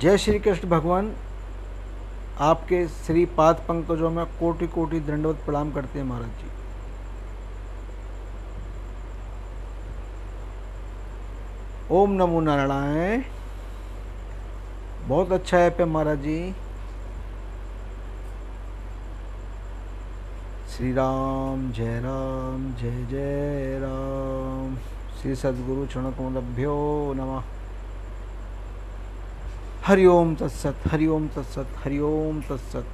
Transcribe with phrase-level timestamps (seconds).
[0.00, 1.12] जय श्री कृष्ण भगवान।
[2.38, 6.50] आपके श्री पाद पंकजों में कोटि कोटि दंडवत प्रणाम करते हैं महाराज जी।
[11.90, 13.22] ओम नमो नारायण।
[15.08, 16.54] बहुत अच्छा ऐप है महाराज जी।
[20.76, 24.76] श्री राम, जय राम, जय जय राम।
[25.20, 27.59] श्री सदगुरु सद्गुरु क्षणकमलभ्यो नमः।
[29.86, 32.84] हरि ओम तत्सत हरि ओम तत्सत हरि ओम तत्सत।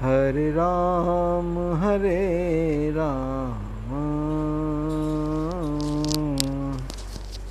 [0.00, 3.70] हरे राम हरे राम।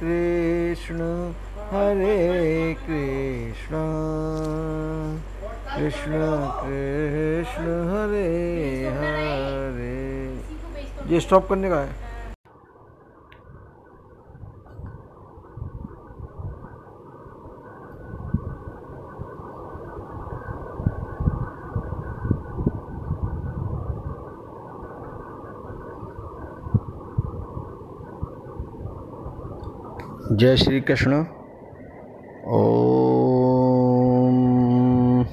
[0.00, 1.00] कृष्ण
[1.70, 3.76] हरे कृष्ण।
[5.76, 6.20] कृष्ण
[6.62, 8.26] कृष्ण हरे
[8.96, 10.40] हरे।
[11.14, 12.05] ये स्टॉप करने का है।
[30.36, 31.24] जय श्री कृष्ण।
[32.46, 35.24] ओम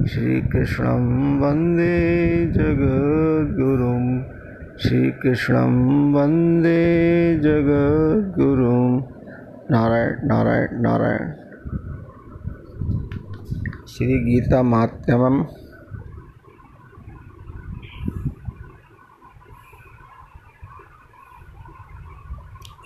[0.05, 4.22] श्रीकृष्णं वंदे जगद्गुरुं।
[4.93, 8.99] श्रीकृष्णं वंदे जगद्गुरुं।
[9.71, 11.31] नारायण नारायण नारायण।
[13.87, 15.45] श्री गीता महात्म्यम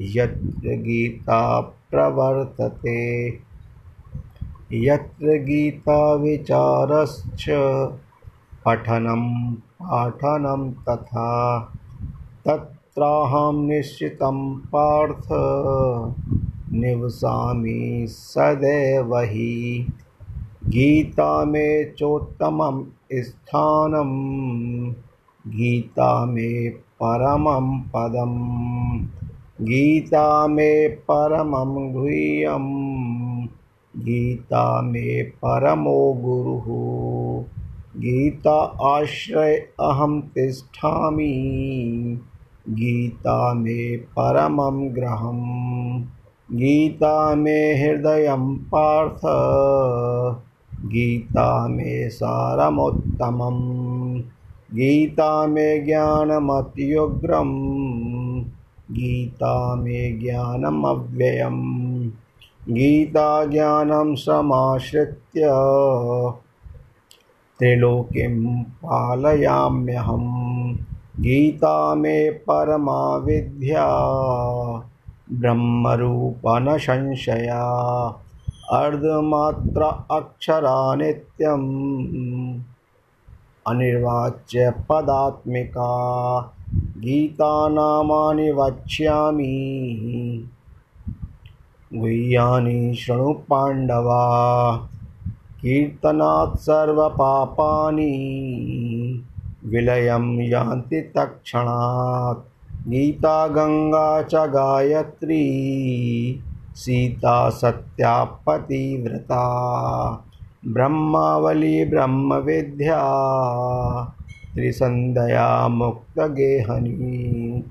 [0.00, 3.38] यत्र गीता प्रवर्तते।
[4.72, 7.44] यत्र गीताविचारश्च
[8.64, 11.60] पठनं पाठनं तथा
[12.46, 15.28] तत्राहं निश्चितं पार्थ
[16.72, 19.86] निवसामि सदैव हि।
[20.66, 22.84] गीता मे चोत्तमं
[23.14, 24.10] स्थानं
[25.46, 28.40] गीता मे परमं पदं
[29.60, 32.90] गीता मे परमं गुह्यं
[33.96, 37.44] गीता मे परमो गुरुः।
[37.96, 41.60] गीता आश्रय अहं तिष्ठामि।
[42.68, 46.04] गीता मे परमं ग्रहम्
[46.52, 49.20] गीता मे हृदयं पार्थ।
[50.86, 54.22] गीता मे सारमुत्तमम्।
[54.74, 58.29] गीता मे ज्ञानमत्युग्रम्।
[58.90, 62.10] गीता मे ज्ञानमव्ययम्।
[62.68, 65.40] गीता ज्ञानं समाश्रित्य
[67.58, 70.76] त्रिलोकीं पालयाम्यहम्।
[71.20, 73.86] गीता मे परमा विद्या
[75.32, 77.64] ब्रह्मरूपन संशया
[78.72, 82.60] अर्धमात्र अक्षरा नित्यम्।
[83.66, 86.40] अनिर्वाच्य पदात्मिका
[87.00, 89.54] गीतानामानि वक्ष्यामि
[91.94, 94.22] गुह्यानि शृणु पाण्डवा
[95.60, 98.12] कीर्तनात् सर्वपापानि
[99.66, 102.46] विलयं यान्ति तत्क्षणात्।
[102.88, 105.44] गीता गङ्गा च गायत्री
[106.74, 109.44] सीता सत्या पतिव्रता
[110.66, 113.00] ब्रह्मावली ब्रह्मविद्या
[114.54, 117.62] त्रिसन्ध्या मुक्तगेहनी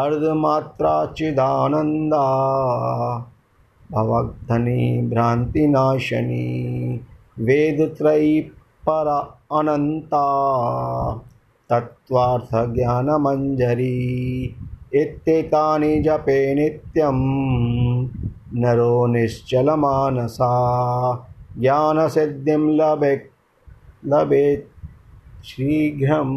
[0.00, 2.26] अर्धमात्रा चिदानन्दा
[7.46, 8.40] वेदत्रयी
[8.86, 9.08] पर
[9.58, 10.24] अनन्ता
[11.70, 13.96] तत्त्वार्थज्ञानमञ्जरी
[15.00, 17.18] इत्येतानि जपे नित्यं
[18.62, 20.50] नरो निश्चलमानसा
[21.58, 23.14] ज्ञानसिद्धिं लभे
[24.12, 24.69] लभेत्
[25.47, 26.31] शीघ्रं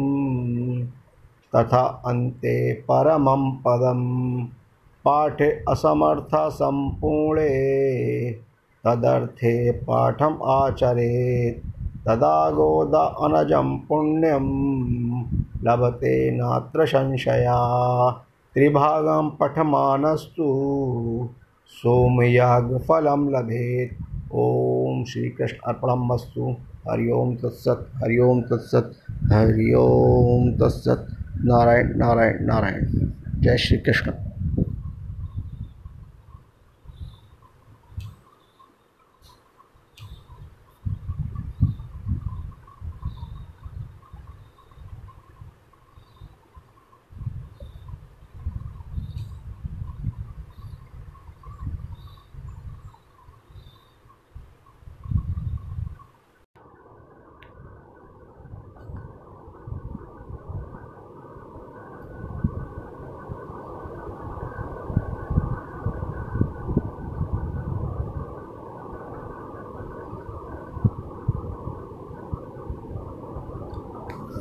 [1.53, 2.57] तथा अन्ते
[2.89, 4.01] परमं पदं
[5.05, 7.49] पाठे असमर्थसम्पूर्णे
[8.83, 9.55] तदर्थे
[9.87, 11.65] पाठम् आचरेत्
[12.07, 14.45] तदा गोद अनजं पुण्यं
[15.65, 17.57] लभते नात्र संशया
[18.55, 20.47] त्रिभागं पठमानस्तु
[21.71, 23.97] सोमयागफलं लभेत्
[24.35, 26.53] ॐ श्रीकृष्ण अर्पणमस्तु
[26.90, 28.92] हरि ओम तत्सत्, हरि ओम तत्सत,
[29.32, 31.14] हरि ओम तत्सत्।
[31.44, 33.10] नारायण नारायण नारायण।
[33.40, 34.12] जय श्री कृष्ण।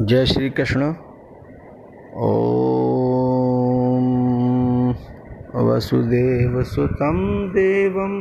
[0.02, 0.94] जय श्री कृष्ण। ॐ
[5.56, 8.14] वसुदेवसुतं देवं।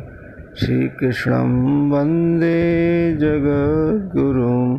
[0.60, 4.78] श्रीकृष्णं वंदे जगद्गुरुं।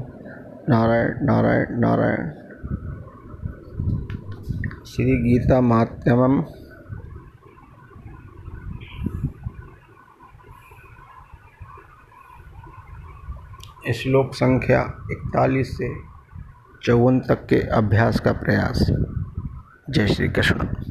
[0.70, 2.30] नारायण नारायण नारायण।
[4.86, 6.44] श्री गीता महात्म्यम
[13.94, 14.82] श्लोक संख्या
[15.12, 15.96] इकतालीस से
[16.84, 18.92] चौवन तक के अभ्यास का प्रयास।
[19.90, 20.89] जय श्री कृष्ण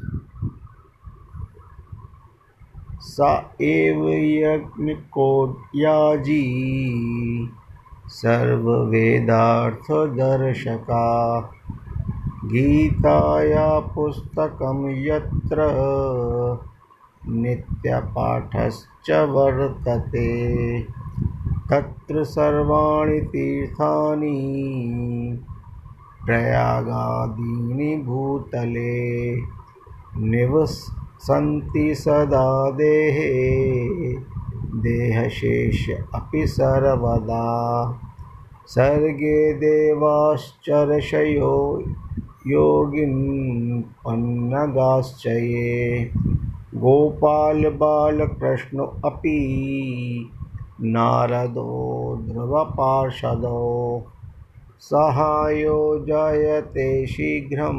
[3.20, 3.26] स
[3.60, 5.28] एव यज्ञको
[5.74, 6.42] याजी
[8.06, 9.10] सर्ववेदार्थदर्शका।
[12.44, 15.66] गीताया पुस्तकं यत्र
[17.28, 20.28] नित्यपाठश्च वर्तते
[21.70, 24.38] तत्र सर्वाणि तीर्थानि
[26.26, 28.94] प्रयागादीनि भूतले
[31.18, 34.16] निवसन्ति सदा देहे।
[34.82, 38.00] देहशेष अपि सर्वदा।
[38.66, 41.84] सर्गे देवाश्चर्षयो
[42.46, 46.10] योगिन् पन्नगाश्च ये
[46.74, 50.30] गोपालबालकृष्ण अपि
[50.82, 54.02] नारदो ध्रुवपार्षदो।
[54.80, 57.78] सहायो जायते शीघ्रं।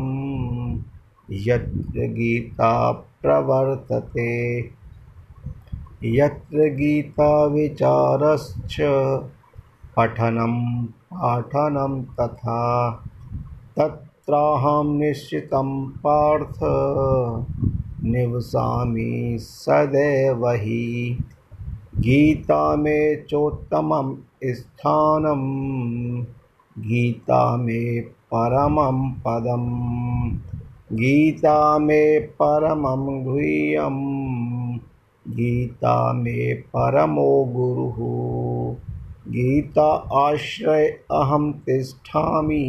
[1.31, 4.59] यत्र गीता प्रवर्तते।
[6.03, 8.77] यत्र गीताविचारश्च
[9.97, 12.91] पठनं पाठनं तथा
[13.77, 16.59] तत्राहं निश्चितं पार्थ
[18.03, 21.17] निवसामि सदैव हि।
[21.95, 25.41] गीता मे चोत्तमं स्थानं
[26.79, 30.58] गीता मे परमं पदम्
[30.93, 34.77] गीता मे परमं गुह्यम्
[35.33, 37.95] गीता मे परमो गुरुः।
[39.31, 42.65] गीता आश्रय अहं तिष्ठामि।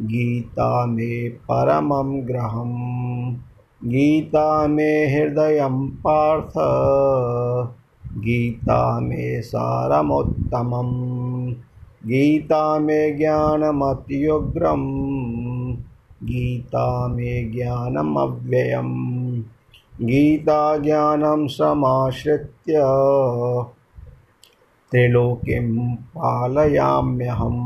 [0.00, 2.70] गीता मे परमं ग्रहं
[3.84, 6.52] गीता मे हृदयं पार्थ।
[8.18, 10.90] गीता मे सारमोत्तमं
[12.06, 14.80] गीता मे ज्ञानमत्युग्रं
[16.22, 19.42] गीता मे ज्ञानमव्ययम्।
[20.02, 22.72] गीता ज्ञानं समाश्रित्य
[24.90, 27.56] त्रिलोकीं पालयाम्यहं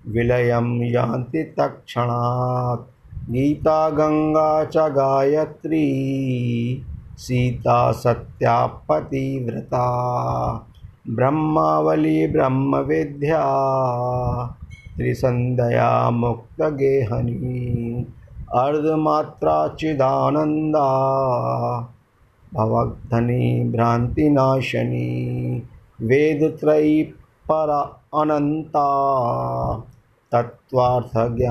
[0.09, 2.81] विलयं यान्ति तत्क्षणात्।
[3.31, 5.87] गीता गङ्गा च गायत्री।
[7.17, 9.87] सीता सत्या पतिव्रता
[11.11, 13.43] ब्रह्मावली ब्रह्मविद्या
[15.01, 17.93] त्रिसन्ध्या मुक्तगेहनी
[18.55, 20.89] अर्धमात्रा चिदानन्दा
[22.55, 25.59] भवग्धनी भ्रान्तिनाशनी।
[26.03, 27.03] वेदत्रयी
[27.51, 28.89] पर अनन्ता।
[30.33, 31.47] तत्त्वार्थज्ञानमञ्जरी।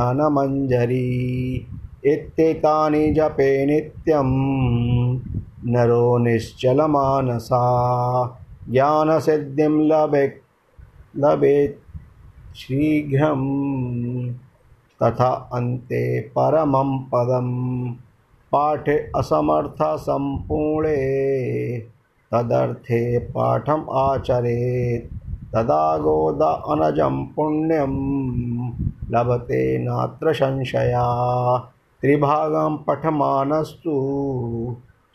[2.06, 4.29] इत्येतानि जपे नित्यं
[5.65, 7.63] नरो निश्चलमानसा।
[8.70, 10.50] ज्ञानसिद्धिं लभे
[11.18, 11.88] लभेत्
[12.59, 13.41] शीघ्रं
[15.03, 17.93] तथा अन्ते परमं पदम्
[18.51, 20.19] पाठे असमर्थसम्पूर्णे
[22.31, 25.13] तदर्थे पाठम् आचरेत्।
[25.53, 27.93] तदा गोद अनजं पुण्यं
[29.11, 31.57] लभते नात्र संशया।
[32.01, 33.95] त्रिभागं पठमानस्तु।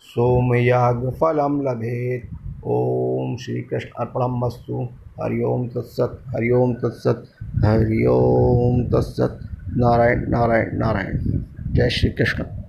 [0.00, 2.34] सोमयागफलं लभेत्।
[2.66, 4.88] ॐ श्रीकृष्ण अर्पणमस्तु
[5.22, 9.44] हरि ओं तत्सत्। हरि ओं तत्सत्। हरि ओं तत्सत्
[9.78, 11.18] नारायण नारायण नारायण।
[11.72, 12.63] जय श्री कृष्ण।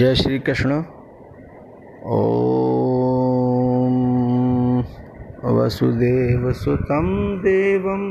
[0.00, 0.82] जय श्री कृष्ण। ॐ
[5.58, 8.04] वसुदेवसुतं देवं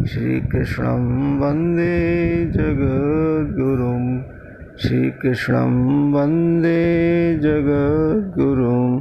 [0.06, 4.37] श्रीकृष्णं वंदे जगद्गुरुं।
[4.82, 9.00] श्रीकृष्णं वंदे जगद्गुरुं।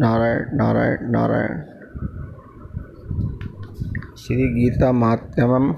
[0.00, 1.60] नारायण नारायण नारायण।
[4.16, 5.74] श्री गीता महात्म्यम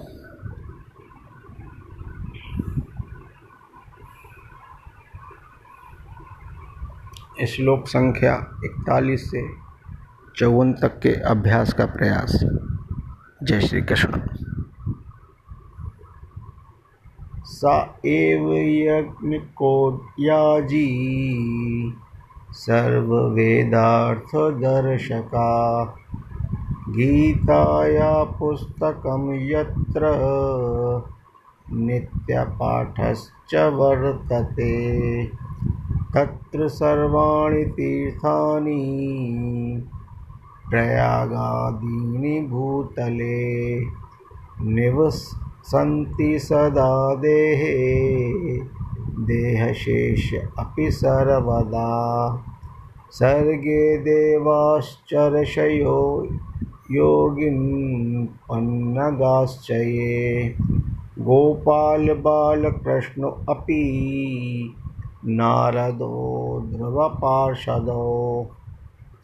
[7.46, 8.34] श्लोक संख्या
[8.64, 9.46] इकतालीस से
[10.36, 12.44] चौवन तक के अभ्यास का प्रयास।
[13.42, 14.20] जय श्री कृष्ण
[17.60, 17.64] स
[18.06, 19.72] एव यज्ञको
[20.18, 20.86] याजी
[22.52, 23.54] सर्ववेदार्थदर्शका।
[26.88, 30.12] गीताया पुस्तकं यत्र
[31.72, 34.72] नित्यपाठश्च वर्तते
[36.14, 38.82] तत्र सर्वाणि तीर्थानि
[40.70, 43.38] प्रयागादीनि भूतले
[45.60, 48.60] निवसन्ति सदा देहे।
[49.26, 52.44] देहशेष अपि सर्वदा।
[53.10, 56.28] सर्गे देवाश्चर्षयो
[56.90, 60.54] योगिन्पन्नगाश्च ये
[61.18, 64.74] गोपालबालकृष्ण अपि
[65.26, 68.46] नारदो ध्रुवपार्षदो।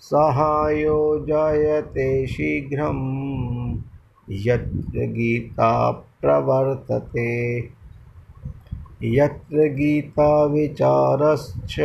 [0.00, 3.26] सहायो जायते शीघ्रं।
[4.30, 7.58] यत्र गीता प्रवर्तते।
[9.02, 11.76] यत्र गीताविचारश्च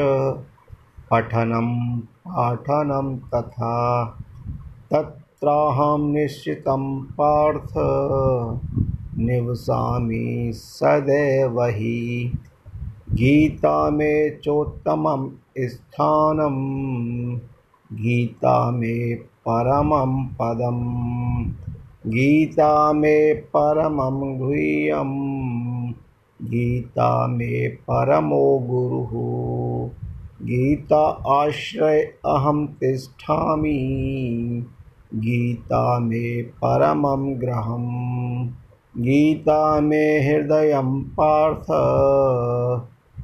[1.12, 4.06] पठनं पाठनं तथा
[4.92, 7.74] तत्राहं निश्चितं पार्थ
[9.18, 12.32] निवसामि सदैव हि
[13.10, 16.56] गीता मे चोत्तमं स्थानं
[17.94, 20.82] गीता मे परमं पदं
[22.08, 25.12] गीता मे परमं गुह्यं
[26.42, 29.10] गीता मे परमो गुरुः।
[30.46, 33.98] गीता आश्रय अहं तिष्ठामि।
[35.16, 37.86] गीता मे परमं ग्रहं
[38.98, 41.66] गीता मे हृदयं पार्थ।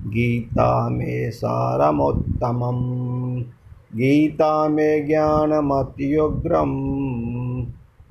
[0.08, 3.44] गीता मे सारमुत्तमम्।
[3.96, 6.98] गीता मे ज्ञानमत्युग्रं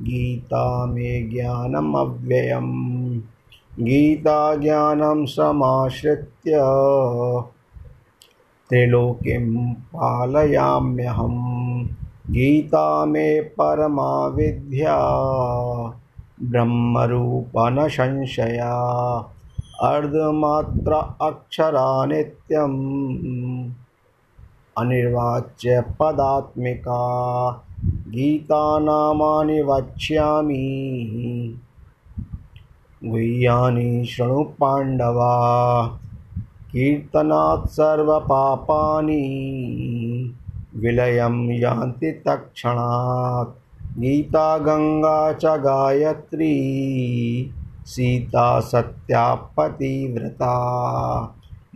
[0.03, 3.21] गीता मे ज्ञानमव्ययम्।
[3.81, 6.53] गीता ज्ञानं समाश्रित्य
[8.69, 11.35] त्रिलोकीं पालयाम्यहं
[12.31, 14.99] गीता मे परमा विद्या
[16.43, 17.41] ब्रह्मरूपनसंशया
[19.83, 23.71] अर्धमात्र अक्षरा नित्यम्
[24.79, 27.01] अनिर्वाच्य पदात्मिका
[28.15, 30.65] गीतानामानि वक्ष्यामि
[33.05, 35.33] गुह्यानि शृणु पाण्डवा
[36.73, 39.23] कीर्तनात् सर्वपापानि।
[40.77, 43.55] विलयं यान्ति तत्क्षणात्
[43.99, 46.55] गीता गङ्गा च गायत्री
[47.87, 50.55] सीता सत्या पतिव्रता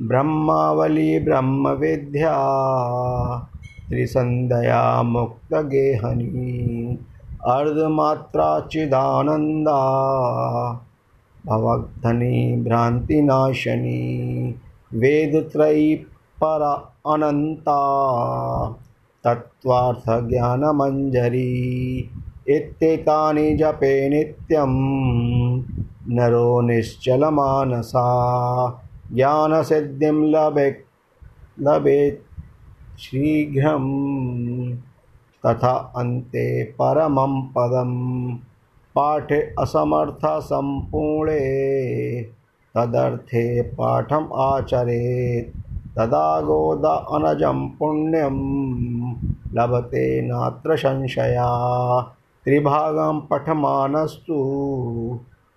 [0.00, 2.34] ब्रह्मावली ब्रह्मविद्या
[3.90, 6.98] त्रिसन्ध्या मुक्तगेहनी
[7.46, 9.80] अर्धमात्रा चिदानन्दा
[11.46, 14.50] भवग्धनी भ्रान्तिनाशनी।
[14.94, 15.94] वेदत्रयी
[16.44, 17.80] पर अनन्ता
[19.24, 20.50] तत्त्वार्थज्ञानमञ्जरी।
[22.48, 24.72] इत्येतानि जपे नित्यं
[26.08, 28.06] नरो निश्चलमानसा।
[29.12, 30.84] ज्ञानसिद्धिं लभे
[31.60, 32.29] लभेत्
[32.99, 33.85] शीघ्रं
[35.43, 36.47] तथा अन्ते
[36.79, 37.91] परमं पदं
[38.95, 41.39] पाठे असमर्थसम्पूर्णे
[42.75, 43.45] तदर्थे
[43.77, 45.53] पाठम् आचरेत्
[45.97, 48.37] तदा गोद अनजं पुण्यं
[49.57, 51.49] लभते नात्र संशया
[52.45, 54.39] त्रिभागं पठमानस्तु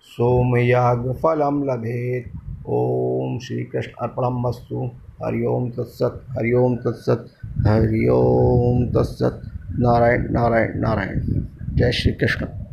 [0.05, 2.31] सोमयागफलं लभेत्
[2.69, 4.87] ॐ श्रीकृष्ण अर्पणमस्तु
[5.22, 7.26] हरि तत्सत हरि हरिओम तत्सत
[7.66, 9.46] हरि ओं तत्सत्।
[9.78, 11.20] नारायण नारायण नारायण।
[11.76, 12.63] जय श्री कृष्ण।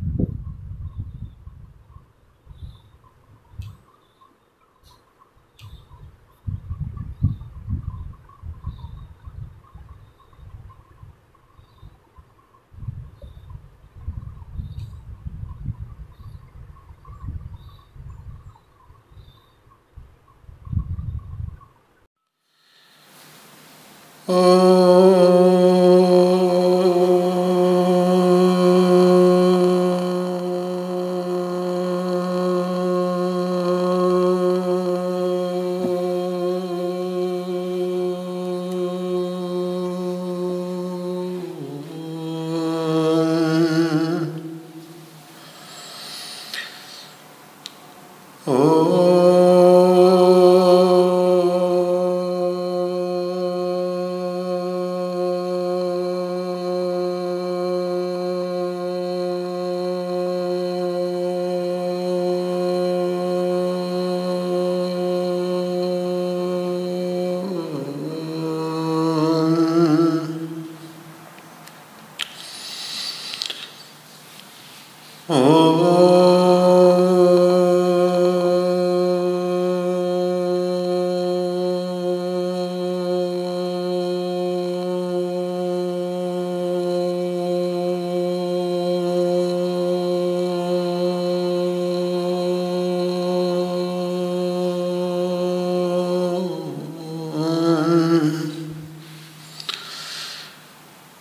[24.33, 25.80] Oh.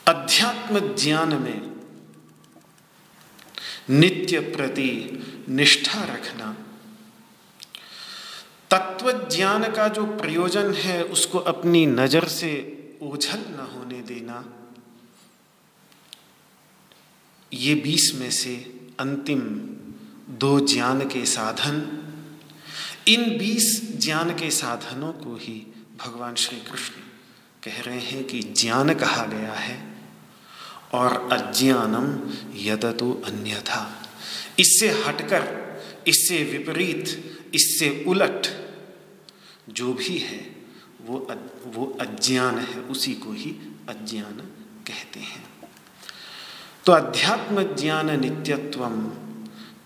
[0.07, 1.61] अध्यात्म ज्ञान में
[3.89, 4.91] नित्य प्रति
[5.49, 6.47] निष्ठा रखना
[8.71, 12.51] तत्व ज्ञान का जो प्रयोजन है, उसको अपनी नज़र से
[13.03, 14.37] ओझल न होने देना
[17.53, 18.55] ये बीस में से
[18.99, 19.39] अंतिम
[20.33, 21.97] दो ज्ञान के साधन।
[23.07, 25.73] इन बीस ज्ञान के साधनों को ही
[26.05, 26.93] भगवान श्री कृष्ण
[27.63, 29.95] कह रहे हैं कि ज्ञान कहा गया है
[30.93, 34.09] और अज्ञानम यद यदतु अन्यथा।
[34.59, 35.71] इससे हटकर,
[36.07, 37.05] इससे विपरीत,
[37.55, 38.47] इससे उलट
[39.69, 40.55] जो भी है,
[41.01, 41.27] वो
[41.65, 43.49] वो अज्ञान है, उसी को ही
[43.89, 44.33] अज्ञान
[44.87, 45.60] कहते हैं।
[46.85, 48.85] तो अध्यात्म ज्ञान नित्यत्व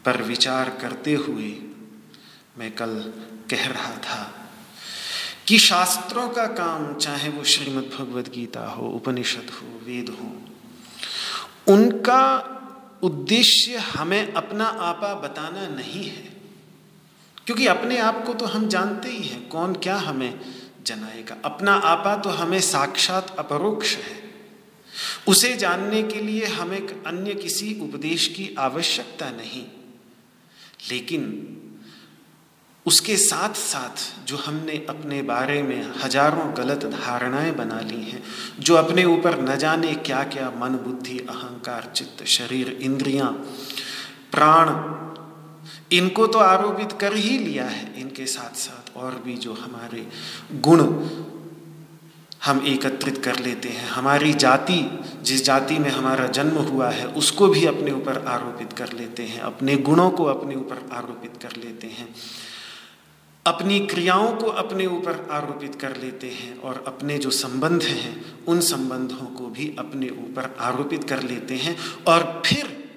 [0.06, 1.58] पर विचार करते हुए
[2.58, 3.14] मैं कल
[3.50, 4.50] कह रहा था
[5.48, 10.42] कि शास्त्रों का काम, चाहे वो श्रीमद् भगवद गीता हो, उपनिषद हो, वेद हो,
[11.74, 12.52] उनका
[13.04, 16.36] उद्देश्य हमें अपना आपा बताना नहीं है।
[17.46, 20.40] क्योंकि अपने आप को तो हम जानते ही हैं, कौन क्या हमें
[20.86, 24.25] जनाएगा। अपना आपा तो हमें साक्षात अपरोक्ष है।
[25.28, 29.66] उसे जानने के लिए हमें अन्य किसी उपदेश की आवश्यकता नहीं।
[30.92, 31.52] लेकिन
[32.86, 38.24] उसके साथ साथ जो हमने अपने बारे में हज़ारों गलत धारणाएँ बना ली हैं,
[38.60, 43.32] जो अपने ऊपर न जाने क्या क्या मन, बुद्धि, अहंकार, चित्त, शरीर, इंद्रियाँ,
[44.32, 44.70] प्राण,
[45.92, 50.08] इनको तो आरोपित कर ही लिया है। इनके साथ साथ और भी जो हमारे
[50.54, 50.80] गुण
[52.46, 57.48] हम एकत्रित कर लेते हैं। हमारी जाति, जिस जाति में हमारा जन्म हुआ है, उसको
[57.48, 61.88] भी अपने ऊपर आरोपित कर लेते हैं। अपने गुणों को अपने ऊपर आरोपित कर लेते
[61.88, 62.16] हैं।
[63.46, 68.60] अपनी क्रियाओं को अपने ऊपर आरोपित कर लेते हैं और अपने जो संबंध हैं, उन
[68.60, 71.78] संबंधों को भी अपने ऊपर आरोपित कर लेते हैं।
[72.08, 72.90] और फिर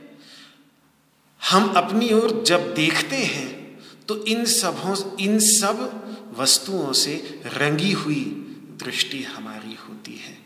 [1.51, 8.48] हम अपनी ओर जब देखते हैं तो इन सबों, इन सब वस्तुओं से रंगी हुई
[8.85, 10.37] दृष्टि हमारी होती है।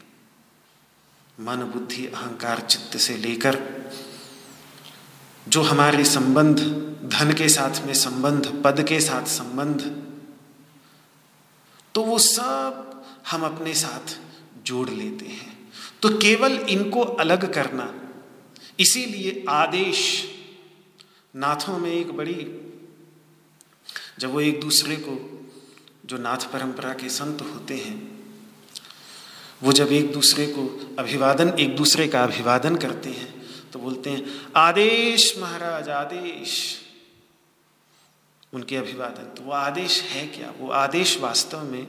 [1.41, 3.59] मन, बुद्धि, अहंकार, चित्त से लेकर
[5.49, 6.59] जो हमारे संबंध,
[7.13, 9.81] धन के साथ में संबंध, पद के साथ संबंध
[11.95, 14.19] तो वो सब हम अपने साथ
[14.67, 15.71] जोड़ लेते हैं।
[16.03, 17.93] तो केवल इनको अलग करना,
[18.81, 20.01] इसीलिए आदेश
[21.37, 22.47] नाथों में एक बड़ी,
[24.19, 25.17] जब वो एक दूसरे को,
[26.07, 28.12] जो नाथ परंपरा के संत होते हैं
[29.63, 33.33] वो जब एक दूसरे को अभिवादन, एक दूसरे का अभिवादन करते हैं
[33.73, 36.79] तो बोलते हैं, आदेश महाराज, आदेश।
[38.53, 40.53] उनके अभिवादन। तो वो आदेश है क्या?
[40.59, 41.87] वो आदेश वास्तव में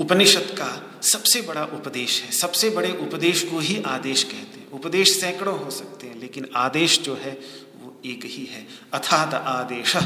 [0.00, 5.20] उपनिषद का सबसे बड़ा उपदेश है। सबसे बड़े उपदेश को ही आदेश कहते हैं। उपदेश
[5.20, 7.40] सैकड़ों हो सकते हैं, लेकिन आदेश जो है,
[7.80, 9.96] वो एक ही है। अथात आदेश।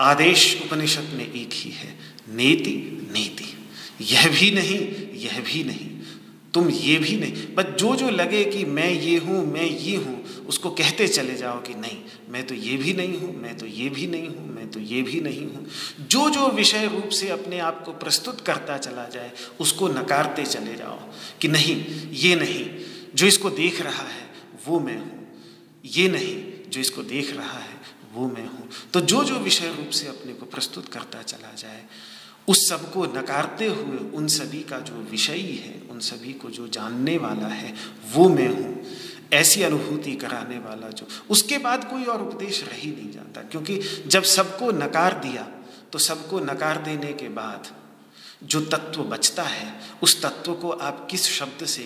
[0.00, 2.76] आदेश उपनिषद में एक ही है। नेति
[3.12, 3.63] नेति।
[4.00, 4.78] यह भी नहीं,
[5.14, 5.90] यह भी नहीं,
[6.54, 10.24] तुम ये भी नहीं। बस जो जो लगे कि मैं ये हूँ, मैं ये हूँ,
[10.46, 11.96] उसको कहते चले जाओ कि नहीं,
[12.28, 15.02] मैं तो ये भी नहीं हूँ, मैं तो ये भी नहीं हूँ, मैं तो ये
[15.02, 15.66] भी नहीं हूँ।
[16.00, 20.74] जो जो विषय रूप से अपने आप को प्रस्तुत करता चला जाए, उसको नकारते चले
[20.74, 20.98] जाओ
[21.40, 22.70] कि नहीं, ये नहीं,
[23.14, 24.30] जो इसको देख रहा है,
[24.66, 25.26] वो मैं हूँ।
[25.84, 27.74] ये नहीं, जो इसको देख रहा है,
[28.14, 31.84] वो मैं हूँ। तो जो जो विषय रूप से अपने को प्रस्तुत करता चला जाए
[32.48, 37.16] उस सबको नकारते हुए उन सभी का जो विषयी है, उन सभी को जो जानने
[37.18, 37.74] वाला है,
[38.14, 38.82] वो मैं हूँ।
[39.32, 43.80] ऐसी अनुभूति कराने वाला जो। उसके बाद कोई और उपदेश रह ही नहीं जाता, क्योंकि
[44.06, 45.48] जब सबको नकार दिया
[45.92, 47.68] तो सबको नकार देने के बाद
[48.44, 51.82] जो तत्व बचता है, उस तत्व को आप किस शब्द से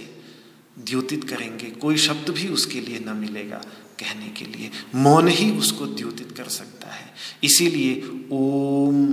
[0.79, 1.71] द्योतित करेंगे?
[1.73, 3.63] कोई शब्द भी उसके लिए न मिलेगा
[4.01, 7.07] कहने के लिए। मौन ही उसको द्योतित कर सकता है।
[7.45, 9.05] इसीलिए ओम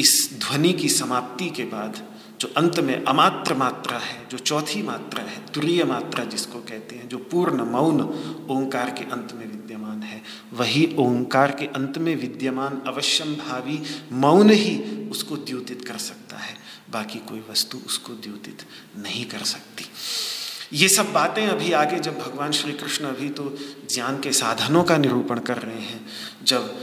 [0.00, 2.06] इस ध्वनि की समाप्ति के बाद
[2.40, 7.08] जो अंत में अमात्र मात्रा है, जो चौथी मात्रा है, तुरीय मात्रा जिसको कहते हैं,
[7.08, 8.00] जो पूर्ण मौन
[8.50, 13.78] ओंकार के अंत में विद्यमान है, वही ओंकार के अंत में विद्यमान अवश्यम भावी
[14.12, 14.78] मौन ही
[15.10, 16.56] उसको द्योतित कर सकता है,
[16.90, 18.64] बाकी कोई वस्तु उसको द्योतित
[18.98, 19.84] नहीं कर सकती।
[20.72, 23.44] ये सब बातें अभी आगे जब भगवान श्री कृष्ण अभी तो
[23.92, 26.00] ज्ञान के साधनों का निरूपण कर रहे हैं,
[26.44, 26.74] जब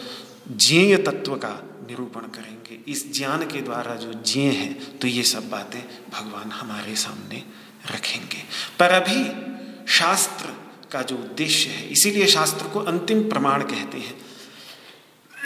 [0.57, 1.55] ज्ञेय तत्व का
[1.89, 2.56] निरूपण करेंगे
[2.87, 7.43] इस ज्ञान के द्वारा जो जिए हैं तो ये सब बातें भगवान हमारे सामने
[7.91, 8.43] रखेंगे।
[8.79, 9.47] पर अभी
[9.93, 10.45] शास्त्र
[10.91, 14.17] का जो उद्देश्य है, इसीलिए शास्त्र को अंतिम प्रमाण कहते हैं।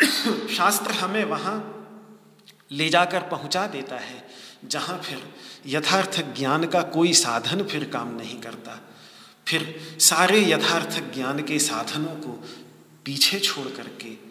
[0.47, 1.77] शास्त्र हमें वहाँ
[2.71, 4.27] ले जाकर पहुँचा देता है,
[4.65, 5.35] जहाँ फिर
[5.67, 8.89] यथार्थ ज्ञान का कोई साधन फिर काम नहीं करता।
[9.47, 12.49] फिर सारे यथार्थ ज्ञान के साधनों को
[13.05, 14.30] पीछे छोड़ करके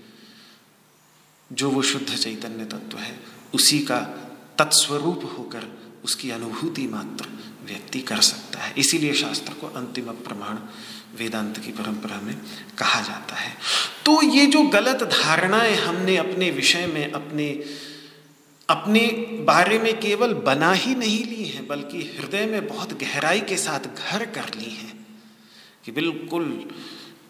[1.53, 3.21] जो वो शुद्ध चैतन्य तत्व है,
[3.55, 4.01] उसी का
[4.59, 7.27] तत्स्वरूप होकर उसकी अनुभूति मात्र
[7.65, 10.59] व्यक्ति कर सकता है। इसीलिए शास्त्र को अंतिम प्रमाण
[11.19, 12.35] वेदांत की परंपरा में
[12.79, 13.57] कहा जाता है।
[14.05, 17.65] तो ये जो गलत धारणाएँ हमने अपने विषय में, अपने
[18.69, 19.07] अपने
[19.41, 23.81] बारे में केवल बना ही नहीं ली हैं, बल्कि हृदय में बहुत गहराई के साथ
[23.81, 25.07] घर कर ली हैं,
[25.85, 26.69] कि बिल्कुल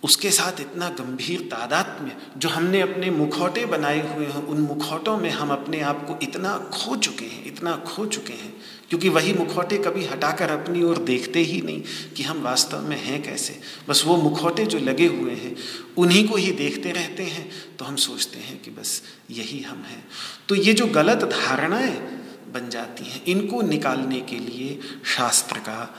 [0.03, 5.17] उसके साथ इतना गंभीर तादाद में जो हमने अपने मुखौटे बनाए हुए हैं, उन मुखौटों
[5.17, 8.53] में हम अपने आप को इतना खो चुके हैं, इतना खो चुके हैं,
[8.89, 11.83] क्योंकि वही मुखौटे कभी हटाकर अपनी ओर देखते ही नहीं
[12.17, 15.57] कि हम वास्तव में हैं कैसे। बस वो मुखौटे जो लगे हुए हैं,
[15.99, 20.07] उन्हीं को ही देखते रहते हैं तो हम सोचते हैं कि बस यही हम हैं।
[20.49, 21.97] तो ये जो गलत धारणाएँ
[22.55, 25.95] बन जाती हैं, इनको निकालने के लिए शास्त्र का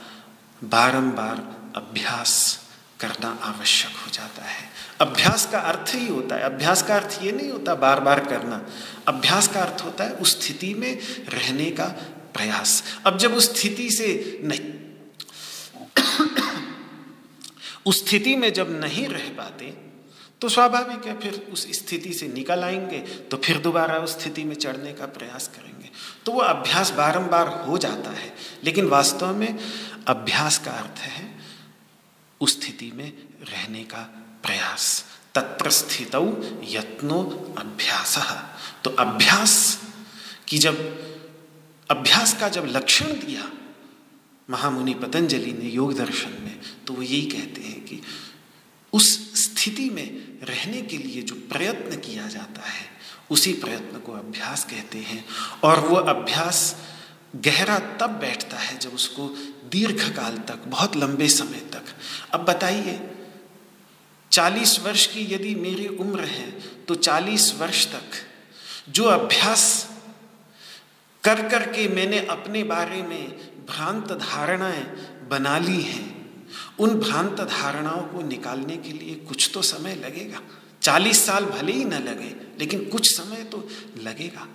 [0.64, 1.36] बारंबार
[1.76, 2.61] अभ्यास
[3.02, 7.32] करना आवश्यक हो जाता है। अभ्यास का अर्थ ही होता है। अभ्यास का अर्थ ये
[7.32, 8.66] नहीं होता बार बार करना।
[9.08, 11.86] अभ्यास का अर्थ होता है उस स्थिति में रहने का
[12.34, 14.60] प्रयास। अब जब उस स्थिति से नहीं
[17.86, 19.66] उस स्थिति में जब नहीं रह पाते
[20.40, 24.54] तो स्वाभाविक है फिर उस स्थिति से निकल आएँगे तो फिर दोबारा उस स्थिति में
[24.54, 25.90] चढ़ने का प्रयास करेंगे।
[26.26, 28.34] तो वो अभ्यास बारंबार हो जाता है।
[28.64, 29.58] लेकिन वास्तव में
[30.06, 31.31] अभ्यास का अर्थ है
[32.42, 33.12] उस स्थिति में
[33.52, 34.02] रहने का
[34.42, 36.14] प्रयास। तत्र स्थित
[36.64, 37.22] यत्नो
[37.58, 38.18] अभ्यास।
[38.84, 39.80] तो अभ्यास
[40.48, 40.76] की जब,
[41.90, 43.50] अभ्यास का जब लक्षण दिया
[44.50, 48.02] महामुनि पतंजलि ने योग दर्शन में तो वो यही कहते हैं कि
[48.92, 50.08] उस स्थिति में
[50.42, 52.86] रहने के लिए जो प्रयत्न किया जाता है,
[53.30, 55.24] उसी प्रयत्न को अभ्यास कहते हैं।
[55.64, 56.76] और वो अभ्यास
[57.36, 61.84] गहरा तब बैठता है जब उसको दीर्घ काल तक, बहुत लंबे समय तक।
[62.34, 62.98] अब बताइए,
[64.32, 66.50] चालीस वर्ष की यदि मेरी उम्र है
[66.86, 68.20] तो चालीस वर्ष तक
[68.88, 69.64] जो अभ्यास
[71.24, 73.28] कर कर के मैंने अपने बारे में
[73.66, 74.82] भ्रांत धारणाएँ
[75.28, 76.06] बना ली हैं,
[76.78, 80.40] उन भ्रांत धारणाओं को निकालने के लिए कुछ तो समय लगेगा।
[80.82, 83.68] चालीस साल भले ही न लगे, लेकिन कुछ समय तो
[84.02, 84.48] लगेगा।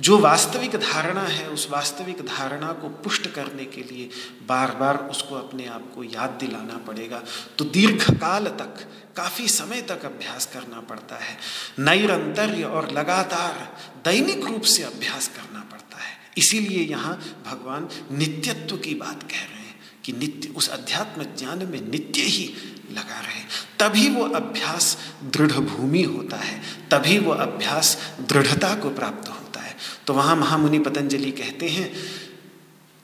[0.00, 4.08] जो वास्तविक धारणा है, उस वास्तविक धारणा को पुष्ट करने के लिए
[4.46, 7.22] बार बार उसको अपने आप को याद दिलाना पड़ेगा।
[7.58, 11.36] तो दीर्घ काल तक, काफ़ी समय तक अभ्यास करना पड़ता है।
[11.78, 18.94] नैरंतर्य और लगातार दैनिक रूप से अभ्यास करना पड़ता है। इसीलिए यहाँ भगवान नित्यत्व की
[18.94, 22.54] बात कह रहे हैं कि नित्य, उस अध्यात्म ज्ञान में नित्य ही
[22.92, 23.42] लगा रहे।
[23.80, 27.96] तभी वो अभ्यास दृढ़ भूमि होता है। तभी वो अभ्यास
[28.28, 29.76] दृढ़ता को प्राप्त होता है।
[30.06, 31.92] तो वहाँ महामुनि पतंजलि कहते हैं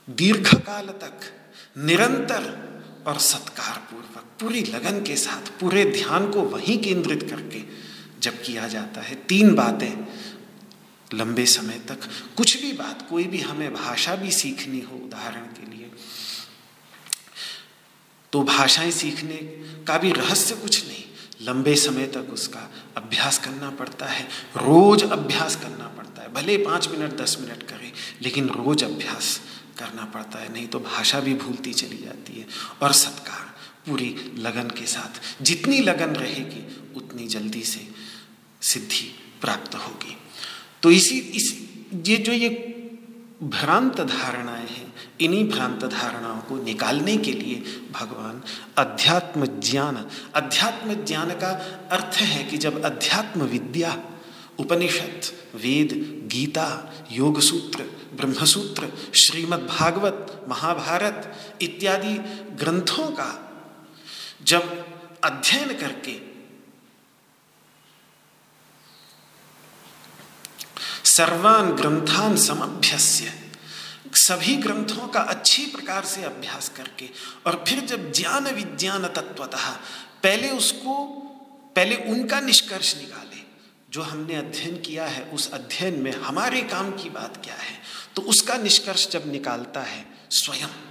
[0.09, 1.19] दीर्घ काल तक
[1.77, 2.69] निरंतर
[3.07, 7.61] और सत्कार पूर्वक पूरी लगन के साथ, पूरे ध्यान को वहीं केंद्रित करके
[8.19, 10.07] जब किया जाता है, तीन बातें
[11.13, 11.99] लंबे समय तक।
[12.37, 15.78] कुछ भी बात, कोई भी हमें भाषा भी सीखनी हो, उदाहरण के लिए
[18.33, 19.37] तो भाषाएँ सीखने
[19.87, 21.03] का भी रहस्य कुछ नहीं।
[21.41, 24.23] लंबे समय तक उसका अभ्यास करना पड़ता है।
[24.57, 29.41] रोज अभ्यास करना पड़ता है। भले पाँच मिनट, दस मिनट करें, लेकिन रोज अभ्यास
[29.77, 32.47] करना पड़ता है। नहीं तो भाषा भी भूलती चली जाती है।
[32.81, 37.87] और सत्कार, पूरी लगन के साथ, जितनी लगन रहेगी, उतनी जल्दी से
[38.61, 40.17] सिद्धि प्राप्त होगी।
[40.83, 41.69] तो इसी, इस,
[42.05, 42.75] ये जो ये
[43.43, 47.55] भ्रांत धारणाएँ हैं। इन्हीं भ्रांत धारणाओं को निकालने के लिए
[47.91, 48.43] भगवान
[48.77, 51.49] अध्यात्म ज्ञान अध्यात्म ज्ञान का
[51.91, 54.03] अर्थ है कि जब अध्यात्म विद्या,
[54.59, 55.21] उपनिषद,
[55.55, 62.13] वेद, गीता योग सूत्र ब्रह्मसूत्र श्रीमद् भागवत महाभारत इत्यादि
[62.55, 63.51] ग्रंथों का
[64.43, 64.85] जब
[65.23, 66.28] अध्ययन करके
[71.19, 73.31] सर्वान ग्रंथान समभ्यस्य।
[74.15, 77.09] सभी ग्रंथों का अच्छी प्रकार से अभ्यास करके,
[77.45, 79.69] और फिर जब ज्ञान विज्ञान तत्वतः
[80.23, 81.05] पहले उसको,
[81.75, 83.41] पहले उनका निष्कर्ष निकाले,
[83.89, 87.77] जो हमने अध्ययन किया है, उस अध्ययन में हमारे काम की बात क्या है
[88.15, 90.88] तो उसका निष्कर्ष जब निकालता है, स्वयं।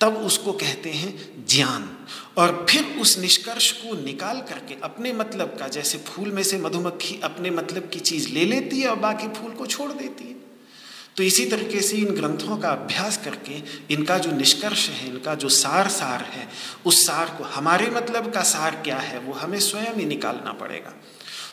[0.00, 1.96] तब उसको कहते हैं ज्ञान।
[2.36, 7.20] और फिर उस निष्कर्ष को निकाल करके अपने मतलब का, जैसे फूल में से मधुमक्खी
[7.24, 10.36] अपने मतलब की चीज़ ले लेती है और बाकी फूल को छोड़ देती है।
[11.16, 13.62] तो इसी तरीके से इन ग्रंथों का अभ्यास करके
[13.94, 16.48] इनका जो निष्कर्ष है, इनका जो सार सार है,
[16.86, 20.94] उस सार को, हमारे मतलब का सार क्या है, वो हमें स्वयं ही निकालना पड़ेगा।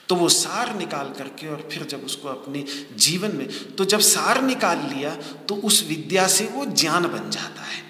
[0.09, 4.41] तो वो सार निकाल करके और फिर जब उसको अपने जीवन में तो जब सार
[4.41, 7.86] निकाल लिया तो उस विद्या से वो ज्ञान बन जाता है।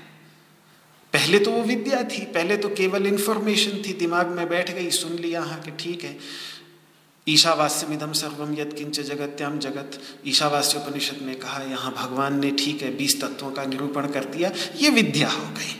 [1.13, 5.13] पहले तो वो विद्या थी, पहले तो केवल इंफॉर्मेशन थी। दिमाग में बैठ गई, सुन
[5.13, 6.17] लिया हाँ कि ठीक है।
[7.27, 12.95] ईशावास्यमिदम सर्वम यद किंच जगत्याम जगत। ईशावास्य उपनिषद में कहा, यहाँ भगवान ने ठीक है,
[12.97, 15.75] बीस तत्वों का निरूपण कर दिया, ये विद्या हो गई।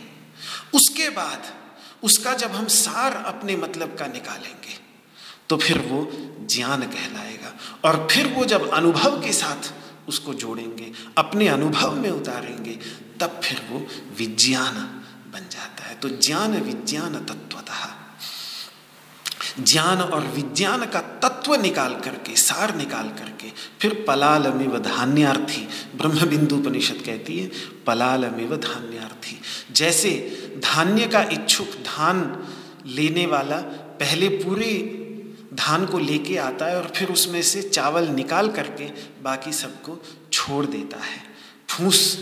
[0.74, 1.46] उसके बाद,
[2.04, 4.76] उसका जब हम सार अपने मतलब का निकालेंगे
[5.48, 6.00] तो फिर वो
[6.46, 9.72] ज्ञान कहलाएगा। और फिर वो जब अनुभव के साथ
[10.08, 12.78] उसको जोड़ेंगे, अपने अनुभव में उतारेंगे,
[13.20, 13.86] तब फिर वो
[14.18, 14.97] विज्ञान
[15.32, 17.86] बन जाता है। तो ज्ञान विज्ञान तत्वतः।
[19.64, 26.56] ज्ञान और विज्ञान का तत्व निकाल करके, सार निकाल करके, फिर पलालमिव धान्यार्थी ब्रह्म बिंदु
[26.56, 27.46] उपनिषद कहती है,
[27.86, 29.40] पलालमिव धान्यार्थी।
[29.72, 30.10] जैसे
[30.58, 32.46] धान्य का इच्छुक धान
[32.86, 33.56] लेने वाला
[34.00, 34.94] पहले पूरे
[35.54, 38.84] धान को लेके आता है और फिर उसमें से चावल निकाल करके
[39.22, 41.22] बाकी सबको छोड़ देता है।
[41.68, 42.18] फूस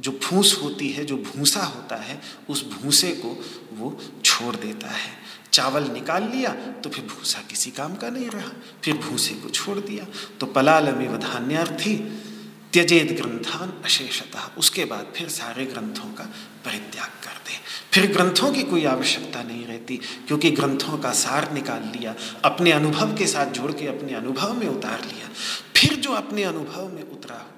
[0.00, 5.10] जो फूस होती है, जो भूसा होता है, उस भूसे को वो छोड़ देता है।
[5.52, 6.50] चावल निकाल लिया
[6.82, 8.50] तो फिर भूसा किसी काम का नहीं रहा।
[8.84, 10.06] फिर भूसे को छोड़ दिया।
[10.40, 11.96] तो पलालमेव धान्यार्थी
[12.72, 16.24] त्यजेद ग्रंथान अशेषतः। उसके बाद फिर सारे ग्रंथों का
[16.64, 17.56] परित्याग कर दे।
[17.92, 23.16] फिर ग्रंथों की कोई आवश्यकता नहीं रहती, क्योंकि ग्रंथों का सार निकाल लिया, अपने अनुभव
[23.16, 25.28] के साथ जोड़ के अपने अनुभव में उतार लिया।
[25.76, 27.44] फिर जो अपने अनुभव में उतरा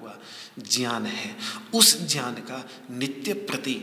[0.59, 1.35] ज्ञान है।
[1.73, 3.75] उस ज्ञान का नित्य प्रति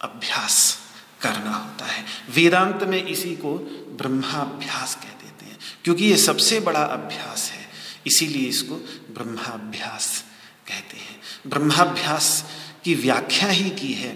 [0.00, 0.78] अभ्यास
[1.22, 3.54] करना होता है। वेदांत में इसी को
[3.98, 7.64] ब्रह्माभ्यास कह देते हैं, क्योंकि ये सबसे बड़ा अभ्यास है।
[8.06, 8.74] इसीलिए इसको
[9.14, 10.24] ब्रह्माभ्यास
[10.68, 12.44] कहते हैं। ब्रह्माभ्यास
[12.84, 14.14] की व्याख्या ही की है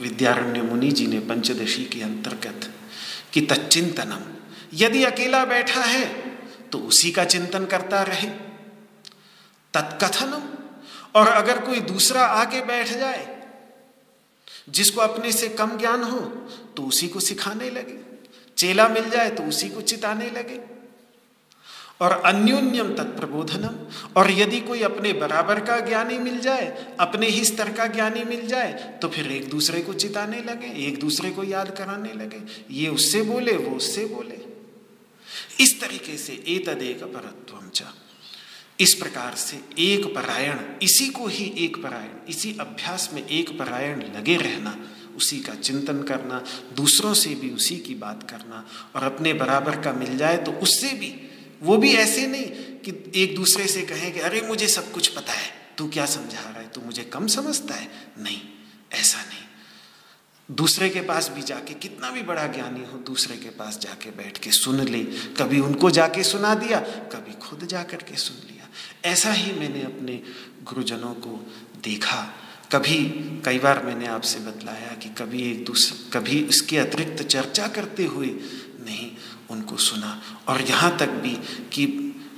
[0.00, 2.70] विद्यारण्य मुनि जी ने पंचदशी के अंतर्गत,
[3.32, 4.20] कि तच्चिंतनम,
[4.74, 6.04] यदि अकेला बैठा है
[6.72, 8.28] तो उसी का चिंतन करता रहे।
[9.74, 10.42] तत्कथनम।
[11.14, 13.36] और अगर कोई दूसरा आके बैठ जाए,
[14.68, 16.20] जिसको अपने से कम ज्ञान हो
[16.76, 17.98] तो उसी को सिखाने लगे।
[18.56, 20.60] चेला मिल जाए तो उसी को चिताने लगे।
[22.00, 23.76] और अन्योन्यम तत्प्रबोधनम।
[24.16, 28.46] और यदि कोई अपने बराबर का ज्ञानी मिल जाए, अपने ही स्तर का ज्ञानी मिल
[28.46, 32.88] जाए तो फिर एक दूसरे को चिताने लगे, एक दूसरे को याद कराने लगे। ये
[32.88, 34.38] उससे बोले, वो उससे बोले।
[35.60, 37.92] इस तरीके से ए तदेक परत्वम चा।
[38.80, 44.02] इस प्रकार से एक परायण, इसी को ही एक परायण, इसी अभ्यास में एक परायण
[44.16, 44.76] लगे रहना,
[45.16, 46.44] उसी का चिंतन करना,
[46.76, 48.64] दूसरों से भी उसी की बात करना
[48.96, 51.14] और अपने बराबर का मिल जाए तो उससे भी,
[51.62, 52.46] वो भी ऐसे नहीं
[52.78, 56.40] कि एक दूसरे से कहें कि अरे मुझे सब कुछ पता है, तू क्या समझा
[56.40, 57.88] रहा है, तू मुझे कम समझता है?
[58.18, 58.40] नहीं,
[58.92, 59.44] ऐसा नहीं।
[60.50, 64.38] दूसरे के पास भी जाके कितना भी बड़ा ज्ञानी हो, दूसरे के पास जाके बैठ
[64.38, 65.04] के सुन ले,
[65.38, 68.57] कभी उनको जाके सुना दिया, कभी खुद जा कर के सुन लिया।
[69.04, 70.22] ऐसा ही मैंने अपने
[70.64, 71.52] गुरुजनों को
[71.84, 72.34] देखा।
[72.72, 73.04] कभी,
[73.44, 78.26] कई बार मैंने आपसे बतलाया कि कभी एक दूसरे कभी इसके अतिरिक्त चर्चा करते हुए
[78.26, 79.10] नहीं,
[79.50, 81.34] उनको सुना। और यहाँ तक भी
[81.72, 81.86] कि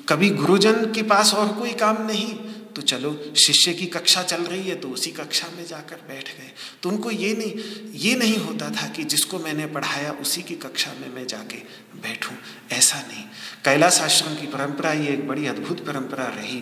[0.09, 4.69] कभी गुरुजन के पास और कोई काम नहीं तो चलो, शिष्य की कक्षा चल रही
[4.69, 6.51] है तो उसी कक्षा में जाकर बैठ गए।
[6.83, 7.53] तो उनको ये नहीं
[8.01, 11.57] ये नहीं होता था कि जिसको मैंने पढ़ाया उसी की कक्षा में मैं जाके
[12.03, 12.37] बैठूं।
[12.73, 13.25] ऐसा नहीं।
[13.65, 16.59] कैलाश आश्रम की परंपरा ये एक बड़ी अद्भुत परंपरा रही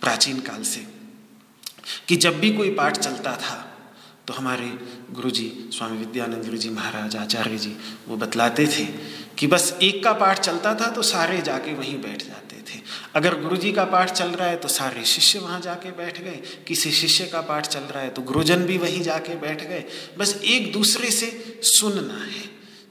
[0.00, 0.86] प्राचीन काल से,
[2.08, 3.66] कि जब भी कोई पाठ चलता था
[4.26, 4.66] तो हमारे
[5.12, 7.76] गुरुजी, स्वामी विद्यानंद गुरु जी महाराज, आचार्य जी,
[8.08, 8.84] वो बतलाते थे
[9.38, 12.49] कि बस एक का पाठ चलता था तो सारे जाके वहीं बैठ जाते।
[13.14, 16.42] अगर गुरु जी का पाठ चल रहा है तो सारे शिष्य वहाँ जाके बैठ गए।
[16.68, 19.84] किसी शिष्य का पाठ चल रहा है तो गुरुजन भी वहीं जाके बैठ गए।
[20.18, 22.44] बस एक दूसरे से सुनना है,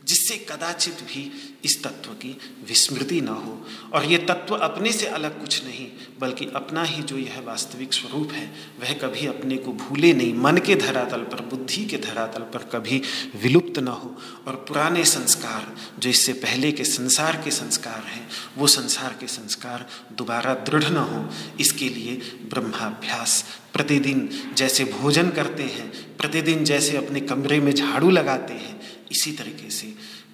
[0.06, 1.32] जिससे कदाचित भी
[1.66, 2.38] इस तत्व की
[2.68, 5.88] विस्मृति न हो। और ये तत्व अपने से अलग कुछ नहीं,
[6.20, 10.58] बल्कि अपना ही जो यह वास्तविक स्वरूप है, वह कभी अपने को भूले नहीं। मन
[10.58, 13.02] के धरातल पर, बुद्धि के धरातल पर कभी
[13.44, 18.68] विलुप्त न हो। और पुराने संस्कार, जो इससे पहले के संसार के संस्कार हैं, वो
[18.68, 21.30] संसार के संस्कार दोबारा दृढ़ न हो।
[21.60, 22.16] इसके लिए
[22.50, 28.82] ब्रह्माभ्यास, प्रतिदिन जैसे भोजन करते हैं, प्रतिदिन जैसे अपने कमरे में झाड़ू लगाते हैं,
[29.12, 29.88] इसी तरीके से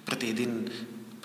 [0.06, 0.70] प्रतिदिन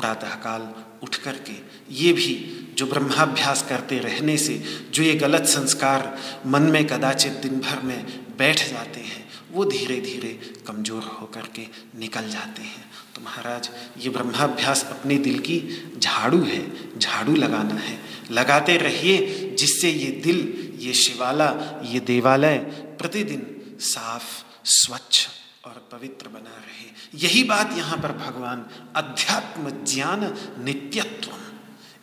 [0.02, 0.74] प्रातःकाल
[1.04, 1.54] उठ करके,
[1.93, 2.34] ये भी
[2.78, 4.62] जो ब्रह्माभ्यास करते रहने से,
[4.93, 8.06] जो ये गलत संस्कार मन में कदाचित दिन भर में
[8.38, 10.30] बैठ जाते हैं, वो धीरे धीरे
[10.68, 11.68] कमज़ोर होकर के
[11.99, 15.60] निकल जाते हैं। तो महाराज, ये ब्रह्माभ्यास अपने दिल की
[15.97, 16.64] झाड़ू है,
[16.99, 17.99] झाड़ू लगाना है।
[18.32, 20.39] लगाते रहिए, जिससे ये दिल,
[20.80, 21.49] ये शिवाला
[21.86, 22.58] ये देवालय
[22.99, 23.45] प्रतिदिन
[23.80, 25.28] साफ़, स्वच्छ
[25.66, 30.24] और पवित्र बना रहे। यही बात यहाँ पर भगवान अध्यात्म ज्ञान
[30.64, 31.32] नित्यत्व,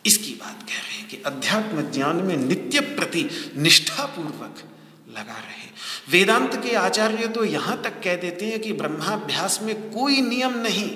[0.05, 4.63] इसकी बात कह रहे हैं कि अध्यात्म ज्ञान में नित्य प्रति निष्ठापूर्वक
[5.09, 5.67] लगा रहे।
[6.11, 10.89] वेदांत के आचार्य तो यहाँ तक कह देते हैं कि ब्रह्माभ्यास में कोई नियम नहीं।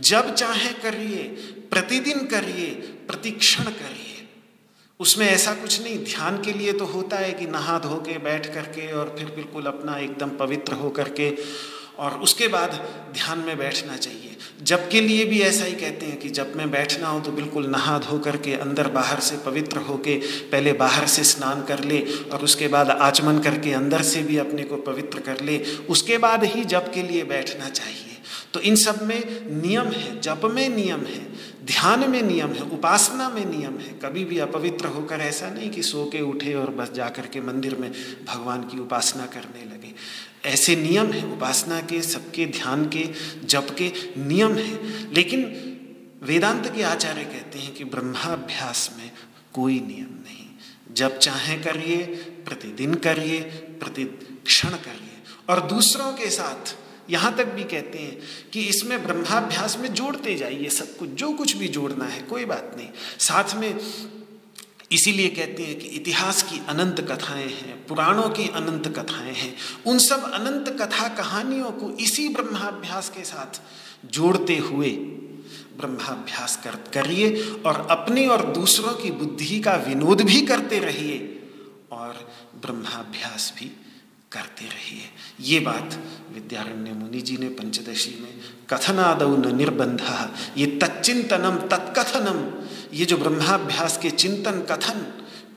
[0.00, 1.22] जब चाहे करिए,
[1.70, 2.70] प्रतिदिन करिए,
[3.08, 4.10] प्रतिक्षण करिए।
[5.00, 8.52] उसमें ऐसा कुछ नहीं, ध्यान के लिए तो होता है कि नहा धो के, बैठ
[8.54, 11.30] करके और फिर बिल्कुल अपना एकदम पवित्र हो करके
[11.98, 12.70] और उसके बाद
[13.14, 16.70] ध्यान में बैठना चाहिए। जब के लिए भी ऐसा ही कहते हैं कि जब मैं
[16.70, 20.16] बैठना हो तो बिल्कुल नहा धो करके अंदर बाहर से पवित्र होके
[20.50, 22.00] पहले बाहर से स्नान कर ले
[22.32, 26.44] और उसके बाद आचमन करके अंदर से भी अपने को पवित्र कर ले। उसके बाद
[26.44, 28.10] ही जब के लिए बैठना चाहिए।
[28.54, 29.20] तो इन सब में
[29.62, 31.26] नियम है, जप में नियम है,
[31.64, 35.82] ध्यान में नियम है, उपासना में नियम है। कभी भी अपवित्र होकर ऐसा नहीं कि
[35.82, 37.92] सो के उठे और बस जाकर के मंदिर में
[38.24, 39.94] भगवान की उपासना करने लगे।
[40.46, 43.08] ऐसे नियम हैं, उपासना के, सबके, ध्यान के,
[43.44, 45.40] जप के नियम हैं। लेकिन
[46.22, 49.12] वेदांत के आचार्य कहते हैं कि ब्रह्माभ्यास में
[49.52, 50.46] कोई नियम नहीं।
[50.94, 52.06] जब चाहे करिए,
[52.46, 53.40] प्रतिदिन करिए
[53.80, 54.04] प्रति
[54.46, 56.76] क्षण करिए। और दूसरों के साथ
[57.10, 58.18] यहाँ तक भी कहते हैं
[58.52, 62.72] कि इसमें ब्रह्माभ्यास में जोड़ते जाइए, सब कुछ, जो कुछ भी जोड़ना है, कोई बात
[62.76, 62.88] नहीं।
[63.18, 63.78] साथ में
[64.94, 69.54] इसीलिए कहते हैं कि इतिहास की अनंत कथाएँ हैं, पुराणों की अनंत कथाएँ हैं।
[69.86, 73.60] उन सब अनंत कथा कहानियों को इसी ब्रह्माभ्यास के साथ
[74.10, 74.90] जोड़ते हुए
[75.78, 81.18] ब्रह्माभ्यास कर, करिए और अपनी और दूसरों की बुद्धि का विनोद भी करते रहिए
[81.92, 82.32] और
[82.62, 83.70] ब्रह्माभ्यास भी
[84.34, 85.08] करते रहिए।
[85.40, 85.98] ये बात
[86.34, 88.34] विद्यारण्य मुनि जी ने पंचदशी में
[88.70, 90.00] कथनादौ न निर्बंध
[90.58, 92.38] ये तच्चिंतनम तत्कथनम।
[92.94, 95.00] ये जो ब्रह्माभ्यास के चिंतन कथन,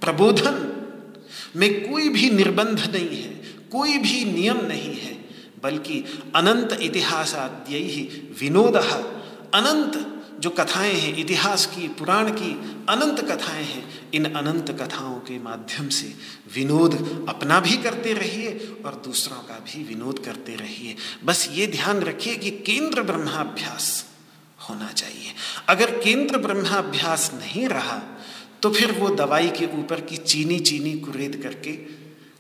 [0.02, 0.74] प्रबोधन,
[1.56, 3.30] में कोई भी निर्बंध नहीं है,
[3.72, 5.14] कोई भी नियम नहीं है,
[5.64, 6.04] बल्कि
[6.36, 7.78] अनंत इतिहासाद्य
[8.40, 8.76] विनोद,
[9.56, 9.96] अनंत
[10.40, 12.52] जो कथाएँ हैं, इतिहास की, पुराण की,
[12.90, 16.14] अनंत कथाएँ हैं, इन अनंत कथाओं के माध्यम से
[16.56, 18.52] विनोद अपना भी करते रहिए
[18.86, 24.06] और दूसरों का भी विनोद करते रहिए। बस ये ध्यान रखिए कि केंद्र ब्रह्माभ्यास
[24.70, 25.34] होना चाहिए।
[25.70, 28.02] अगर केंद्र ब्रह्माभ्यास नहीं रहा
[28.62, 31.72] तो फिर वो दवाई के ऊपर की चीनी चीनी कुरेद करके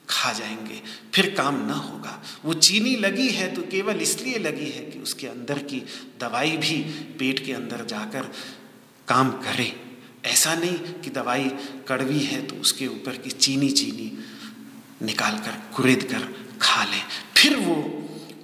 [0.09, 0.81] खा जाएँगे।
[1.13, 5.27] फिर काम ना होगा। वो चीनी लगी है तो केवल इसलिए लगी है कि उसके
[5.27, 5.83] अंदर की
[6.19, 6.77] दवाई भी
[7.19, 8.31] पेट के अंदर जाकर
[9.07, 9.73] काम करे।
[10.25, 11.49] ऐसा नहीं कि दवाई
[11.87, 14.11] कड़वी है तो उसके ऊपर की चीनी चीनी
[15.01, 16.27] निकाल कर कुरेद कर
[16.61, 17.01] खा ले।
[17.37, 17.75] फिर वो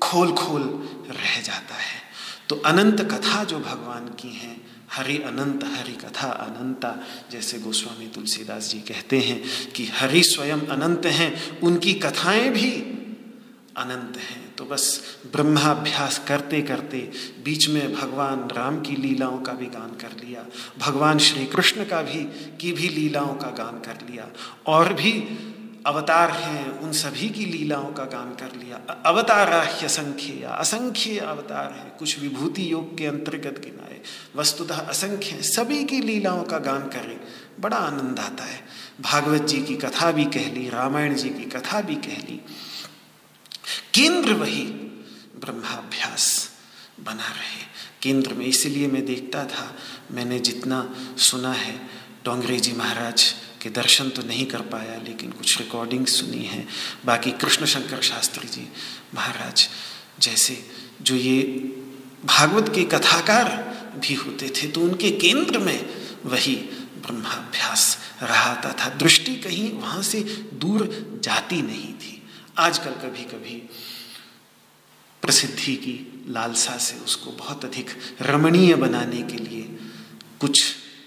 [0.01, 0.61] खोल खोल
[1.09, 2.01] रह जाता है।
[2.49, 4.62] तो अनंत कथा जो भगवान की हैं
[4.93, 11.05] हरि अनंत, हरि कथा अनंता, जैसे गोस्वामी तुलसीदास जी कहते हैं कि हरि स्वयं अनंत
[11.05, 12.71] हैं, उनकी कथाएँ भी
[13.77, 17.11] अनंत हैं। तो बस ब्रह्माभ्यास करते करते
[17.43, 20.45] बीच में भगवान राम की लीलाओं का भी गान कर लिया,
[20.79, 22.23] भगवान श्री कृष्ण का भी,
[22.57, 24.27] की भी लीलाओं का गान कर लिया,
[24.67, 25.11] और भी
[25.86, 31.97] अवतार हैं, उन सभी की लीलाओं का गान कर लिया। अवताराह्य संख्य असंख्य अवतार हैं,
[31.97, 34.01] कुछ विभूति योग के अंतर्गत गिनाए।
[34.36, 37.19] वस्तुतः असंख्य सभी की लीलाओं का गान करें,
[37.59, 38.67] बड़ा आनंद आता है।
[39.01, 42.45] भागवत जी की कथा भी कह ली, रामायण जी की कथा भी कह ली।
[43.93, 44.63] केंद्र वही
[45.39, 46.49] ब्रह्माभ्यास
[46.99, 47.63] बना रहे।
[48.01, 49.75] केंद्र में इसलिए मैं देखता था,
[50.11, 51.75] मैंने जितना सुना है
[52.25, 56.66] डोंगरे जी महाराज के दर्शन तो नहीं कर पाया, लेकिन कुछ रिकॉर्डिंग सुनी है।
[57.05, 58.68] बाकी कृष्ण शंकर शास्त्री जी,
[59.16, 59.68] महाराज,
[60.20, 60.57] जैसे
[61.01, 61.41] जो ये
[62.26, 63.49] भागवत के कथाकार
[63.97, 65.80] भी होते थे तो उनके केंद्र में
[66.26, 66.55] वही
[66.97, 70.20] ब्रह्माभ्यास रहाता था दृष्टि कहीं वहाँ से
[70.53, 70.88] दूर
[71.24, 72.22] जाती नहीं थी।
[72.57, 73.55] आजकल कभी कभी
[75.24, 75.95] प्रसिद्धि की
[76.28, 77.89] लालसा से उसको बहुत अधिक
[78.22, 79.64] रमणीय बनाने के लिए
[80.39, 80.64] कुछ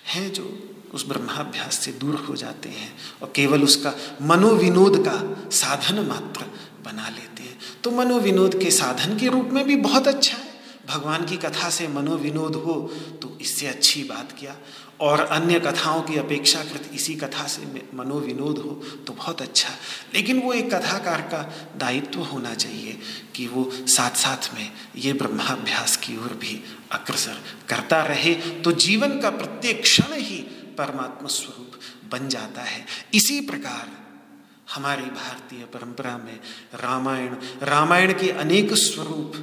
[0.07, 0.45] हैं जो
[0.95, 6.45] उस ब्रह्माभ्यास से दूर हो जाते हैं और केवल उसका मनोविनोद का साधन मात्र
[6.85, 10.55] बना लेते हैं। तो मनोविनोद के साधन के रूप में भी बहुत अच्छा है।
[10.89, 12.75] भगवान की कथा से मनोविनोद हो
[13.23, 14.57] तो इससे अच्छी बात क्या?
[15.01, 17.63] और अन्य कथाओं की अपेक्षाकृत इसी कथा से
[17.95, 18.71] मनोविनोद हो
[19.07, 19.71] तो बहुत अच्छा।
[20.15, 21.43] लेकिन वो एक कथाकार का
[21.77, 22.99] दायित्व होना चाहिए
[23.35, 26.61] कि वो साथ साथ में ये ब्रह्माभ्यास की ओर भी
[26.93, 30.45] अग्रसर करता रहे। तो जीवन का प्रत्येक क्षण ही
[30.79, 31.73] परमात्मा स्वरूप
[32.13, 33.91] बन जाता है। इसी प्रकार
[34.75, 36.41] हमारी भारतीय परंपरा में
[36.75, 39.35] रामायण रामायण के अनेक स्वरूप,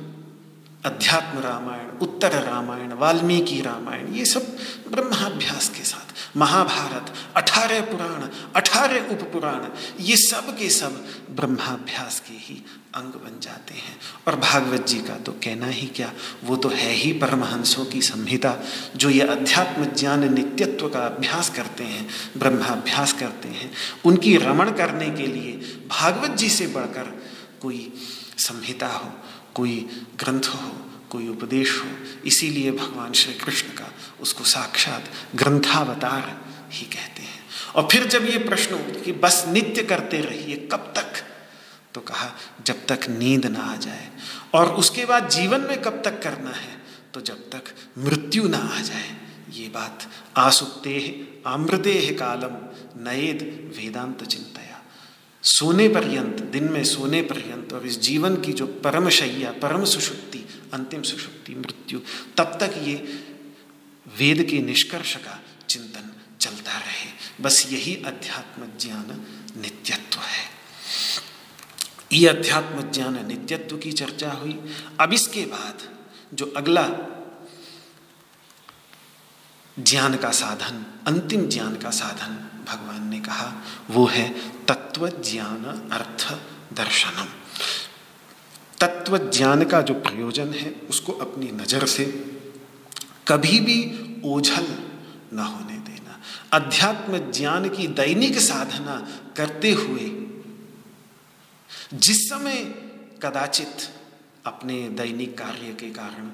[0.85, 4.57] अध्यात्म रामायण, उत्तर रामायण, वाल्मीकि रामायण, ये सब
[4.87, 9.67] ब्रह्माभ्यास के साथ, महाभारत, अठारह पुराण, अठारह उप पुराण
[9.99, 12.63] ये सब के सब ब्रह्माभ्यास के ही
[12.95, 16.13] अंग बन जाते हैं। और भागवत जी का तो कहना ही क्या,
[16.43, 18.55] वो तो है ही परमहंसों की संहिता,
[18.95, 23.71] जो ये अध्यात्म ज्ञान नित्यत्व का अभ्यास करते हैं, ब्रह्माभ्यास करते हैं।
[24.05, 25.51] उनकी रमण करने के लिए
[25.87, 27.23] भागवत जी से बढ़कर
[27.61, 27.93] कोई
[28.37, 29.11] संहिता हो,
[29.53, 30.71] कोई ग्रंथ हो,
[31.09, 31.87] कोई उपदेश हो,
[32.25, 35.03] इसीलिए भगवान श्री कृष्ण का उसको साक्षात
[35.35, 36.41] ग्रंथावतार
[36.71, 41.22] ही कहते हैं। और फिर जब ये प्रश्न कि बस नित्य करते रहिए, कब तक?
[41.95, 42.29] तो कहा,
[42.65, 44.09] जब तक नींद ना आ जाए
[44.53, 46.81] और उसके बाद जीवन में कब तक करना है
[47.13, 49.15] तो जब तक मृत्यु ना आ जाए।
[49.53, 50.95] ये बात आसुक्ते
[51.47, 52.55] आमृते कालम
[53.03, 53.41] नएद
[53.77, 54.81] वेदांत चिंतया।
[55.43, 60.45] सोने पर्यंत, दिन में सोने पर्यंत और इस जीवन की जो परम शैया, परम सुषुप्ति
[60.73, 61.99] अंतिम सुषुप्ति मृत्यु,
[62.37, 62.95] तब तक ये
[64.05, 65.39] वेद के निष्कर्ष का
[65.69, 69.25] चिंतन चलता रहे। बस यही अध्यात्म ज्ञान
[69.57, 70.52] नित्यत्व है।
[72.13, 74.59] ये अध्यात्म ज्ञान नित्यत्व की चर्चा हुई।
[74.99, 75.81] अब इसके बाद
[76.33, 76.87] जो अगला
[79.79, 83.53] ज्ञान का साधन, अंतिम ज्ञान का साधन भगवान ने कहा,
[83.89, 84.29] वो है
[84.65, 86.33] तत्व ज्ञान अर्थ
[86.73, 87.27] दर्शनम।
[88.79, 92.05] तत्व ज्ञान का जो प्रयोजन है, उसको अपनी नज़र से
[93.27, 93.79] कभी भी
[94.25, 94.67] ओझल
[95.33, 96.21] न होने देना।
[96.53, 99.07] अध्यात्म ज्ञान की दैनिक साधना
[99.37, 100.09] करते हुए
[101.93, 102.63] जिस समय
[103.21, 103.89] कदाचित
[104.45, 106.31] अपने दैनिक कार्य के कारण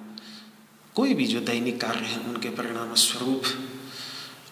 [0.95, 3.43] कोई भी जो दैनिक कार्य है, उनके परिणाम स्वरूप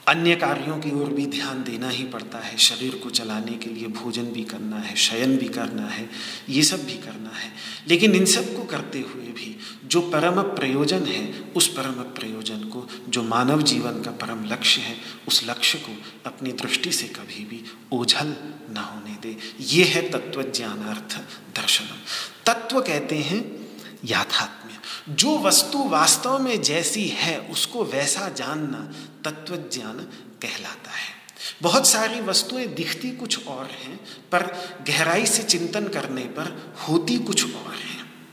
[0.08, 3.88] अन्य कार्यों की ओर भी ध्यान देना ही पड़ता है। शरीर को चलाने के लिए
[3.88, 6.10] भोजन भी करना है, शयन भी करना है,
[6.49, 7.53] ये सब भी करना है।
[7.88, 13.24] लेकिन इन सबको करते हुए भी जो परम प्रयोजन है, उस परम प्रयोजन को, जो
[13.24, 14.97] मानव जीवन का परम लक्ष्य है,
[15.28, 15.95] उस लक्ष्य को
[16.26, 18.28] अपनी दृष्टि से कभी भी ओझल
[18.72, 21.18] न होने दे। ये है तत्व ज्ञानार्थ
[21.60, 21.97] दर्शनम।
[22.45, 23.68] तत्व कहते हैं
[24.05, 24.66] याथात्म्य
[25.10, 28.94] जो वस्तु वास्तव में जैसी है, उसको वैसा जानना
[29.30, 30.00] तत्व ज्ञान
[30.42, 31.18] कहलाता है।
[31.62, 33.98] बहुत सारी वस्तुएँ दिखती कुछ और हैं,
[34.32, 34.44] पर
[34.88, 38.28] गहराई से चिंतन करने पर होती कुछ और हैं।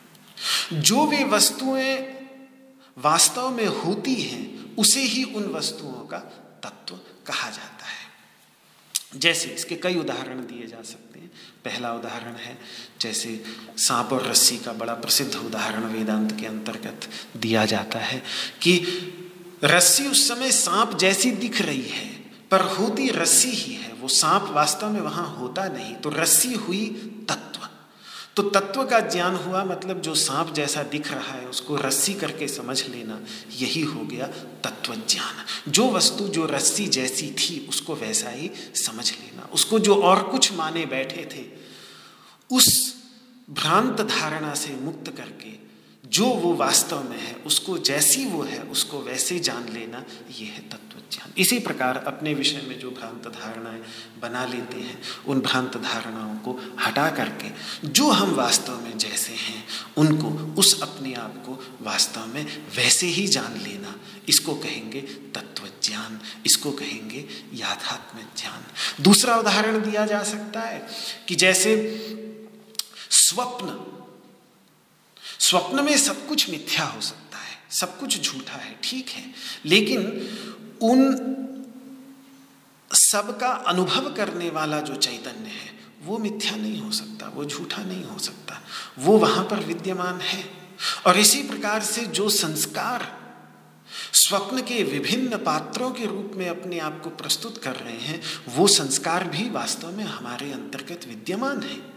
[0.72, 2.14] जो वे वस्तुएँ
[2.98, 6.18] वास्तव में होती हैं, उसे ही उन वस्तुओं का
[6.62, 6.94] तत्व
[7.26, 8.04] कहा जाता है।
[9.16, 11.13] जैसे इसके कई उदाहरण दिए जा सकते हैं।
[11.64, 12.56] पहला उदाहरण है,
[13.00, 13.42] जैसे
[13.78, 18.22] सांप और रस्सी का बड़ा प्रसिद्ध उदाहरण वेदांत के अंतर्गत दिया जाता है
[18.62, 18.76] कि
[19.64, 22.08] रस्सी उस समय सांप जैसी दिख रही है,
[22.50, 26.86] पर होती रस्सी ही है। वो सांप वास्तव में वहाँ होता नहीं तो रस्सी हुई
[27.28, 27.63] तत्व।
[28.36, 32.48] तो तत्व का ज्ञान हुआ मतलब जो सांप जैसा दिख रहा है, उसको रस्सी करके
[32.48, 33.20] समझ लेना,
[33.56, 34.26] यही हो गया
[34.64, 39.94] तत्व ज्ञान। जो वस्तु जो रस्सी जैसी थी, उसको वैसा ही समझ लेना। उसको जो
[39.94, 41.44] और कुछ माने बैठे थे,
[42.56, 42.94] उस
[43.50, 45.64] भ्रांत धारणा से मुक्त करके,
[46.08, 50.04] जो वो वास्तव में है, उसको जैसी वो है, उसको वैसे जान लेना
[50.40, 53.82] यह है तत्व। ज्ञान इसी प्रकार अपने विषय में जो भ्रांत धारणाएँ
[54.20, 57.48] बना लेते हैं, उन भ्रांत धारणाओं को हटा करके,
[57.88, 60.28] जो हम वास्तव में जैसे हैं, उनको,
[60.60, 63.94] उस अपने आप को वास्तव में वैसे ही जान लेना।
[64.28, 65.00] इसको कहेंगे
[65.34, 68.64] तत्व ज्ञान इसको कहेंगे याथात्म ज्ञान।
[69.02, 70.86] दूसरा उदाहरण दिया जा सकता है
[71.28, 71.74] कि जैसे
[73.10, 73.90] स्वप्न
[75.40, 79.24] स्वप्न में सब कुछ मिथ्या हो सकता है, सब कुछ झूठा है, ठीक है,
[79.66, 79.98] लेकिन
[80.84, 81.34] उन
[82.92, 87.82] सब का अनुभव करने वाला जो चैतन्य है, वो मिथ्या नहीं हो सकता, वो झूठा
[87.82, 88.62] नहीं हो सकता।
[88.98, 90.50] वो वहाँ पर विद्यमान है।
[91.06, 93.24] और इसी प्रकार से जो संस्कार
[94.12, 98.66] स्वप्न के विभिन्न पात्रों के रूप में अपने आप को प्रस्तुत कर रहे हैं, वो
[98.66, 101.93] संस्कार भी वास्तव में हमारे अंतर्गत विद्यमान है।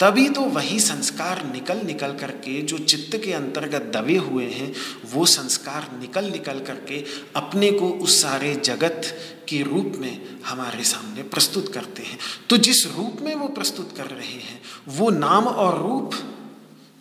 [0.00, 4.74] तभी तो वही संस्कार निकल निकल करके जो चित्त के अंतर्गत दबे हुए हैं,
[5.12, 7.04] वो संस्कार निकल निकल करके
[7.36, 9.02] अपने को उस सारे जगत
[9.48, 12.18] के रूप में हमारे सामने प्रस्तुत करते हैं।
[12.50, 16.14] तो जिस रूप में वो प्रस्तुत कर रहे हैं, वो नाम और रूप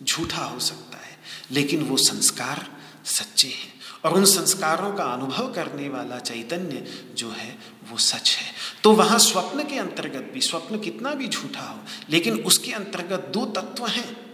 [0.04, 1.18] झूठा हो सकता है,
[1.52, 2.68] लेकिन वो संस्कार
[3.06, 7.58] सच्चे हैं। और उन संस्कारों का अनुभव करने वाला चैतन्य जो है
[7.92, 11.80] वो सच है। तो वहाँ स्वप्न के अंतर्गत भी, स्वप्न कितना भी झूठा हो,
[12.10, 14.32] लेकिन उसके अंतर्गत दो तत्व हैं।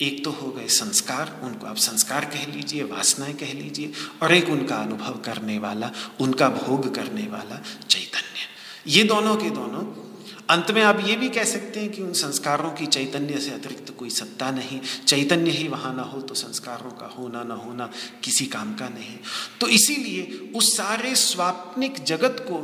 [0.00, 3.92] एक तो हो गए संस्कार, उनको आप संस्कार कह लीजिए, वासनाएँ कह लीजिए,
[4.22, 5.90] और एक उनका अनुभव करने वाला,
[6.20, 8.48] उनका भोग करने वाला चैतन्य।
[8.86, 10.03] ये दोनों के दोनों
[10.50, 13.92] अंत में आप ये भी कह सकते हैं कि उन संस्कारों की चैतन्य से अतिरिक्त
[13.98, 17.90] कोई सत्ता नहीं। चैतन्य ही वहाँ ना हो तो संस्कारों का होना ना होना
[18.24, 19.18] किसी काम का नहीं।
[19.60, 22.58] तो इसीलिए उस सारे स्वाप्निक जगत को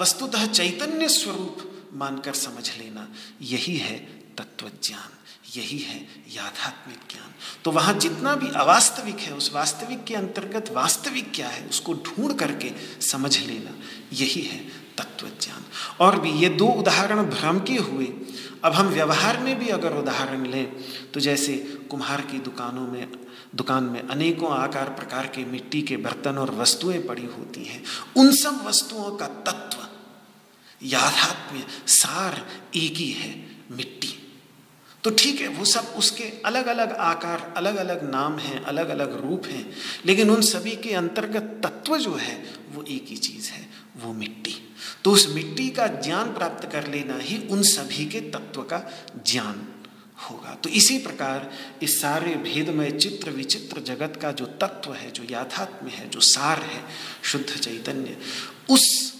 [0.00, 3.08] वस्तुतः चैतन्य स्वरूप मानकर समझ लेना।
[3.42, 3.96] यही है
[4.38, 5.10] तत्वज्ञान,
[5.56, 5.98] यही है
[6.34, 7.34] याथात्मिक ज्ञान।
[7.64, 12.38] तो वहाँ जितना भी अवास्तविक है, उस वास्तविक के अंतर्गत वास्तविक क्या है, उसको ढूंढ
[12.38, 13.70] करके समझ लेना।
[14.12, 14.58] यही है
[14.98, 15.64] तत्व ज्ञान
[16.00, 18.06] और भी ये दो उदाहरण भ्रम के हुए।
[18.64, 20.66] अब हम व्यवहार में भी अगर उदाहरण लें
[21.12, 21.56] तो जैसे
[21.90, 23.08] कुम्हार की दुकानों में,
[23.54, 27.82] दुकान में अनेकों आकार प्रकार के मिट्टी के बर्तन और वस्तुएँ पड़ी होती हैं।
[28.16, 29.86] उन सब वस्तुओं का तत्व
[30.82, 33.34] याथात्म्य सार एक ही है,
[33.70, 34.12] मिट्टी।
[35.04, 39.20] तो ठीक है, वो सब उसके अलग अलग आकार अलग अलग नाम हैं अलग अलग
[39.20, 39.70] रूप हैं,
[40.06, 42.34] लेकिन उन सभी के अंतर्गत तत्व जो है,
[42.74, 44.54] वो एक ही चीज़ है, वो मिट्टी।
[45.04, 49.68] तो उस मिट्टी का ज्ञान प्राप्त कर लेना ही उन सभी के तत्व का ज्ञान
[50.30, 51.50] होगा। तो इसी प्रकार
[51.82, 56.62] इस सारे भेदमय चित्र विचित्र जगत का जो तत्व है, जो याथात्म्य है, जो सार
[56.62, 56.84] है,
[57.22, 58.16] शुद्ध चैतन्य,
[58.70, 59.14] उस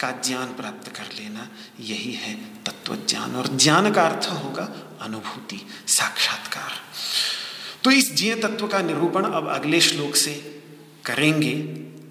[0.00, 1.48] का ज्ञान प्राप्त कर लेना
[1.80, 2.34] यही है
[2.64, 6.72] तत्व ज्ञान। और ज्ञान का अर्थ होगा अनुभूति, साक्षात्कार।
[7.84, 10.62] तो इस ज्ञ तत्व का निरूपण अब अगले श्लोक से
[11.04, 11.52] करेंगे।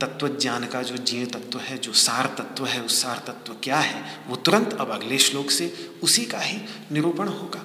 [0.01, 3.79] तत्व ज्ञान का जो जीव तत्व है, जो सार तत्व है, उस सार तत्व क्या
[3.79, 5.67] है, वो तुरंत अब अगले श्लोक से
[6.03, 6.57] उसी का ही
[6.91, 7.63] निरूपण होगा।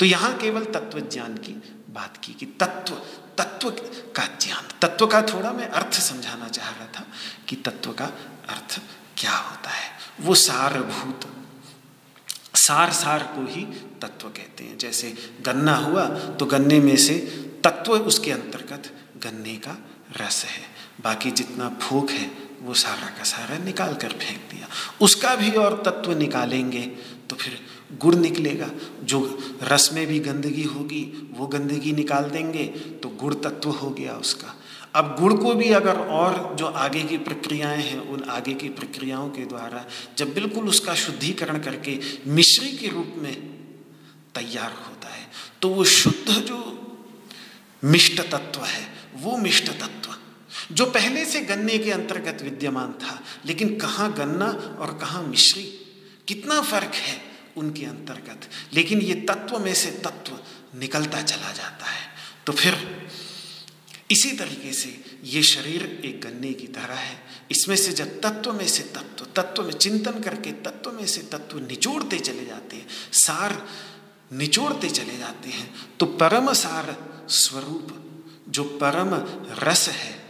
[0.00, 1.52] तो यहाँ केवल तत्व ज्ञान की
[1.90, 2.94] बात की कि तत्व
[3.38, 3.70] तत्व
[4.16, 7.06] का ज्ञान, तत्व का थोड़ा मैं अर्थ समझाना चाह रहा था
[7.48, 8.04] कि तत्व का
[8.48, 8.80] अर्थ
[9.18, 11.26] क्या होता है। वो सारभूत,
[12.56, 13.64] सार सार को ही
[14.02, 17.18] तत्व कहते हैं। जैसे गन्ना हुआ तो गन्ने में से
[17.64, 19.76] तत्व उसके अंतर्गत गन्ने का
[20.20, 22.30] रस है। बाकी जितना फूक है,
[22.62, 24.68] वो सारा का सारा निकाल कर फेंक दिया।
[25.00, 26.82] उसका भी और तत्व निकालेंगे
[27.30, 27.58] तो फिर
[28.00, 28.70] गुड़ निकलेगा।
[29.04, 29.18] जो
[29.62, 31.02] रस में भी गंदगी होगी,
[31.36, 32.64] वो गंदगी निकाल देंगे
[33.02, 34.54] तो गुड़ तत्व हो गया उसका।
[34.94, 39.28] अब गुड़ को भी अगर और जो आगे की प्रक्रियाएँ हैं, उन आगे की प्रक्रियाओं
[39.30, 39.84] के द्वारा
[40.18, 43.34] जब बिल्कुल उसका शुद्धिकरण करके मिश्री के रूप में
[44.34, 45.26] तैयार होता है
[45.62, 46.58] तो वो शुद्ध जो
[47.82, 48.86] मिष्ट तत्व है,
[49.16, 50.15] वो मिष्ट तत्व
[50.72, 54.46] जो पहले से गन्ने के अंतर्गत विद्यमान था, लेकिन कहाँ गन्ना
[54.80, 55.62] और कहाँ मिश्री?
[56.28, 57.20] कितना फ़र्क है
[57.56, 58.48] उनके अंतर्गत?
[58.74, 60.38] लेकिन ये तत्व में से तत्व
[60.78, 62.08] निकलता चला जाता है।
[62.46, 62.74] तो फिर
[64.10, 67.18] इसी तरीके से ये शरीर एक गन्ने की तरह है।
[67.50, 71.58] इसमें से जब तत्व में से तत्व तत्व में चिंतन करके तत्व में से तत्व
[71.58, 73.66] निचोड़ते चले जाते हैं, सार
[74.32, 76.96] निचोड़ते चले जाते हैं तो परम सार
[77.28, 77.88] स्वरूप,
[78.48, 79.14] जो परम
[79.64, 80.25] रस है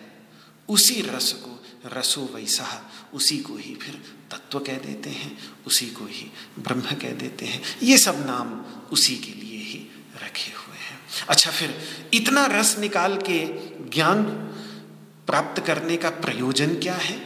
[0.68, 3.94] उसी रस को, रसो वैसा उसी को ही फिर
[4.30, 8.60] तत्व कह देते हैं, उसी को ही ब्रह्म कह देते हैं। ये सब नाम
[8.92, 9.90] उसी के लिए ही
[10.22, 11.80] रखे हुए हैं। अच्छा फिर
[12.14, 13.46] इतना रस निकाल के
[13.90, 14.22] ज्ञान
[15.26, 17.18] प्राप्त करने का प्रयोजन क्या है?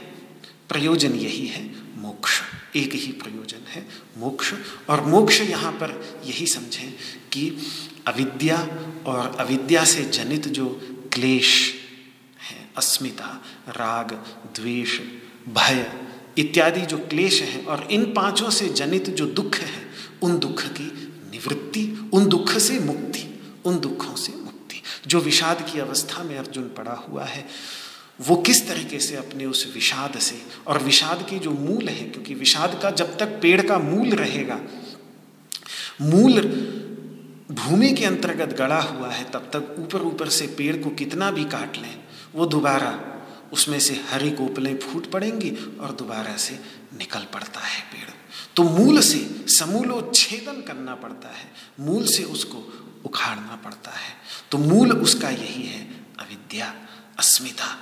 [0.68, 2.41] प्रयोजन यही है मोक्ष।
[2.76, 3.88] एक ही प्रयोजन है
[4.18, 4.55] मोक्ष।
[4.88, 6.93] और मोक्ष यहाँ पर यही समझें
[7.32, 7.53] कि
[8.07, 8.57] अविद्या
[9.07, 10.80] और अविद्या से जनित जो
[11.12, 11.80] क्लेश
[12.77, 14.12] अस्मिता, राग,
[14.55, 15.01] द्वेष,
[15.49, 15.93] भय
[16.39, 19.91] इत्यादि जो क्लेश हैं और इन पाँचों से जनित जो दुख है,
[20.23, 20.93] उन दुख की
[21.33, 26.64] निवृत्ति, उन दुख से मुक्ति, उन दुखों से मुक्ति। जो विषाद की अवस्था में अर्जुन
[26.64, 27.47] पड़ा हुआ है,
[28.21, 32.35] वो किस तरीके से अपने उस विषाद से और विषाद के जो मूल है, क्योंकि
[32.35, 34.61] विषाद का जब तक पेड़ का मूल रहेगा,
[36.01, 36.41] मूल
[37.51, 41.45] भूमि के अंतर्गत गड़ा हुआ है, तब तक ऊपर ऊपर से पेड़ को कितना भी
[41.45, 41.99] काट लें
[42.35, 43.07] वो दोबारा
[43.53, 45.51] उसमें से हरी कोपलें फूट पड़ेंगी
[45.81, 46.61] और दोबारा से
[46.99, 48.11] निकल पड़ता है पेड़।
[48.57, 52.59] तो मूल से समूलोच्छेदन करना पड़ता है, मूल से उसको
[53.05, 54.14] उखाड़ना पड़ता है।
[54.51, 55.81] तो मूल उसका यही है,
[56.18, 56.74] अविद्या,
[57.18, 57.76] अस्मिता।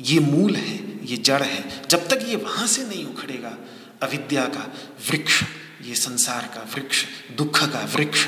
[0.00, 3.56] ये मूल है, ये जड़ है। जब तक ये वहाँ से नहीं उखड़ेगा,
[4.02, 4.72] अविद्या का
[5.10, 5.42] वृक्ष,
[5.82, 7.04] ये संसार का वृक्ष,
[7.36, 8.26] दुख का वृक्ष,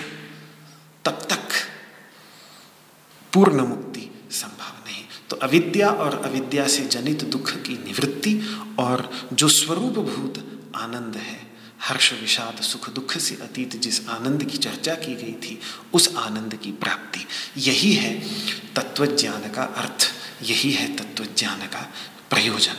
[1.04, 1.48] तब तक
[3.32, 3.89] पूर्ण मुक्ति
[5.30, 8.42] तो अविद्या और अविद्या से जनित दुख की निवृत्ति
[8.78, 11.50] और जो स्वरूप भूत आनंद है,
[11.82, 15.60] हर्ष, विषाद, सुख, दुख से अतीत जिस आनंद की चर्चा की गई थी,
[15.92, 17.26] उस आनंद की प्राप्ति।
[17.56, 18.20] यही है
[18.74, 20.12] तत्वज्ञान का अर्थ,
[20.42, 21.92] यही है तत्वज्ञान का
[22.30, 22.74] प्रयोजन।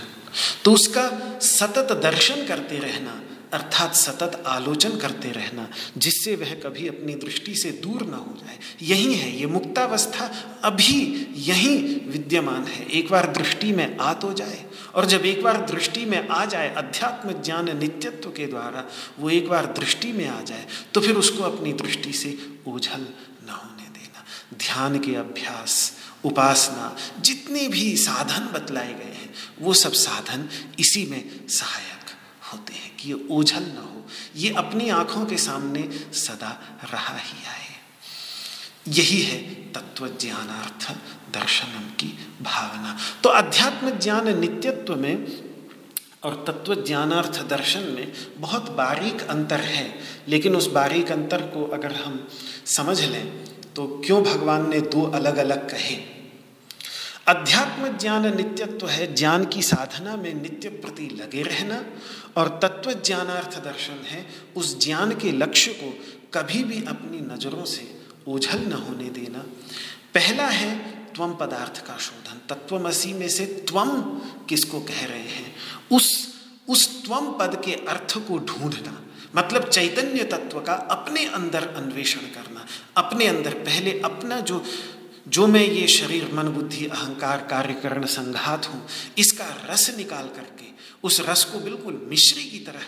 [0.66, 3.22] तो उसका सतत दर्शन करते रहना
[3.54, 8.58] अर्थात सतत आलोचन करते रहना, जिससे वह कभी अपनी दृष्टि से दूर ना हो जाए।
[8.82, 10.26] यही है, ये मुक्तावस्था
[10.64, 10.94] अभी
[11.42, 11.78] यही
[12.08, 16.28] विद्यमान है। एक बार दृष्टि में आ तो जाए, और जब एक बार दृष्टि में
[16.28, 18.84] आ जाए, अध्यात्म ज्ञान नित्यत्व के द्वारा
[19.20, 22.38] वो एक बार दृष्टि में आ जाए तो फिर उसको अपनी दृष्टि से
[22.68, 23.08] ओझल
[23.44, 24.24] न होने देना।
[24.58, 25.92] ध्यान के अभ्यास,
[26.24, 30.48] उपासना, जितने भी साधन बतलाए गए हैं, वो सब साधन
[30.80, 32.16] इसी में सहायक
[32.54, 36.52] होते हैं। कि ये ओझल ना हो, ये अपनी आँखों के सामने सदा
[36.94, 37.70] रहा ही आए।
[38.88, 39.38] यही है
[39.74, 40.92] तत्व ज्ञानार्थ
[41.34, 42.08] दर्शनम की
[42.42, 45.28] भावना। तो अध्यात्म ज्ञान नित्यत्व में
[46.24, 51.96] और तत्व ज्ञानार्थ दर्शन में बहुत बारीक अंतर है, लेकिन उस बारीक अंतर को अगर
[51.96, 52.28] हम
[52.66, 53.46] समझ लें
[53.76, 55.96] तो क्यों भगवान ने दो अलग अलग कहे?
[57.32, 61.86] अध्यात्म ज्ञान नित्यत्व है, ज्ञान की साधना में नित्य प्रति लगे रहना
[62.38, 64.26] और तत्व ज्ञानार्थ दर्शन है,
[64.56, 66.00] उस ज्ञान के लक्ष्य को
[66.34, 69.40] कभी भी अपनी नज़रों से ओझल न होने देना।
[70.14, 70.80] पहला है
[71.16, 74.02] त्वम पदार्थ का शोधन। तत्वमसी में से त्वम
[74.50, 75.56] किसको कह रहे हैं?
[75.92, 76.34] उस
[76.70, 79.02] उस त्वम पद के अर्थ को ढूंढना।
[79.36, 82.66] मतलब चैतन्य तत्व का अपने अंदर अन्वेषण करना।
[82.98, 84.66] अपने अंदर पहले अपना जो
[85.28, 90.66] जो मैं ये शरीर मन बुद्धि अहंकार, कार्यकरण संघात हूँ, इसका रस निकाल करके,
[91.04, 92.82] उस रस को बिल्कुल मिश्री की तरह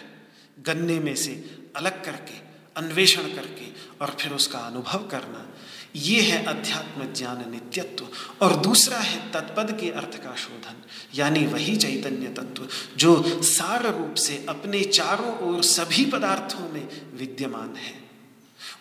[0.66, 2.38] गन्ने में से अलग करके,
[2.78, 3.66] अन्वेषण करके
[4.02, 5.50] और फिर उसका अनुभव करना,
[5.96, 8.08] ये है अध्यात्म ज्ञान नित्यत्व।
[8.42, 10.84] और दूसरा है तत्पद के अर्थ का शोधन,
[11.16, 12.68] यानी वही चैतन्य तत्व,
[12.98, 18.04] जो सार रूप से अपने चारों ओर सभी पदार्थों में विद्यमान है।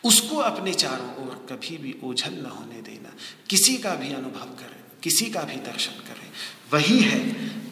[0.05, 3.02] उसको अपने चारों ओर कभी भी ओझल न होने देना।
[3.49, 6.29] किसी का भी अनुभव करें, किसी का भी दर्शन करें।
[6.73, 7.21] वही है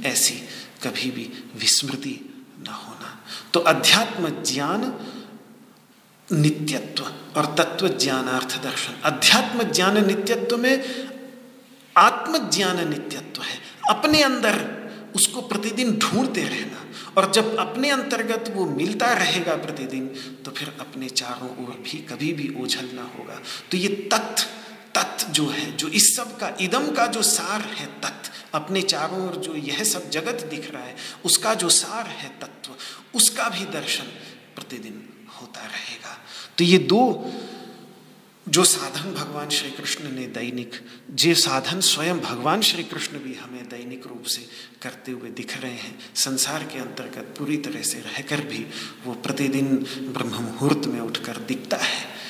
[0.04, 0.34] ऐसी
[0.82, 1.24] कभी भी
[1.56, 2.18] विस्मृति
[2.60, 3.18] न होना।
[3.54, 4.82] तो अध्यात्म ज्ञान
[6.28, 7.04] नित्यत्व
[7.36, 10.74] और तत्व ज्ञानार्थ दर्शन। अध्यात्म ज्ञान नित्यत्व में
[11.96, 13.58] आत्मज्ञान नित्यत्व है।
[13.90, 14.58] अपने अंदर
[15.14, 16.84] उसको प्रतिदिन ढूंढते रहना
[17.16, 20.06] और जब अपने अंतर्गत वो मिलता रहेगा प्रतिदिन
[20.44, 23.40] तो फिर अपने चारों ओर भी कभी भी ओझल ना होगा।
[23.70, 24.46] तो ये तथ्य
[24.96, 29.28] तथ्य जो है, जो इस सब का, इदम का जो सार है तथ्य अपने चारों
[29.28, 32.74] ओर जो यह सब जगत दिख रहा है, उसका जो सार है तत्व,
[33.14, 34.04] उसका भी दर्शन
[34.54, 35.08] प्रतिदिन
[35.40, 36.18] होता रहेगा।
[36.58, 37.32] तो ये दो
[38.48, 40.72] जो साधन भगवान श्री कृष्ण ने दैनिक,
[41.10, 44.48] जे साधन स्वयं भगवान श्री कृष्ण भी हमें दैनिक रूप से
[44.82, 48.66] करते हुए दिख रहे हैं, संसार के अंतर्गत पूरी तरह से रहकर भी
[49.06, 49.76] वो प्रतिदिन
[50.12, 52.29] ब्रह्म मुहूर्त में उठकर दिखता है।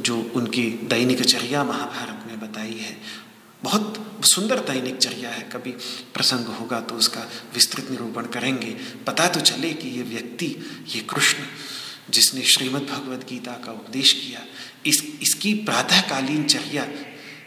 [0.00, 3.00] जो उनकी दैनिक चर्या महाभारत में बताई है,
[3.62, 5.70] बहुत सुंदर दैनिक चर्या है। कभी
[6.14, 7.20] प्रसंग होगा तो उसका
[7.54, 8.70] विस्तृत निरूपण करेंगे।
[9.06, 10.46] पता तो चले कि ये व्यक्ति,
[10.94, 11.38] ये कृष्ण,
[12.10, 14.40] जिसने श्रीमद् भगवद गीता का उपदेश किया,
[14.86, 16.88] इस, इसकी प्रातःकालीन चर्या,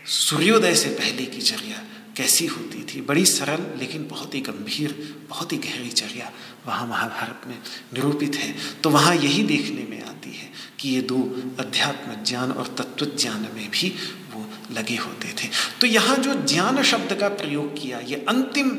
[0.06, 1.84] सूर्योदय से पहले की चर्या
[2.18, 3.02] कैसी होती थी?
[3.02, 6.32] बड़ी सरल लेकिन बहुत ही गंभीर, बहुत ही गहरी चर्या।
[6.68, 7.58] वहाँ महाभारत में
[7.94, 11.18] निरूपित है। तो वहाँ यही देखने में आती है कि ये दो
[11.60, 13.96] अध्यात्म ज्ञान और तत्व ज्ञान में भी
[14.34, 15.50] वो लगे होते थे।
[15.82, 18.70] तो यहाँ जो ज्ञान शब्द का प्रयोग किया, ये अंतिम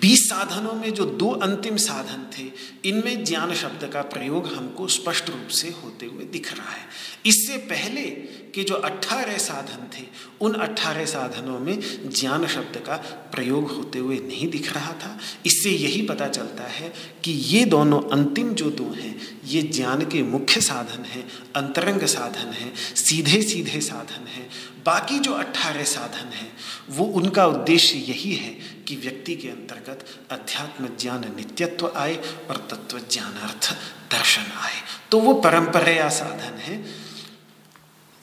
[0.00, 2.50] बीस साधनों में जो दो अंतिम साधन थे,
[2.88, 6.86] इनमें ज्ञान शब्द का प्रयोग हमको स्पष्ट रूप से होते हुए दिख रहा है।
[7.26, 10.04] इससे पहले के जो अट्ठारह साधन थे,
[10.40, 12.96] उन अट्ठारह साधनों में ज्ञान शब्द का
[13.34, 16.92] प्रयोग होते हुए नहीं दिख रहा था। इससे यही पता चलता है
[17.24, 22.52] कि ये दोनों अंतिम जो दो हैं, ये ज्ञान के मुख्य साधन हैं, अंतरंग साधन
[22.52, 24.50] हैं सीधे सीधे साधन हैं।
[24.86, 26.52] बाकी जो अट्ठारह साधन हैं,
[26.90, 28.50] वो उनका उद्देश्य यही है
[28.88, 32.16] कि व्यक्ति के अंतर्गत अध्यात्म ज्ञान नित्यत्व आए
[32.50, 33.72] और तत्व ज्ञानार्थ
[34.12, 37.06] दर्शन आए। तो वो परंपरा साधन है।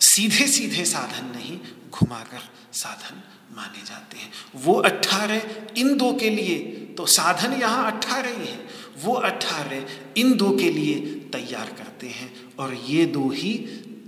[0.03, 1.59] सीधे सीधे साधन नहीं,
[1.91, 3.21] घुमाकर साधन
[3.55, 5.41] माने जाते हैं। वो अट्ठारह
[5.77, 6.57] इन दो के लिए
[6.97, 8.59] तो साधन यहाँ अट्ठारह ही है।
[9.03, 9.85] वो अट्ठारह
[10.17, 10.99] इन दो के लिए
[11.33, 13.53] तैयार करते हैं और ये दो ही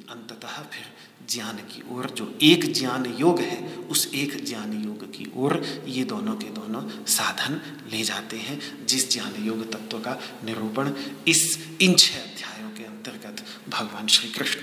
[0.09, 0.93] अंततः फिर
[1.29, 5.53] ज्ञान की ओर, जो एक ज्ञान योग है, उस एक ज्ञान योग की ओर
[5.87, 10.91] ये दोनों के दोनों साधन ले जाते हैं। जिस ज्ञान योग तत्व का निरूपण
[11.27, 11.41] इस
[11.81, 14.59] इन छह अध्यायों के अंतर्गत भगवान श्री कृष्ण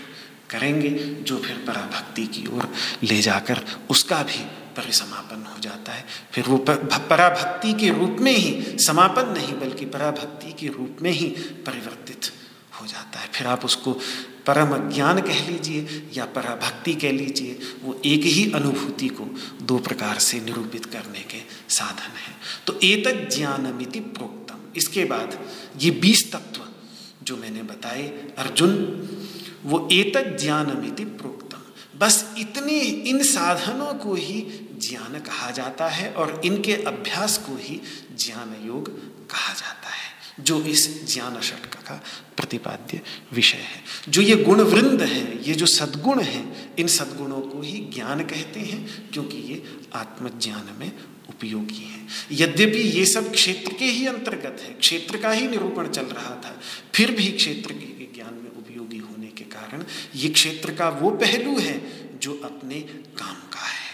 [0.53, 0.91] करेंगे,
[1.23, 2.73] जो फिर पराभक्ति की ओर
[3.03, 4.45] ले जाकर उसका भी
[4.77, 10.53] परिसमापन हो जाता है। फिर वो पराभक्ति के रूप में ही, समापन नहीं, बल्कि पराभक्ति
[10.53, 11.27] के रूप में ही
[11.67, 12.31] परिवर्तित
[12.73, 13.93] हो जाता है। फिर आप उसको
[14.47, 19.25] परम ज्ञान कह लीजिए या पराभक्ति कह लीजिए, वो एक ही अनुभूति को
[19.63, 22.35] दो प्रकार से निरूपित करने के साधन है।
[22.67, 25.39] तो एतद ज्ञानमिति प्रोक्तम। इसके बाद
[25.79, 26.61] ये बीस तत्व
[27.23, 28.03] जो मैंने बताए,
[28.39, 28.71] अर्जुन
[29.65, 31.59] वो एतद ज्ञानमिति प्रोक्तम
[31.99, 34.41] बस इतने इन साधनों को ही
[34.79, 37.81] ज्ञान कहा जाता है और इनके अभ्यास को ही
[38.19, 38.89] ज्ञान योग
[39.31, 42.03] कहा जाता है, जो इस ज्ञान षटक का
[42.37, 43.01] प्रतिपाद्य
[43.33, 47.79] विषय है। जो ये गुण वृंद है, ये जो सद्गुण है, इन सद्गुणों को ही
[47.95, 49.63] ज्ञान कहते हैं, क्योंकि ये
[49.95, 50.93] आत्मज्ञान में
[51.29, 56.05] उपयोगी है। यद्यपि ये सब क्षेत्र के ही अंतर्गत है, क्षेत्र का ही निरूपण चल
[56.05, 56.61] रहा था,
[56.95, 59.85] फिर भी क्षेत्र के ज्ञान में उपयोगी होने के कारण,
[60.17, 61.83] ये क्षेत्र का वो पहलू है
[62.19, 62.81] जो अपने
[63.19, 63.93] काम का है।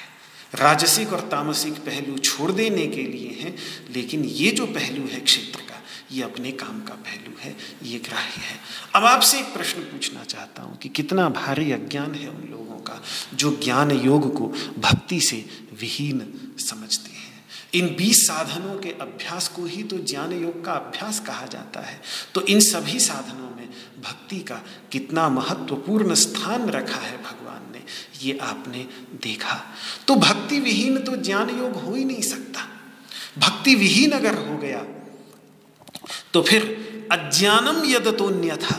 [0.55, 3.57] राजसिक और तामसिक पहलू छोड़ देने के लिए हैं,
[3.91, 8.41] लेकिन ये जो पहलू है क्षेत्र का, ये अपने काम का पहलू है, ये ग्राह्य
[8.41, 8.61] है।
[8.95, 13.03] अब आपसे एक प्रश्न पूछना चाहता हूँ कि कितना भारी अज्ञान है उन लोगों का,
[13.35, 14.47] जो ज्ञान योग को
[14.79, 15.45] भक्ति से
[15.81, 17.08] विहीन समझते
[17.75, 22.01] इन बीस साधनों के अभ्यास को ही तो ज्ञान योग का अभ्यास कहा जाता है।
[22.35, 23.69] तो इन सभी साधनों में
[24.03, 24.61] भक्ति का
[24.93, 27.83] कितना महत्वपूर्ण स्थान रखा है भगवान ने,
[28.23, 28.87] ये आपने
[29.23, 29.61] देखा।
[30.07, 32.67] तो भक्ति विहीन तो ज्ञान योग हो ही नहीं सकता।
[33.39, 34.85] भक्ति विहीन अगर हो गया
[36.33, 36.63] तो फिर
[37.13, 38.77] अज्ञानम यद तो था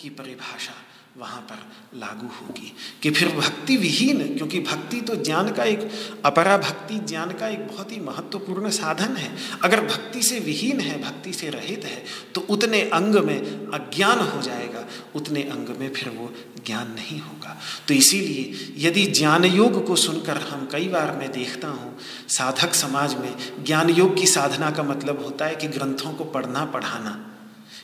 [0.00, 0.72] की परिभाषा।
[1.18, 1.58] वहाँ पर
[1.98, 5.90] लागू होगी। कि फिर भक्ति विहीन, क्योंकि भक्ति तो ज्ञान का एक,
[6.24, 11.02] अपरा भक्ति ज्ञान का एक बहुत ही महत्वपूर्ण साधन है। अगर भक्ति से विहीन है,
[11.02, 12.04] भक्ति से रहित है
[12.34, 13.38] तो उतने अंग में
[13.68, 16.32] अज्ञान हो जाएगा। उतने अंग में फिर वो
[16.66, 17.58] ज्ञान नहीं होगा।
[17.88, 21.98] तो इसीलिए यदि ज्ञान योग को सुनकर हम कई बार मैं देखता हूँ,
[22.28, 26.64] साधक समाज में ज्ञान योग की साधना का मतलब होता है कि ग्रंथों को पढ़ना,
[26.64, 27.14] पढ़ाना।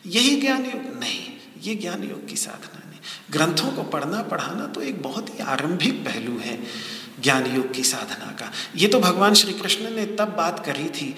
[0.06, 1.24] यही ज्ञान योग नहीं,
[1.62, 2.77] ये ज्ञान योग की साधना
[3.30, 6.58] ग्रंथों को पढ़ना, पढ़ाना तो एक बहुत ही आरंभिक पहलू है
[7.20, 11.14] ज्ञान योग की साधना का। ये तो भगवान श्री कृष्ण ने तब बात करी थी,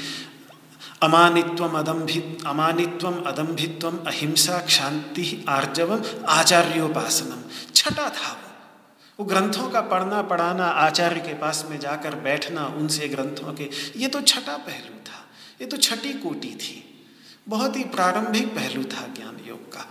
[1.02, 7.42] अमानित्वम अदम्भित अमानित्वम अदम्भित्वम अहिंसा क्षांति आर्जवम आचार्योपासनम।
[7.74, 8.48] छठा था वो।
[9.18, 14.08] वो ग्रंथों का पढ़ना, पढ़ाना, आचार्य के पास में जाकर बैठना, उनसे ग्रंथों के, ये
[14.08, 15.24] तो छठा पहलू था।
[15.60, 16.84] ये तो छठी कोटि थी।
[17.48, 19.86] बहुत ही प्रारंभिक पहलू था ज्ञान योग का।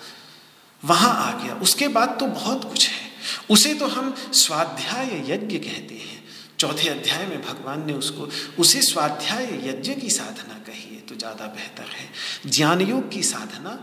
[0.84, 3.08] वहाँ आ गया। उसके बाद तो बहुत कुछ है।
[3.50, 6.18] उसे तो हम स्वाध्याय यज्ञ कहते हैं।
[6.60, 8.28] चौथे अध्याय में भगवान ने उसको,
[8.60, 12.10] उसे स्वाध्याय यज्ञ की साधना कही है तो ज़्यादा बेहतर है।
[12.48, 13.80] ज्ञान योग की साधना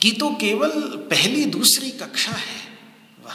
[0.00, 0.70] की तो केवल
[1.10, 2.60] पहली दूसरी कक्षा है
[3.24, 3.34] वह।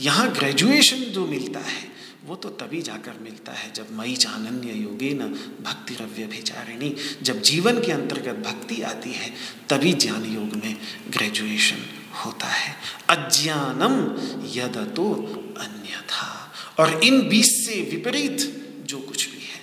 [0.00, 1.90] यहाँ ग्रेजुएशन जो मिलता है
[2.24, 5.28] वो तो तभी जाकर मिलता है जब मई चानन्य योगे न
[5.62, 9.32] भक्ति रव्य भिचारिणी जब जीवन के अंतर्गत भक्ति आती है,
[9.68, 10.78] तभी ज्ञान योग में
[11.10, 11.78] ग्रेजुएशन
[12.24, 12.76] होता है।
[13.10, 14.02] अज्ञानम
[14.46, 15.14] यद तो
[15.58, 19.60] अन्यथा। और इन बीस से विपरीत जो कुछ भी है,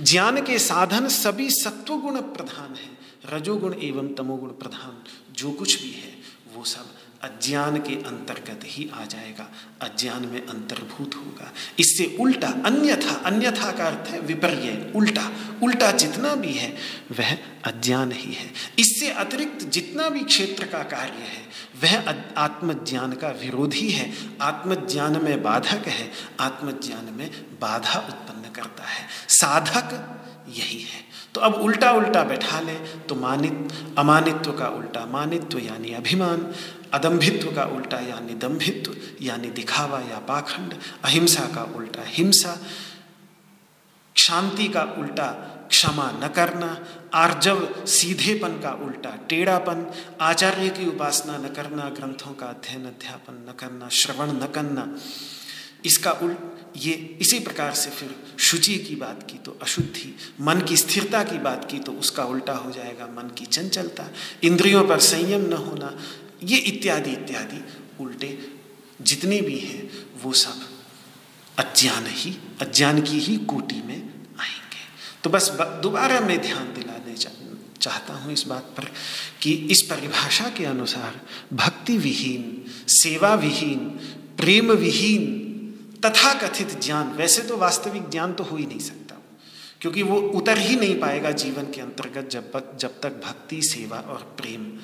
[0.00, 2.96] ज्ञान के साधन सभी सत्वगुण प्रधान है।
[3.32, 6.18] रजोगुण एवं तमोगुण प्रधान जो कुछ भी है,
[6.54, 6.86] वो सब
[7.22, 9.52] अज्ञान के अंतर्गत ही आ जाएगा,
[9.82, 16.34] अज्ञान में अंतर्भूत होगा। इससे उल्टा, अन्यथा अन्यथा का अर्थ है विपर्य, उल्टा। उल्टा जितना
[16.34, 16.76] भी है,
[17.12, 21.46] वह अज्ञान ही है। इससे अतिरिक्त जितना भी क्षेत्र का कार्य है,
[21.82, 29.08] वह आत्मज्ञान का विरोधी है। आत्मज्ञान में बाधक है, आत्मज्ञान में बाधा उत्पन्न करता है।
[29.28, 30.12] साधक
[30.48, 31.05] यही है।
[31.36, 36.46] तो अब उल्टा उल्टा बैठा लें तो मानित, अमानित्व का उल्टा, मानित्व यानी अभिमान
[36.94, 40.74] अदम्भित्व का उल्टा यानी दम्भित्व यानी दिखावा या पाखंड,
[41.04, 42.56] अहिंसा का उल्टा हिंसा,
[44.16, 45.28] शांति का उल्टा
[45.68, 46.76] क्षमा न करना,
[47.14, 49.86] आर्जव सीधेपन का उल्टा टेढ़ापन,
[50.20, 54.88] आचार्य की उपासना न करना, ग्रंथों का अध्ययन, अध्यापन न करना, श्रवण न करना,
[55.84, 60.76] इसका उल्ट ये इसी प्रकार से फिर शुचि की बात की तो अशुद्धि, मन की
[60.76, 64.10] स्थिरता की बात की तो उसका उल्टा हो जाएगा, मन की चंचलता,
[64.42, 65.98] इंद्रियों पर संयम न होना,
[66.42, 67.64] ये इत्यादि इत्यादि,
[68.00, 68.38] उल्टे
[69.02, 69.90] जितने भी हैं,
[70.22, 70.60] वो सब
[71.58, 74.02] अज्ञान ही, अज्ञान की ही कोटि में
[74.40, 74.84] आएँगे।
[75.24, 75.50] तो बस
[75.82, 77.14] दोबारा मैं ध्यान दिलाने
[77.80, 78.84] चाहता हूँ इस बात पर
[79.42, 81.20] कि इस परिभाषा के अनुसार
[81.52, 83.78] भक्ति विहीन, सेवा विहीन,
[84.36, 85.45] प्रेम विहीन
[86.06, 89.16] तथा कथित ज्ञान, वैसे तो वास्तविक ज्ञान तो हो ही नहीं सकता।
[89.80, 94.34] क्योंकि वो उतर ही नहीं पाएगा जीवन के अंतर्गत जब जब तक भक्ति, सेवा और
[94.40, 94.78] प्रेम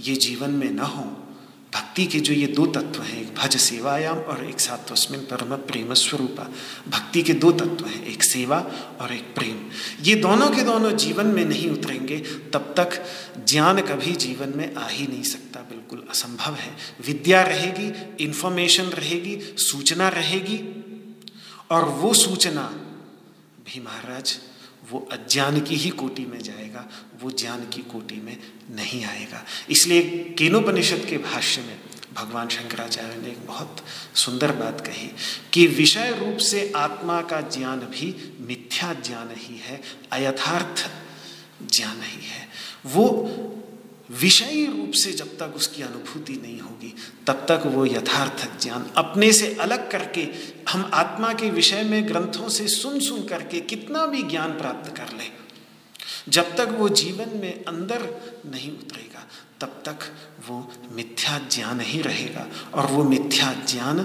[0.00, 1.27] ये जीवन में न हो।
[1.74, 5.94] भक्ति के जो ये दो तत्व हैं, एक भज सेवायाम और एक सात्वस्मिन परम प्रेम
[5.94, 6.42] स्वरूपा।
[6.88, 8.58] भक्ति के दो तत्व हैं, एक सेवा
[9.00, 9.70] और एक प्रेम।
[10.02, 13.04] ये दोनों के दोनों जीवन में नहीं उतरेंगे, तब तक
[13.48, 19.38] ज्ञान कभी जीवन में आ ही नहीं सकता, बिल्कुल असंभव है। विद्या रहेगी इन्फॉर्मेशन रहेगी,
[19.40, 20.84] सूचना रहेगी,
[21.70, 22.62] और वो सूचना
[23.66, 24.38] भी महाराज
[24.90, 26.88] वो अज्ञान की ही कोटि में जाएगा,
[27.22, 28.36] वो ज्ञान की कोटि में
[28.70, 30.02] नहीं आएगा। इसलिए
[30.38, 31.80] केनोपनिषद के भाष्य में
[32.14, 33.84] भगवान शंकराचार्य ने एक बहुत
[34.14, 35.10] सुंदर बात कही
[35.52, 39.80] कि विषय रूप से आत्मा का ज्ञान भी मिथ्या ज्ञान ही है,
[40.12, 40.90] अयथार्थ
[41.72, 42.48] ज्ञान ही है।
[42.86, 43.04] वो
[44.10, 46.94] विषयी रूप से जब तक उसकी अनुभूति नहीं होगी,
[47.26, 50.28] तब तक वो यथार्थ ज्ञान अपने से अलग करके,
[50.68, 55.16] हम आत्मा के विषय में ग्रंथों से सुन सुन करके कितना भी ज्ञान प्राप्त कर
[55.18, 55.30] ले,
[56.28, 58.08] जब तक वो जीवन में अंदर
[58.46, 59.26] नहीं उतरेगा,
[59.60, 59.98] तब तक
[60.48, 64.02] वो मिथ्या ज्ञान ही रहेगा। और वो मिथ्या ज्ञान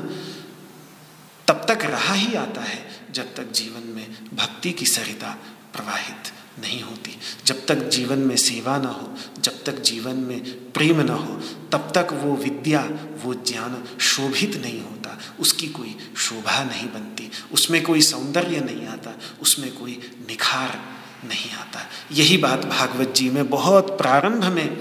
[1.48, 5.38] तब तक रहा ही आता है, जब तक जीवन में भक्ति की सरिता
[5.74, 6.32] प्रवाहित
[6.62, 11.14] नहीं होती। जब तक जीवन में सेवा ना हो, जब तक जीवन में प्रेम ना
[11.14, 11.42] हो,
[11.72, 12.90] तब तक वो विद्या,
[13.24, 19.20] वो ज्ञान शोभित नहीं होता। उसकी कोई शोभा नहीं बनती। उसमें कोई सौंदर्य नहीं आता।
[19.42, 20.00] उसमें कोई
[20.30, 20.82] निखार
[21.26, 24.76] नहीं आता। यही बात भागवत जी में बहुत प्रारंभ में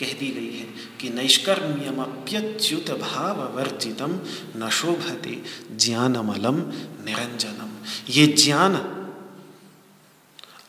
[0.00, 0.66] कह दी गई है
[1.00, 4.20] कि नैष्कर्म्यमप्यच्युत भाव वर्जितम
[4.56, 5.42] न शोभते
[5.76, 6.56] ज्ञानमलम
[7.04, 8.98] निरंजनम। ये ज्ञान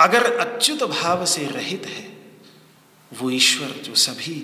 [0.03, 2.05] अगर अच्युत भाव से रहित है,
[3.11, 4.39] वो ईश्वर जो सभी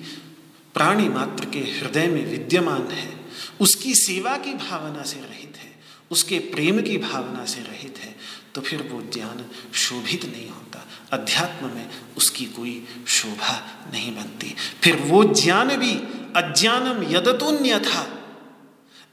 [0.74, 3.14] प्राणी मात्र के हृदय में विद्यमान है,
[3.60, 5.72] उसकी सेवा की भावना से रहित है,
[6.12, 8.16] उसके प्रेम की भावना से रहित है
[8.56, 9.46] तो फिर वो ज्ञान
[9.76, 12.74] शोभित नहीं होता। अध्यात्म में उसकी कोई
[13.08, 13.56] शोभा
[13.92, 15.92] नहीं बनती। फिर वो ज्ञान भी
[16.36, 18.06] अज्ञानम यदतुन्य था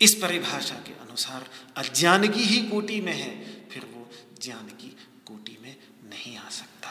[0.00, 1.44] इस परिभाषा के अनुसार
[1.76, 3.32] अज्ञान की ही कोटि में है,
[3.70, 4.08] फिर वो
[4.42, 6.90] ज्ञान की कोटि में नहीं आ सकता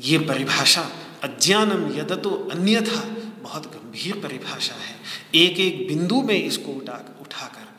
[0.00, 0.92] ये परिभाषा
[1.22, 4.96] अज्ञानम यदतो अन्यथा बहुत गंभीर परिभाषा है।
[5.34, 7.70] एक एक बिंदु में इसको उठा, उठाकर।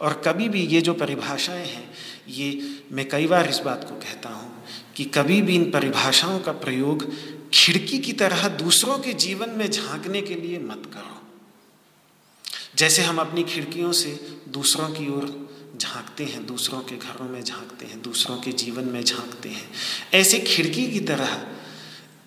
[0.00, 1.90] और कभी भी ये जो परिभाषाएँ हैं,
[2.28, 4.64] ये मैं कई बार इस बात को कहता हूँ
[4.96, 7.12] कि कभी भी इन परिभाषाओं का प्रयोग
[7.54, 11.22] खिड़की की तरह दूसरों के जीवन में झांकने के लिए मत करो।
[12.76, 17.86] जैसे हम अपनी खिड़कियों से दूसरों की ओर झांकते हैं, दूसरों के घरों में झांकते
[17.86, 19.70] हैं, दूसरों के जीवन में झांकते हैं,
[20.14, 21.46] ऐसे खिड़की की तरह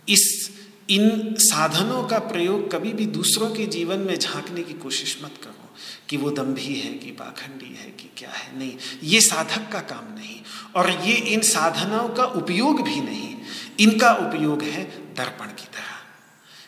[0.10, 0.51] इस,
[0.89, 5.76] इन साधनों का प्रयोग कभी भी दूसरों के जीवन में झांकने की कोशिश मत करो
[6.10, 10.16] कि वो दम्भी है, कि पाखंडी है, कि क्या है। नहीं, ये साधक का काम
[10.20, 10.39] नहीं।
[10.76, 13.36] और ये इन साधनाओं का उपयोग भी नहीं।
[13.80, 14.84] इनका उपयोग है
[15.14, 15.93] दर्पण की तरह,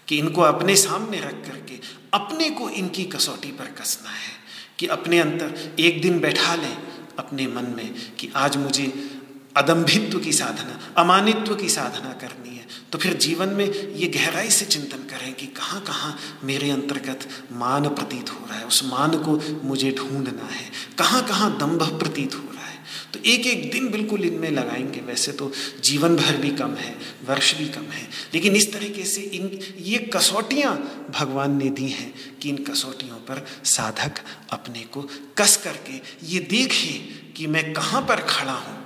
[0.08, 1.80] कि इनको अपने सामने रख करके
[2.14, 4.34] अपने को इनकी कसौटी पर कसना है,
[4.80, 6.78] कि अपने अंतर एक दिन बैठा लें
[7.20, 9.12] अपने मन में कि आज मुझे
[9.58, 12.55] अदम्भित्व की साधना, अमानित्व की साधना करनी
[12.92, 13.66] तो फिर जीवन में
[13.96, 18.66] ये गहराई से चिंतन करें कि कहाँ कहाँ मेरे अंतर्गत मान प्रतीत हो रहा है,
[18.66, 23.46] उस मान को मुझे ढूंढना है, कहाँ कहाँ दम्भ प्रतीत हो रहा है। तो एक
[23.48, 25.52] एक दिन बिल्कुल इनमें लगाएँगे। वैसे तो
[25.84, 26.96] जीवन भर भी कम है,
[27.28, 30.76] वर्ष भी कम है, लेकिन इस तरीके से इन, ये कसौटियाँ
[31.20, 34.20] भगवान ने दी हैं कि इन कसौटियों पर साधक
[34.52, 35.08] अपने को
[35.38, 38.85] कस करके ये देखें कि मैं कहाँ पर खड़ा हूँ।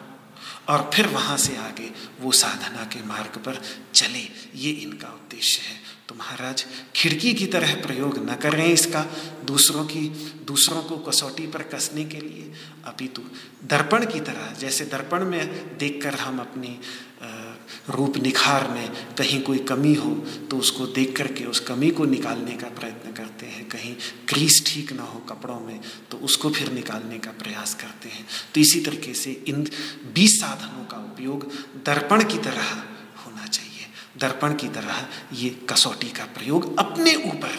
[0.69, 1.89] और फिर वहाँ से आगे
[2.21, 3.61] वो साधना के मार्ग पर
[3.93, 4.23] चले।
[4.55, 6.65] ये इनका उद्देश्य है। तो महाराज,
[6.95, 9.05] खिड़की की तरह प्रयोग न करें इसका।
[9.45, 10.07] दूसरों की,
[10.47, 12.51] दूसरों को कसौटी पर कसने के लिए
[12.85, 13.21] अपितु
[13.65, 16.79] दर्पण की तरह, जैसे दर्पण में देखकर हम अपनी
[17.89, 20.11] रूप निखार में कहीं कोई कमी हो
[20.49, 23.08] तो उसको देख करके उस कमी को निकालने का प्रयत्न
[23.69, 23.95] कहीं
[24.27, 25.79] क्रीस ठीक ना हो कपड़ों में
[26.11, 29.63] तो उसको फिर निकालने का प्रयास करते हैं। तो इसी तरीके से इन
[30.13, 31.51] बीस साधनों का उपयोग
[31.85, 32.69] दर्पण की तरह
[33.25, 37.57] होना चाहिए। दर्पण की तरह ये कसौटी का प्रयोग अपने ऊपर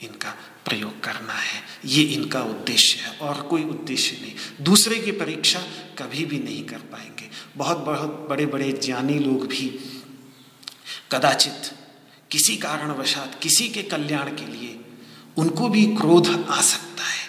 [0.00, 0.30] इनका
[0.64, 5.60] प्रयोग करना है। ये इनका उद्देश्य है और कोई उद्देश्य नहीं। दूसरे की परीक्षा
[5.98, 9.68] कभी भी नहीं कर पाएँगे। बहुत बहुत बड़े बड़े ज्ञानी लोग भी
[11.12, 11.70] कदाचित
[12.30, 14.78] किसी कारणवशात किसी के कल्याण के लिए
[15.36, 17.28] उनको भी क्रोध आ सकता है।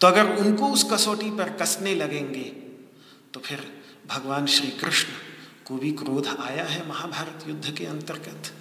[0.00, 2.44] तो अगर उनको उस कसौटी पर कसने लगेंगे
[3.34, 3.66] तो फिर
[4.08, 5.12] भगवान श्री कृष्ण
[5.66, 8.52] को भी क्रोध आया है महाभारत युद्ध के अंतर्गत।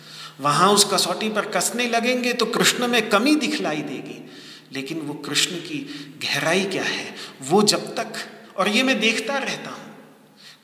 [0.41, 4.19] वहाँ उस कसौटी पर कसने लगेंगे तो कृष्ण में कमी दिखलाई देगी।
[4.73, 5.79] लेकिन वो कृष्ण की
[6.23, 8.13] गहराई क्या है, वो जब तक,
[8.57, 9.91] और ये मैं देखता रहता हूँ।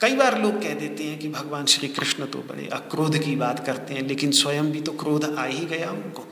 [0.01, 3.65] कई बार लोग कह देते हैं कि भगवान श्री कृष्ण तो बड़े अक्रोध की बात
[3.65, 6.27] करते हैं, लेकिन स्वयं भी तो क्रोध आ ही गया उनको।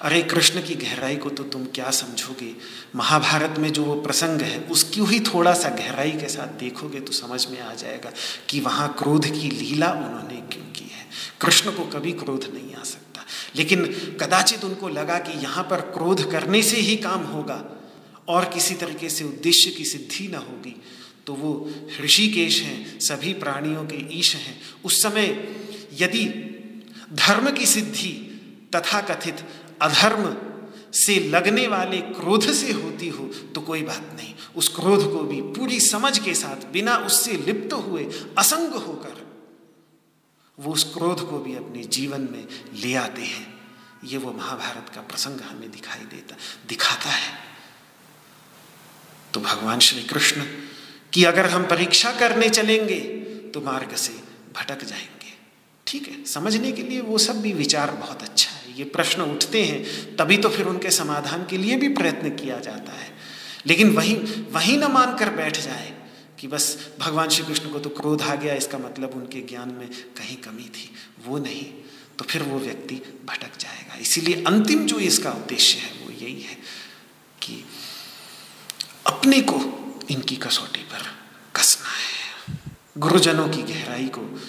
[0.00, 2.56] अरे कृष्ण की गहराई को तो तुम क्या समझोगे?
[2.96, 7.12] महाभारत में जो वो प्रसंग है, उसकी ही थोड़ा सा गहराई के साथ देखोगे तो
[7.12, 8.12] समझ में आ जाएगा
[8.48, 11.06] कि वहाँ क्रोध की लीला उन्होंने क्यों की है।
[11.40, 13.26] कृष्ण को कभी क्रोध नहीं आ सकता।
[13.56, 13.86] लेकिन
[14.20, 17.88] कदाचित उनको लगा कि यहाँ पर क्रोध करने से ही काम होगा
[18.28, 20.82] और किसी तरीके से उद्देश्य की सिद्धि न होगी।
[21.26, 21.70] तो वो
[22.00, 25.48] ऋषिकेश हैं, सभी प्राणियों के ईश हैं। उस समय
[25.94, 26.24] यदि
[27.12, 28.26] धर्म की सिद्धि
[28.74, 29.36] तथा कथित
[29.82, 30.36] अधर्म
[30.94, 33.24] से लगने वाले क्रोध से होती हो
[33.54, 37.72] तो कोई बात नहीं। उस क्रोध को भी पूरी समझ के साथ, बिना उससे लिप्त
[37.74, 38.04] हुए,
[38.38, 39.18] असंग होकर
[40.58, 43.46] वो उस क्रोध को भी अपने जीवन में ले आते हैं।
[44.04, 46.36] ये वो महाभारत का प्रसंग हमें दिखाई देता,
[46.68, 47.32] दिखाता है।
[49.34, 50.42] तो भगवान श्री कृष्ण
[51.12, 53.00] की अगर हम परीक्षा करने चलेंगे
[53.54, 54.12] तो मार्ग से
[54.56, 55.32] भटक जाएँगे।
[55.86, 59.64] ठीक है, समझने के लिए वो सब भी विचार बहुत अच्छा है। ये प्रश्न उठते
[59.64, 63.18] हैं, तभी तो फिर उनके समाधान के लिए भी प्रयत्न किया जाता है।
[63.66, 64.14] लेकिन वही
[64.50, 65.92] वही न मान कर बैठ जाए
[66.38, 69.88] कि बस भगवान श्री कृष्ण को तो क्रोध आ गया, इसका मतलब उनके ज्ञान में
[69.88, 70.90] कहीं कमी थी।
[71.26, 71.64] वो नहीं
[72.18, 72.94] तो फिर वो व्यक्ति
[73.26, 76.54] भटक जाएगा। इसीलिए अंतिम जो इसका उद्देश्य है, वो यही है
[77.42, 77.64] कि
[79.06, 79.60] अपने को
[80.10, 81.02] इनकी कसौटी पर
[81.56, 82.58] कसना है।
[82.98, 84.40] गुरुजनों की गहराई को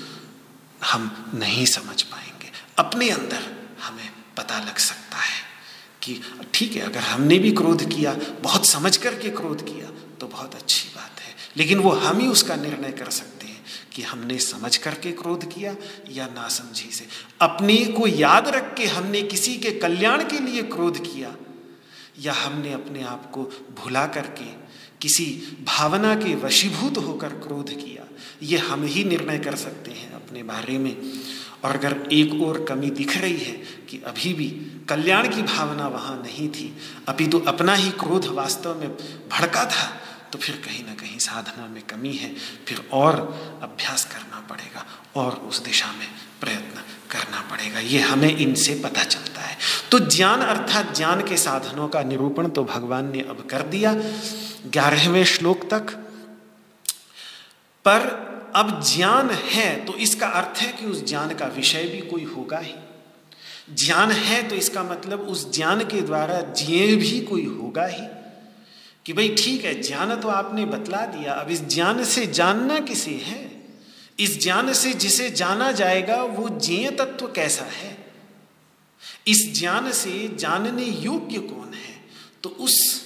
[0.85, 5.39] हम नहीं समझ पाएँगे। अपने अंदर हमें पता लग सकता है
[6.01, 6.19] कि
[6.53, 9.89] ठीक है, अगर हमने भी क्रोध किया, बहुत समझ करके क्रोध किया
[10.19, 13.63] तो बहुत अच्छी बात है। लेकिन वो हम ही उसका निर्णय कर सकते हैं
[13.93, 15.75] कि हमने समझ करके क्रोध किया
[16.11, 17.07] या ना समझी से।
[17.41, 21.35] अपने को याद रख के हमने किसी के कल्याण के लिए क्रोध किया,
[22.19, 23.43] या हमने अपने आप को
[23.77, 24.49] भुला करके
[25.01, 25.25] किसी
[25.67, 28.05] भावना के वशीभूत होकर क्रोध किया,
[28.43, 30.95] ये हम ही निर्णय कर सकते हैं अपने बारे में।
[31.63, 33.53] और अगर एक और कमी दिख रही है
[33.89, 34.47] कि अभी भी
[34.89, 36.73] कल्याण की भावना वहाँ नहीं थी,
[37.07, 38.89] अभी तो अपना ही क्रोध वास्तव में
[39.29, 39.91] भड़का था
[40.31, 42.33] तो फिर कहीं ना कहीं साधना में कमी है।
[42.67, 43.15] फिर और
[43.63, 44.85] अभ्यास करना पड़ेगा,
[45.15, 46.07] और उस दिशा में
[46.41, 49.57] प्रयत्न करना पड़ेगा। ये हमें इनसे पता चलता है।
[49.91, 53.93] तो ज्ञान अर्थात ज्ञान के साधनों का निरूपण तो भगवान ने अब कर दिया।
[54.67, 55.91] ग्यारहवें श्लोक तक,
[57.85, 62.23] पर अब ज्ञान है तो इसका अर्थ है कि उस ज्ञान का विषय भी कोई
[62.23, 62.73] होगा ही।
[63.73, 68.07] ज्ञान है तो इसका मतलब उस ज्ञान के द्वारा जिए भी कोई होगा ही।
[69.05, 73.11] कि भाई ठीक है, ज्ञान तो आपने बतला दिया, अब इस ज्ञान से जानना किसे
[73.11, 73.63] है?
[74.19, 78.13] इस ज्ञान से जिसे जाना जाएगा, वो ज्ञेय तत्व कैसा है?
[79.27, 82.05] इस ज्ञान से जानने योग्य कौन है?
[82.43, 83.01] तो उस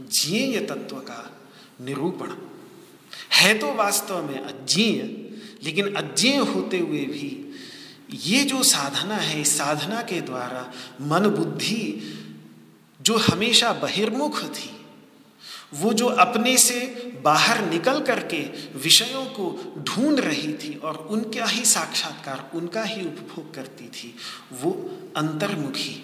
[0.00, 1.38] ज्ञेय तत्व का
[1.80, 2.26] निरूपण
[3.30, 5.02] है तो वास्तव में अज्ञेय,
[5.64, 7.36] लेकिन अज्ञेय होते हुए भी
[8.12, 10.70] ये जो साधना है, इस साधना के द्वारा
[11.02, 12.16] मन बुद्धि
[13.00, 14.70] जो हमेशा बहिर्मुख थी,
[15.74, 16.80] वो जो अपने से
[17.24, 18.40] बाहर निकल करके
[18.78, 24.14] विषयों को ढूंढ रही थी और उनका ही साक्षात्कार, उनका ही उपभोग करती थी,
[24.52, 24.72] वो
[25.16, 25.96] अंतर्मुखी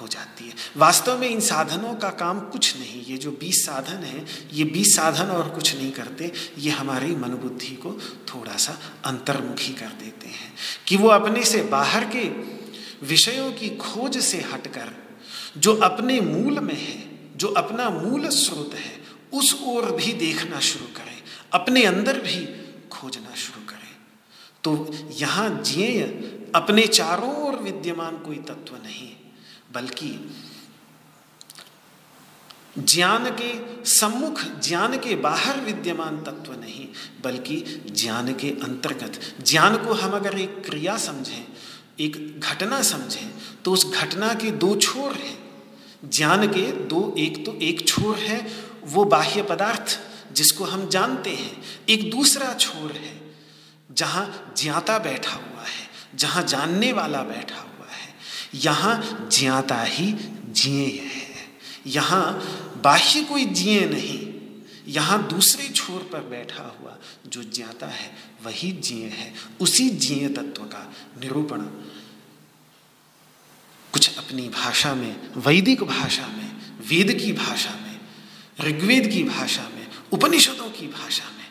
[0.00, 4.04] हो जाती है। वास्तव में इन साधनों का काम कुछ नहीं, ये जो बीस साधन
[4.04, 7.92] है, ये बीस साधन और कुछ नहीं करते, ये हमारी मन बुद्धि को
[8.28, 10.52] थोड़ा सा अंतर्मुखी कर देते हैं
[10.86, 12.28] कि वो अपने से बाहर के
[13.06, 14.92] विषयों की खोज से हटकर,
[15.56, 19.00] जो अपने मूल में है, जो अपना मूल स्रोत है,
[19.34, 22.44] उस ओर भी देखना शुरू करें, अपने अंदर भी
[22.90, 23.76] खोजना शुरू करें।
[24.64, 26.02] तो यहाँ ज्ञेय
[26.54, 29.15] अपने चारों ओर विद्यमान कोई तत्व नहीं
[29.76, 30.10] बल्कि
[32.78, 33.50] ज्ञान के
[33.90, 36.88] सम्मुख, ज्ञान के बाहर विद्यमान तत्व नहीं,
[37.22, 37.56] बल्कि
[37.90, 41.46] ज्ञान के अंतर्गत। ज्ञान को हम अगर एक क्रिया समझें,
[42.00, 43.30] एक घटना समझें
[43.64, 45.38] तो उस घटना के दो छोर हैं।
[46.04, 48.38] ज्ञान के दो, एक तो एक छोर है,
[48.84, 49.98] वो बाह्य पदार्थ,
[50.32, 53.14] जिसको हम जानते हैं, एक दूसरा छोर है,
[53.92, 57.75] जहाँ ज्ञाता बैठा हुआ है, जहाँ जानने वाला बैठा हुआ
[58.56, 60.14] यहाँ ज्ञाता ही
[60.48, 61.26] जिए है।
[61.86, 62.32] यहाँ
[62.84, 64.36] बाह्य कोई जिए नहीं।
[64.92, 70.62] यहाँ दूसरे छोर पर बैठा हुआ जो ज्ञाता है, वही जिए है। उसी जिए तत्व
[70.62, 71.60] का निरूपण।
[73.92, 76.56] कुछ अपनी भाषा में, वैदिक भाषा में,
[76.88, 78.00] वेद की भाषा में,
[78.60, 81.46] ऋग्वेद की भाषा में, उपनिषदों की भाषा में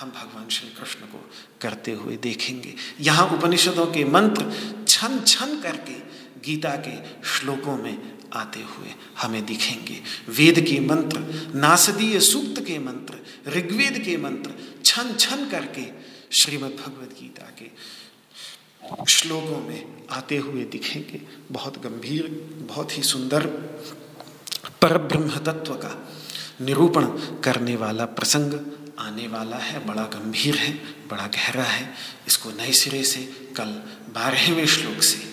[0.00, 1.30] हम भगवान श्री कृष्ण को
[1.60, 4.52] करते हुए देखेंगे। यहाँ उपनिषदों के मंत्र
[4.88, 6.09] छन छन करके
[6.44, 11.20] गीता के श्लोकों में आते हुए हमें दिखेंगे। वेद के मंत्र,
[11.54, 13.14] नासदीय सूक्त के मंत्र,
[13.50, 14.52] ऋग्वेद के मंत्र,
[14.84, 15.86] छन छन करके
[16.36, 18.00] श्रीमद् भगवद गीता के
[19.08, 22.26] श्लोकों में आते हुए दिखेंगे। बहुत गंभीर,
[22.68, 23.46] बहुत ही सुंदर
[24.82, 26.12] पर ब्रह्म तत्व का
[26.60, 27.06] निरूपण
[27.40, 28.54] करने वाला प्रसंग
[28.98, 30.72] आने वाला है। बड़ा गंभीर है,
[31.08, 31.94] बड़ा गहरा है।
[32.26, 33.20] इसको नए सिरे से,
[33.56, 33.82] कल
[34.14, 35.29] बारहवें श्लोक से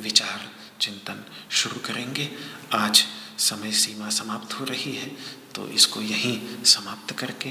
[0.00, 0.48] विचार,
[0.80, 2.28] चिंतन शुरू करेंगे।
[2.74, 3.04] आज
[3.38, 5.08] समय सीमा समाप्त हो रही है
[5.54, 7.50] तो इसको यहीं समाप्त करके।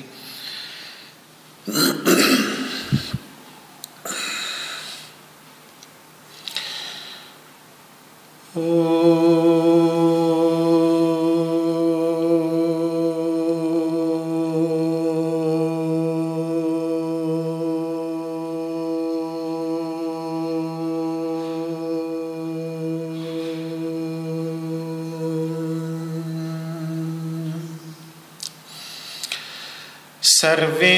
[30.39, 30.97] सर्वे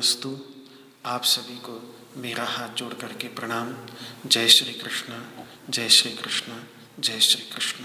[0.00, 0.38] कृष्णार्पणमस्तु
[1.06, 3.74] आप सभी को मेरा हाथ जोड़ करके प्रणाम।
[4.28, 5.22] जय श्री कृष्ण,
[5.70, 6.52] जय श्री कृष्ण,
[7.00, 7.84] जय श्री कृष्ण।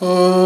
[0.00, 0.39] पूर्णमदः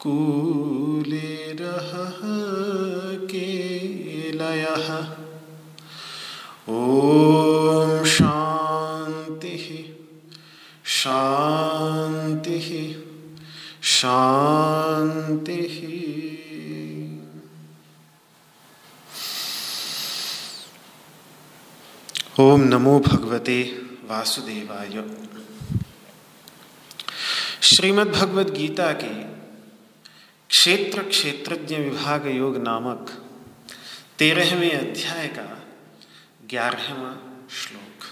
[0.00, 5.08] कूले रहः केलयः।
[6.68, 9.84] ॐ शान्तिः
[10.84, 12.94] शान्तिः
[13.82, 15.95] शान्तिः।
[22.40, 25.04] ओम नमो भगवते वासुदेवाय।
[27.62, 29.24] श्रीमद् भगवद गीता के
[30.48, 33.28] क्षेत्र क्षेत्रज्ञ विभाग योग नामक
[34.18, 35.58] तेरहवें अध्याय का
[36.50, 37.16] ग्यारहवा
[37.50, 38.04] श्लोक।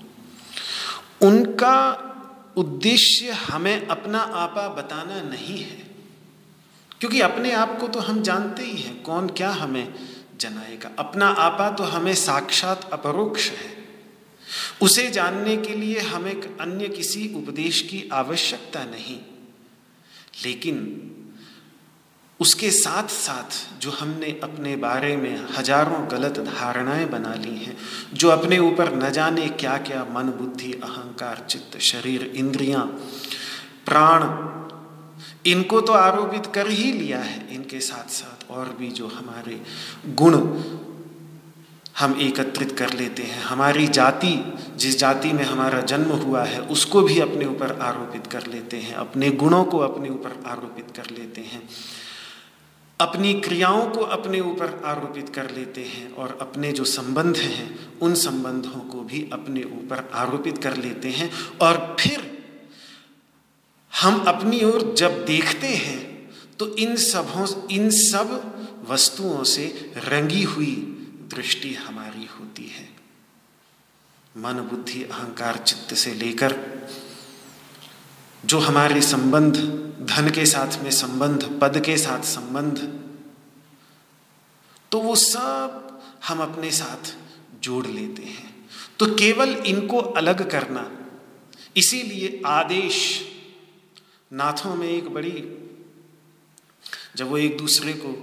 [1.27, 1.93] उनका
[2.57, 5.87] उद्देश्य हमें अपना आपा बताना नहीं है।
[6.99, 9.93] क्योंकि अपने आप को तो हम जानते ही हैं, कौन क्या हमें
[10.37, 10.91] जनाएगा?
[10.99, 13.84] अपना आपा तो हमें साक्षात अपरोक्ष है।
[14.81, 19.19] उसे जानने के लिए हमें अन्य किसी उपदेश की आवश्यकता नहीं।
[20.43, 21.11] लेकिन
[22.39, 27.77] उसके साथ साथ जो हमने अपने बारे में हज़ारों गलत धारणाएँ बना ली हैं,
[28.13, 32.85] जो अपने ऊपर न जाने क्या क्या मन, बुद्धि, अहंकार, चित्त, शरीर, इंद्रियाँ,
[33.85, 34.23] प्राण,
[35.45, 39.61] इनको तो आरोपित कर ही लिया है। इनके साथ साथ और भी जो हमारे
[40.07, 40.35] गुण
[41.99, 47.01] हम एकत्रित कर लेते हैं। हमारी जाति, जिस जाति में हमारा जन्म हुआ है, उसको
[47.01, 51.41] भी अपने ऊपर आरोपित कर लेते हैं। अपने गुणों को अपने ऊपर आरोपित कर लेते
[51.41, 51.69] हैं।
[52.99, 58.13] अपनी क्रियाओं को अपने ऊपर आरोपित कर लेते हैं और अपने जो संबंध हैं, उन
[58.13, 61.31] संबंधों को भी अपने ऊपर आरोपित कर लेते हैं।
[61.61, 62.43] और फिर
[64.01, 68.55] हम अपनी ओर जब देखते हैं तो इन सबों, इन सब
[68.89, 70.91] वस्तुओं से रंगी हुई
[71.29, 72.87] दृष्टि हमारी होती है।
[74.35, 76.55] मन, बुद्धि, अहंकार, चित्त से लेकर
[78.45, 79.55] जो हमारे संबंध,
[80.01, 82.79] धन के साथ में संबंध, पद के साथ संबंध
[84.91, 87.15] तो वो सब हम अपने साथ
[87.63, 88.53] जोड़ लेते हैं।
[88.99, 90.89] तो केवल इनको अलग करना,
[91.75, 92.99] इसीलिए आदेश
[94.31, 95.43] नाथों में एक बड़ी,
[97.15, 98.13] जब वो एक दूसरे को,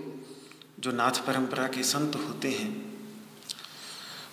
[0.80, 2.70] जो नाथ परंपरा के संत होते हैं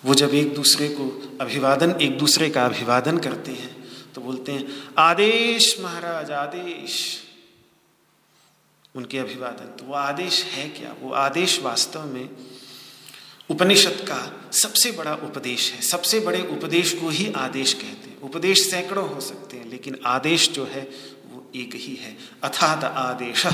[0.04, 3.80] वो जब एक दूसरे को अभिवादन, एक दूसरे का अभिवादन करते हैं
[4.14, 7.20] तो बोलते हैं, आदेश महाराज, आदेश।
[8.94, 10.94] उनके अभिवादन। तो वो आदेश है क्या?
[11.00, 12.28] वो आदेश वास्तव में
[13.50, 18.70] उपनिषद का सबसे बड़ा उपदेश है। सबसे बड़े उपदेश को ही आदेश कहते हैं। उपदेश
[18.70, 20.82] सैकड़ों हो सकते हैं, लेकिन आदेश जो है,
[21.26, 23.46] वो एक ही है। अथात आदेश।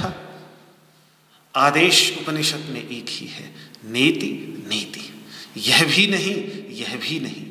[1.54, 3.54] आदेश उपनिषद में एक ही है।
[3.84, 4.32] नेति
[4.68, 5.15] नेति।
[5.56, 6.34] यह भी नहीं,
[6.74, 7.46] यह भी नहीं।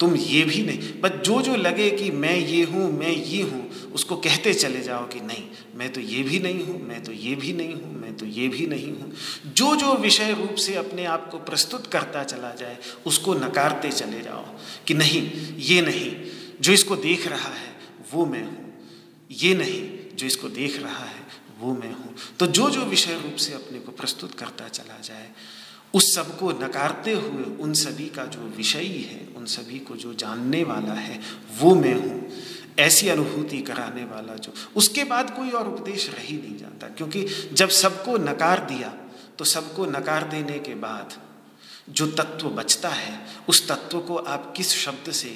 [0.00, 3.70] तुम ये भी नहीं। बस जो जो लगे कि मैं ये हूँ, मैं ये हूँ,
[3.92, 5.44] उसको कहते चले जाओ कि नहीं,
[5.74, 8.48] मैं तो ये भी नहीं हूँ, मैं तो ये भी नहीं हूँ, मैं तो ये
[8.48, 9.12] भी नहीं हूँ।
[9.46, 14.20] जो जो विषय रूप से अपने आप को प्रस्तुत करता चला जाए, उसको नकारते चले
[14.20, 14.44] जाओ
[14.86, 16.16] कि नहीं, ये नहीं,
[16.60, 17.76] जो इसको देख रहा है,
[18.12, 18.86] वो मैं हूँ।
[19.30, 21.26] ये नहीं, जो इसको देख रहा है,
[21.60, 25.30] वो मैं हूँ। तो जो जो विषय रूप से अपने को प्रस्तुत करता चला जाए
[25.96, 30.62] उस सबको नकारते हुए उन सभी का जो विषयी है, उन सभी को जो जानने
[30.64, 31.20] वाला है,
[31.60, 32.28] वो मैं हूँ।
[32.78, 37.24] ऐसी अनुभूति कराने वाला जो। उसके बाद कोई और उपदेश रह ही नहीं जाता, क्योंकि
[37.52, 38.94] जब सबको नकार दिया
[39.38, 41.14] तो सबको नकार देने के बाद
[41.90, 43.18] जो तत्व बचता है,
[43.48, 45.28] उस तत्व को आप किस शब्द से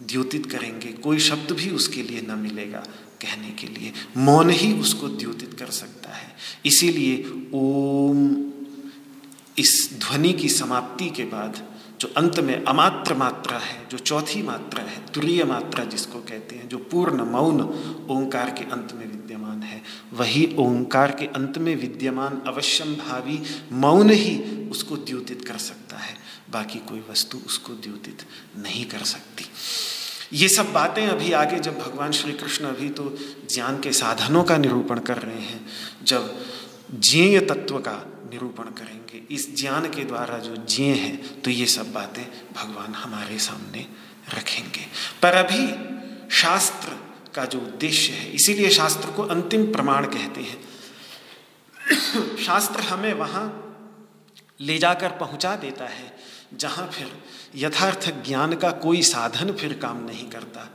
[0.00, 0.92] द्योतित करेंगे?
[0.92, 2.78] कोई शब्द भी उसके लिए न मिलेगा
[3.20, 6.34] कहने के लिए। मौन ही उसको द्योतित कर सकता है।
[6.66, 8.28] इसीलिए ओम
[9.58, 11.62] इस ध्वनि की समाप्ति के बाद,
[12.00, 16.68] जो अंत में अमात्र मात्रा है, जो चौथी मात्रा है, तुरीय मात्रा जिसको कहते हैं,
[16.68, 17.60] जो पूर्ण मौन
[18.10, 23.40] ओंकार के अंत में विद्यमान है, वही ओंकार के अंत में विद्यमान अवश्यम भावी
[23.72, 26.16] मौन ही उसको द्योतित कर सकता है,
[26.50, 28.26] बाकी कोई वस्तु उसको द्योतित
[28.58, 29.44] नहीं कर सकती।
[30.32, 33.16] ये सब बातें अभी आगे जब भगवान श्री कृष्ण अभी तो
[33.50, 35.66] ज्ञान के साधनों का निरूपण कर रहे हैं,
[36.04, 36.34] जब
[37.00, 37.96] ज्ञेय तत्व का
[38.32, 38.95] निरूपण करेंगे
[39.30, 43.86] इस ज्ञान के द्वारा जो जिए हैं तो ये सब बातें भगवान हमारे सामने
[44.34, 44.86] रखेंगे।
[45.22, 45.66] पर अभी
[46.36, 46.96] शास्त्र
[47.34, 53.62] का जो उद्देश्य है, इसीलिए शास्त्र को अंतिम प्रमाण कहते हैं। शास्त्र हमें वहाँ
[54.60, 56.16] ले जाकर पहुँचा देता है,
[56.54, 57.12] जहाँ फिर
[57.56, 60.68] यथार्थ ज्ञान का कोई साधन फिर काम नहीं करता।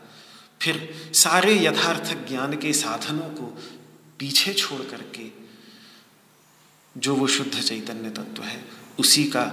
[0.62, 3.46] फिर सारे यथार्थ ज्ञान के साधनों को
[4.20, 5.24] पीछे छोड़ करके
[6.98, 8.66] जो वो शुद्ध चैतन्य तत्व है,
[9.00, 9.46] उसी का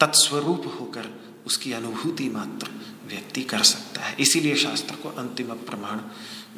[0.00, 1.08] तत्स्वरूप होकर
[1.46, 2.70] उसकी अनुभूति मात्र
[3.06, 6.00] व्यक्ति कर सकता है। इसीलिए शास्त्र को अंतिम प्रमाण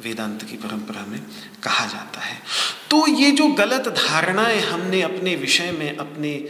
[0.03, 1.21] वेदांत की परंपरा में
[1.63, 2.41] कहा जाता है।
[2.89, 6.49] तो ये जो गलत धारणाएँ हमने अपने विषय में, अपने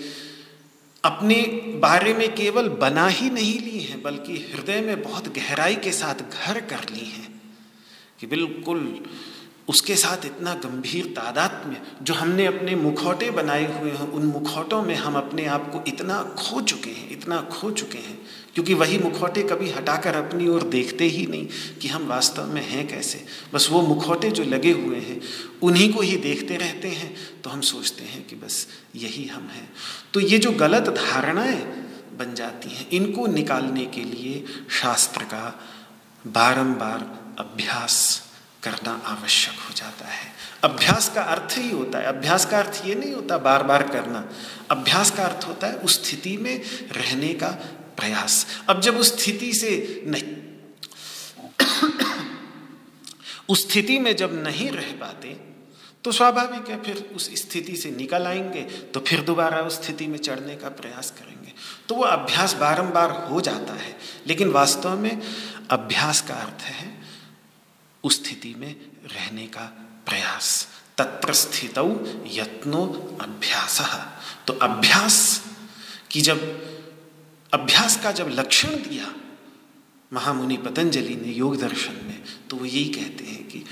[1.03, 1.35] अपने
[1.81, 6.15] बारे में केवल बना ही नहीं ली हैं, बल्कि हृदय में बहुत गहराई के साथ
[6.15, 7.41] घर कर ली हैं,
[8.19, 9.05] कि बिल्कुल
[9.72, 14.81] उसके साथ इतना गंभीर तादाद में जो हमने अपने मुखौटे बनाए हुए हैं, उन मुखौटों
[14.81, 18.18] में हम अपने आप को इतना खो चुके हैं, इतना खो चुके हैं,
[18.53, 21.48] क्योंकि वही मुखौटे कभी हटाकर अपनी ओर देखते ही नहीं
[21.81, 23.23] कि हम वास्तव में हैं कैसे।
[23.53, 25.19] बस वो मुखौटे जो लगे हुए हैं,
[25.61, 29.69] उन्हीं को ही देखते रहते हैं तो हम सोचते हैं कि बस यही हम हैं।
[30.14, 31.61] तो ये जो गलत धारणाएँ
[32.19, 35.45] बन जाती हैं, इनको निकालने के लिए शास्त्र का
[36.27, 37.07] बारंबार
[37.39, 37.98] अभ्यास
[38.63, 40.31] करना आवश्यक हो जाता है।
[40.63, 44.29] अभ्यास का अर्थ ही होता है। अभ्यास का अर्थ ये नहीं होता बार बार करना।
[44.71, 46.61] अभ्यास का अर्थ होता है उस स्थिति में
[46.91, 47.47] रहने का
[47.97, 50.23] प्रयास। अब जब उस स्थिति से नहीं
[53.49, 55.51] उस स्थिति में जब नहीं रह पाते
[56.03, 60.17] तो स्वाभाविक है फिर उस स्थिति से निकल आएँगे तो फिर दोबारा उस स्थिति में
[60.17, 61.53] चढ़ने का प्रयास करेंगे।
[61.89, 63.97] तो वो अभ्यास बारंबार हो जाता है।
[64.27, 65.21] लेकिन वास्तव में
[65.69, 66.90] अभ्यास का अर्थ है
[68.03, 68.76] उस स्थिति में
[69.14, 69.65] रहने का
[70.06, 70.68] प्रयास।
[70.98, 71.78] तत्र स्थित
[72.28, 72.86] यत्नो
[73.22, 73.82] अभ्यास।
[74.48, 75.45] तो अभ्यास
[76.11, 76.41] की जब,
[77.53, 79.14] अभ्यास का जब लक्षण दिया
[80.14, 83.65] महामुनि पतंजलि ने योग दर्शन में तो वो यही कहते हैं कि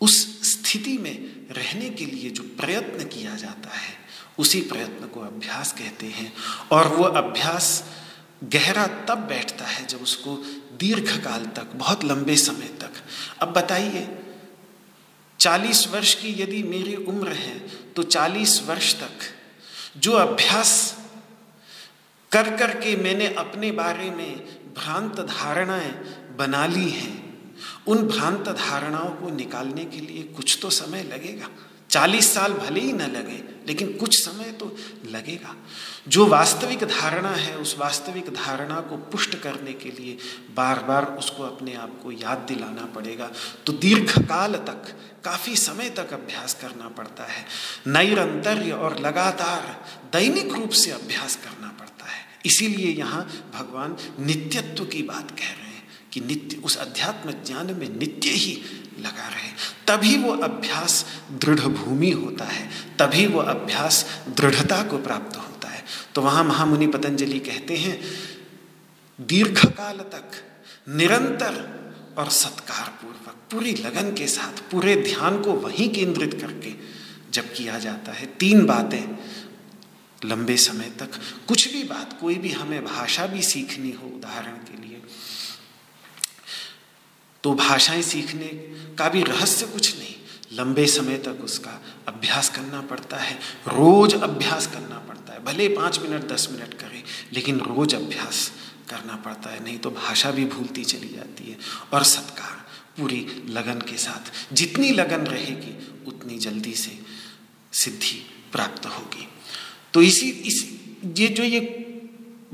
[0.00, 3.94] उस स्थिति में रहने के लिए जो प्रयत्न किया जाता है,
[4.38, 6.32] उसी प्रयत्न को अभ्यास कहते हैं।
[6.72, 7.84] और वो अभ्यास
[8.44, 10.44] गहरा तब बैठता है जब उसको
[10.76, 12.92] दीर्घ काल तक, बहुत लंबे समय तक।
[13.42, 14.08] अब बताइए,
[15.40, 17.58] चालीस वर्ष की यदि मेरी उम्र है
[17.92, 19.32] तो चालीस वर्ष तक
[19.96, 20.72] जो अभ्यास
[22.32, 24.36] कर कर के मैंने अपने बारे में
[24.74, 25.92] भ्रांत धारणाएँ
[26.38, 27.14] बना ली हैं,
[27.86, 31.48] उन भ्रांत धारणाओं को निकालने के लिए कुछ तो समय लगेगा।
[31.90, 34.76] चालीस साल भले ही न लगे, लेकिन कुछ समय तो
[35.06, 35.54] लगेगा।
[36.08, 40.18] जो वास्तविक धारणा है, उस वास्तविक धारणा को पुष्ट करने के लिए
[40.54, 43.30] बार बार उसको अपने आप को याद दिलाना पड़ेगा।
[43.66, 47.46] तो दीर्घ काल तक, काफ़ी समय तक अभ्यास करना पड़ता है।
[47.86, 55.02] नैरंतर्य और लगातार दैनिक रूप से अभ्यास करना पड़ता है। इसीलिए यहाँ भगवान नित्यत्व की
[55.02, 58.62] बात कह रहे हैं कि नित्य, उस अध्यात्म ज्ञान में नित्य ही
[59.00, 59.46] लगा रहे।
[59.86, 65.45] तभी वो अभ्यास दृढ़ भूमि होता है। तभी वो अभ्यास दृढ़ता को प्राप्त है।
[66.14, 68.00] तो वहाँ महामुनि पतंजलि कहते हैं
[69.18, 70.44] दीर्घ काल तक
[70.88, 71.54] निरंतर
[72.18, 76.72] और सत्कार पूर्वक पूरी लगन के साथ, पूरे ध्यान को वहीं केंद्रित करके
[77.32, 79.04] जब किया जाता है, तीन बातें।
[80.24, 81.18] लंबे समय तक
[81.48, 85.02] कुछ भी बात, कोई भी हमें भाषा भी सीखनी हो, उदाहरण के लिए
[87.44, 88.48] तो भाषाएँ सीखने
[88.98, 90.05] का भी रहस्य कुछ नहीं।
[90.52, 93.34] लंबे समय तक उसका अभ्यास करना पड़ता है,
[93.68, 97.02] रोज अभ्यास करना पड़ता है। भले पाँच मिनट, दस मिनट करें,
[97.32, 98.52] लेकिन रोज अभ्यास
[98.88, 101.58] करना पड़ता है, नहीं तो भाषा भी भूलती चली जाती है।
[101.92, 102.66] और सत्कार,
[103.00, 106.98] पूरी लगन के साथ, जितनी लगन रहेगी, उतनी जल्दी से
[107.72, 109.28] सिद्धि प्राप्त होगी।
[109.94, 110.80] तो इसी, इस,
[111.16, 111.60] ये जो ये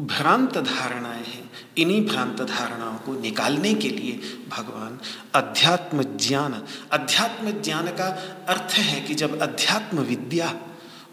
[0.01, 1.42] भ्रांत धारणाएँ हैं
[1.79, 4.13] इन्हीं भ्रांत धारणाओं को निकालने के लिए
[4.49, 4.99] भगवान
[5.35, 6.63] अध्यात्म ज्ञान
[6.93, 8.07] अध्यात्म ज्ञान का
[8.49, 10.55] अर्थ है कि जब अध्यात्म विद्या,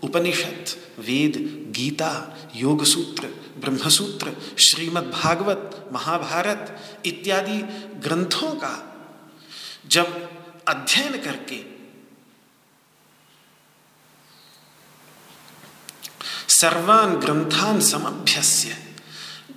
[0.03, 1.37] उपनिषद, वेद,
[1.75, 2.11] गीता
[2.55, 3.27] योग सूत्र
[3.57, 7.61] ब्रह्मसूत्र श्रीमद् भागवत महाभारत इत्यादि
[7.99, 8.75] ग्रंथों का
[9.87, 10.29] जब
[10.67, 11.63] अध्ययन करके
[16.49, 18.88] सर्वान ग्रंथान समभ्यस्य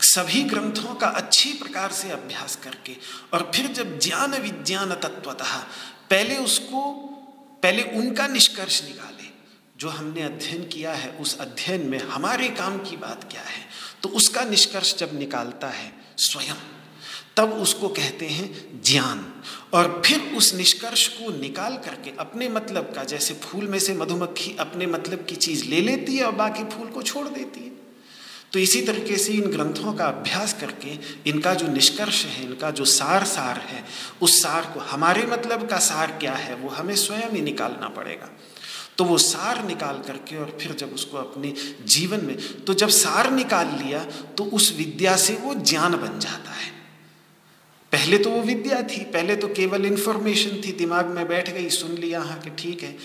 [0.03, 2.97] सभी ग्रंथों का अच्छी प्रकार से अभ्यास करके
[3.33, 5.57] और फिर जब ज्ञान विज्ञान तत्वतः
[6.11, 6.81] पहले उसको,
[7.63, 9.31] पहले उनका निष्कर्ष निकाले,
[9.77, 13.65] जो हमने अध्ययन किया है, उस अध्ययन में हमारे काम की बात क्या है
[14.03, 16.61] तो उसका निष्कर्ष जब निकालता है स्वयं,
[17.37, 19.25] तब उसको कहते हैं ज्ञान।
[19.73, 24.57] और फिर उस निष्कर्ष को निकाल करके अपने मतलब का, जैसे फूल में से मधुमक्खी
[24.61, 27.72] अपने मतलब की चीज़ ले लेती है और बाकी फूल को छोड़ देती है।
[28.53, 30.99] तो इसी तरीके से इन ग्रंथों का अभ्यास करके
[31.31, 33.85] इनका जो निष्कर्ष है, इनका जो सार सार है,
[34.23, 38.29] उस सार को हमारे मतलब का सार क्या है, वो हमें स्वयं ही निकालना पड़ेगा।
[38.99, 41.53] तो वो सार निकाल करके और फिर जब उसको अपने
[41.87, 44.05] जीवन में तो जब सार निकाल लिया
[44.37, 46.71] तो उस विद्या से वो ज्ञान बन जाता है।
[47.93, 51.91] पहले तो वो विद्या थी, पहले तो केवल इंफॉर्मेशन थी, दिमाग में बैठ गई, सुन
[51.93, 52.97] लिया हाँ कि ठीक है।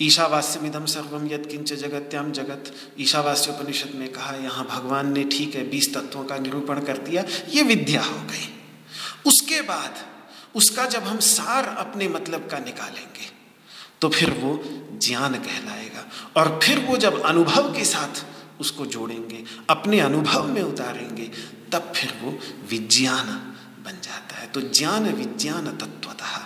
[0.00, 5.68] ईशावास्यमिदम सर्वम यद किंच जगत्याम जगत। ईशावास्य उपनिषद में कहा, यहाँ भगवान ने ठीक है,
[5.68, 8.52] बीस तत्वों का निरूपण कर दिया, ये विद्या हो गई।
[9.26, 9.94] उसके बाद,
[10.54, 13.36] उसका जब हम सार अपने मतलब का निकालेंगे
[14.00, 14.62] तो फिर वो
[14.98, 16.04] ज्ञान कहलाएगा।
[16.36, 18.24] और फिर वो जब अनुभव के साथ
[18.60, 21.30] उसको जोड़ेंगे, अपने अनुभव में उतारेंगे,
[21.72, 22.38] तब फिर वो
[22.70, 23.26] विज्ञान
[23.84, 26.36] बन जाता है। तो ज्ञान विज्ञान तत्वतः।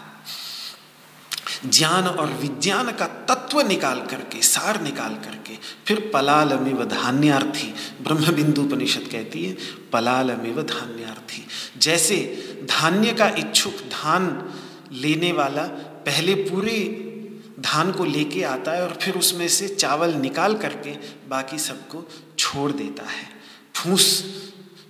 [1.66, 8.62] ज्ञान और विज्ञान का तत्व निकाल करके, सार निकाल करके, फिर पलालमिव धान्यार्थी ब्रह्म बिंदु
[8.62, 9.56] उपनिषद कहती है,
[9.92, 11.46] पलालमिव धान्यार्थी।
[11.78, 12.16] जैसे
[12.64, 14.54] धान्य का इच्छुक धान
[14.92, 15.62] लेने वाला
[16.06, 17.06] पहले पूरे
[17.60, 20.90] धान को लेके आता है और फिर उसमें से चावल निकाल करके
[21.28, 22.08] बाकी सबको
[22.38, 23.28] छोड़ देता है।
[23.74, 24.24] फूस,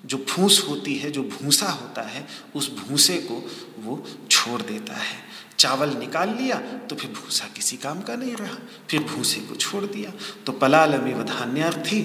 [0.06, 5.29] जो फूस होती है, जो भूसा होता है, उस भूसे को वो छोड़ देता है।
[5.60, 8.56] चावल निकाल लिया तो फिर भूसा किसी काम का नहीं रहा।
[8.90, 10.12] फिर भूसे को छोड़ दिया।
[10.46, 12.02] तो पलालमिव धान्यार्थी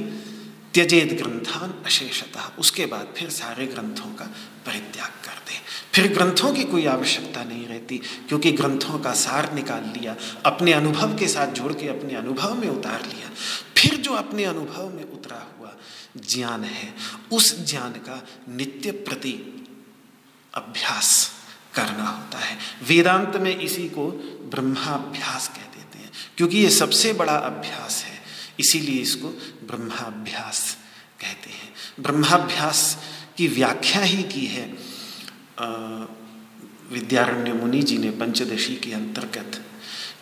[0.73, 4.25] त्यजेद ग्रंथान अशेषतः। उसके बाद फिर सारे ग्रंथों का
[4.65, 5.59] परित्याग कर दे।
[5.93, 10.15] फिर ग्रंथों की कोई आवश्यकता नहीं रहती, क्योंकि ग्रंथों का सार निकाल लिया,
[10.45, 13.29] अपने अनुभव के साथ जोड़ के अपने अनुभव में उतार लिया।
[13.77, 15.75] फिर जो अपने अनुभव में उतरा हुआ
[16.17, 16.93] ज्ञान है,
[17.31, 19.65] उस ज्ञान का नित्य प्रति
[20.53, 21.31] अभ्यास
[21.75, 22.57] करना होता है।
[22.87, 24.07] वेदांत में इसी को
[24.51, 28.19] ब्रह्माभ्यास कह देते हैं, क्योंकि ये सबसे बड़ा अभ्यास है,
[28.59, 29.27] इसीलिए इसको
[29.67, 30.77] ब्रह्माभ्यास
[31.21, 32.97] कहते हैं। ब्रह्माभ्यास
[33.37, 34.65] की व्याख्या ही की है
[36.91, 39.61] विद्यारण्य मुनि जी ने पंचदशी के अंतर्गत,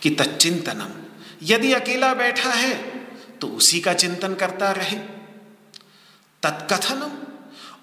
[0.02, 0.92] कि तच्चिंतनम,
[1.44, 2.74] यदि अकेला बैठा है
[3.42, 4.98] तो उसी का चिंतन करता रहे।
[6.44, 7.12] तत्कथनम,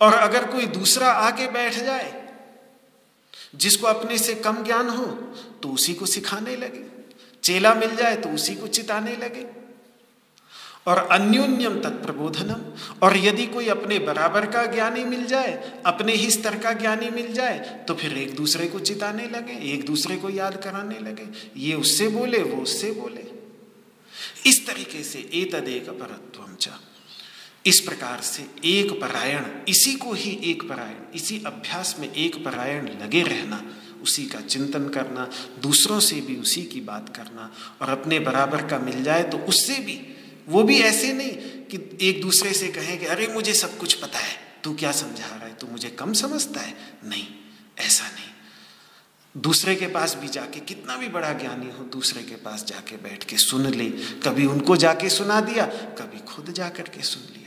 [0.00, 2.19] और अगर कोई दूसरा आके बैठ जाए
[3.54, 5.06] जिसको अपने से कम ज्ञान हो
[5.62, 6.84] तो उसी को सिखाने लगे।
[7.42, 9.46] चेला मिल जाए तो उसी को चिताने लगे।
[10.86, 12.60] और अन्योन्यम तत्प्रबोधनम,
[13.02, 17.32] और यदि कोई अपने बराबर का ज्ञानी मिल जाए, अपने ही स्तर का ज्ञानी मिल
[17.32, 21.74] जाए तो फिर एक दूसरे को चिताने लगे, एक दूसरे को याद कराने लगे। ये
[21.74, 23.28] उससे बोले, वो उससे बोले।
[24.46, 25.54] इस तरीके से एक
[25.90, 26.42] परत्व
[27.66, 32.88] इस प्रकार से एक परायण, इसी को ही एक परायण, इसी अभ्यास में एक परायण
[33.02, 33.62] लगे रहना,
[34.02, 35.30] उसी का चिंतन करना,
[35.60, 39.74] दूसरों से भी उसी की बात करना और अपने बराबर का मिल जाए तो उससे
[39.74, 40.16] भी,
[40.48, 41.32] वो भी ऐसे नहीं
[41.66, 45.26] कि एक दूसरे से कहें कि अरे मुझे सब कुछ पता है, तू क्या समझा
[45.26, 46.74] रहा है, तू मुझे कम समझता है?
[47.04, 47.26] नहीं,
[47.78, 48.30] ऐसा नहीं।
[49.36, 53.24] दूसरे के पास भी जाके कितना भी बड़ा ज्ञानी हो, दूसरे के पास जाके बैठ
[53.24, 53.90] के सुन ले,
[54.24, 57.39] कभी उनको जाके सुना दिया, कभी खुद जा कर के सुन लिया।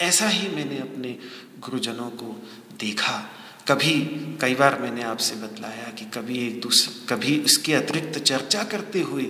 [0.00, 1.18] ऐसा ही मैंने अपने
[1.60, 2.48] गुरुजनों को
[2.80, 3.30] देखा।
[3.68, 3.94] कभी,
[4.40, 9.22] कई बार मैंने आपसे बतलाया कि कभी एक दूसरे कभी इसके अतिरिक्त चर्चा करते हुए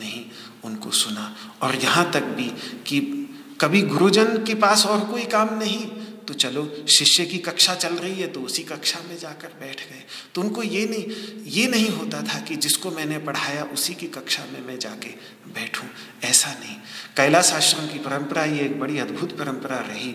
[0.00, 0.24] नहीं,
[0.64, 2.50] उनको सुना। और यहाँ तक भी
[2.86, 3.00] कि
[3.60, 5.86] कभी गुरुजन के पास और कोई काम नहीं
[6.28, 10.02] तो चलो, शिष्य की कक्षा चल रही है तो उसी कक्षा में जाकर बैठ गए।
[10.34, 11.04] तो उनको ये नहीं
[11.52, 15.08] ये नहीं होता था कि जिसको मैंने पढ़ाया उसी की कक्षा में मैं जाके
[15.54, 15.88] बैठूं।
[16.22, 16.76] ऐसा नहीं।
[17.16, 20.12] कैलाश आश्रम की परंपरा ये एक बड़ी अद्भुत परंपरा रही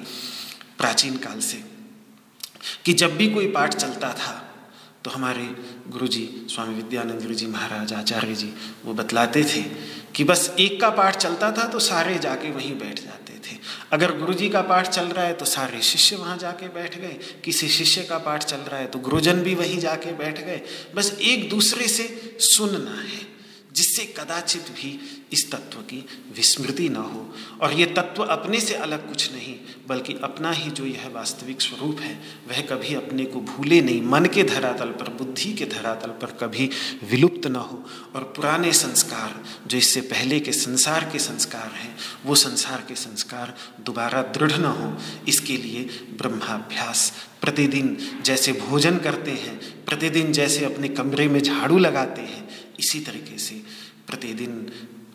[0.77, 1.63] प्राचीन काल से,
[2.85, 4.33] कि जब भी कोई पाठ चलता था
[5.03, 5.43] तो हमारे
[5.87, 8.53] गुरुजी, स्वामी विद्यानंद गुरु जी महाराज आचार्य जी,
[8.85, 9.61] वो बतलाते थे
[10.15, 13.55] कि बस एक का पाठ चलता था तो सारे जाके वहीं बैठ जाते। थे।
[13.91, 17.67] अगर गुरुजी का पाठ चल रहा है तो सारे शिष्य वहाँ जाके बैठ गए। किसी
[17.69, 20.61] शिष्य का पाठ चल रहा है तो गुरुजन भी वहीं जाके बैठ गए।
[20.95, 23.21] बस एक दूसरे से सुनना है,
[23.71, 24.99] जिससे कदाचित भी
[25.33, 26.05] इस तत्व की
[26.35, 29.55] विस्मृति न हो। और ये तत्व अपने से अलग कुछ नहीं,
[29.87, 34.25] बल्कि अपना ही जो यह वास्तविक स्वरूप है, वह कभी अपने को भूले नहीं। मन
[34.25, 36.69] के धरातल पर, बुद्धि के धरातल पर कभी
[37.09, 37.85] विलुप्त न हो।
[38.15, 43.57] और पुराने संस्कार, जो इससे पहले के संसार के संस्कार हैं, वो संसार के संस्कार
[43.81, 44.97] दोबारा दृढ़ न हो।
[45.27, 45.79] इसके लिए
[46.17, 52.49] ब्रह्माभ्यास, प्रतिदिन जैसे भोजन करते हैं, प्रतिदिन जैसे अपने कमरे में झाड़ू लगाते हैं,
[52.79, 53.55] इसी तरीके से
[54.07, 54.71] प्रतिदिन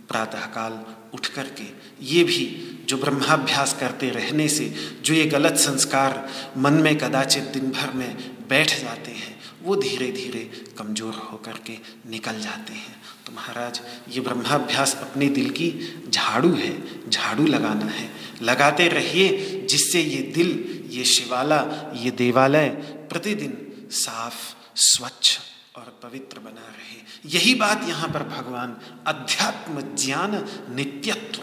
[0.08, 0.72] प्रातःकाल
[1.14, 1.64] उठ करके,
[2.04, 2.44] ये भी
[2.88, 4.72] जो ब्रह्माभ्यास करते रहने से
[5.04, 8.16] जो ये गलत संस्कार मन में कदाचित दिन भर में
[8.48, 11.76] बैठ जाते हैं, वो धीरे धीरे कमज़ोर होकर के
[12.10, 13.80] निकल जाते हैं। तो महाराज,
[14.10, 15.70] ये ब्रह्माभ्यास अपने दिल की
[16.08, 18.08] झाड़ू है, झाड़ू लगाना है।
[18.42, 20.50] लगाते रहिए, जिससे ये दिल,
[20.90, 21.60] ये शिवाला
[21.96, 22.68] ये देवालय
[23.10, 23.56] प्रतिदिन
[23.90, 25.38] साफ़, स्वच्छ
[25.78, 26.98] और पवित्र बना रहे।
[27.28, 28.76] यही बात यहाँ पर भगवान
[29.06, 30.44] अध्यात्म ज्ञान
[30.74, 31.42] नित्यत्व,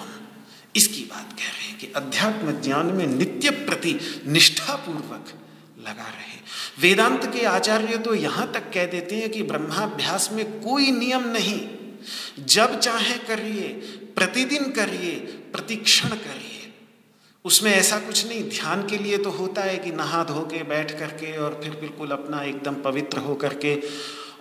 [0.76, 5.34] इसकी बात कह रहे हैं कि अध्यात्म ज्ञान में नित्य प्रति निष्ठापूर्वक
[5.80, 6.40] लगा रहे।
[6.80, 11.60] वेदांत के आचार्य तो यहाँ तक कह देते हैं कि ब्रह्माभ्यास में कोई नियम नहीं।
[12.46, 13.68] जब चाहे करिए,
[14.16, 15.16] प्रतिदिन करिए,
[15.54, 16.74] प्रतिक्षण करिए।
[17.46, 20.92] उसमें ऐसा कुछ नहीं, ध्यान के लिए तो होता है कि नहा धो के बैठ
[21.00, 23.76] करके और फिर बिल्कुल अपना एकदम पवित्र हो करके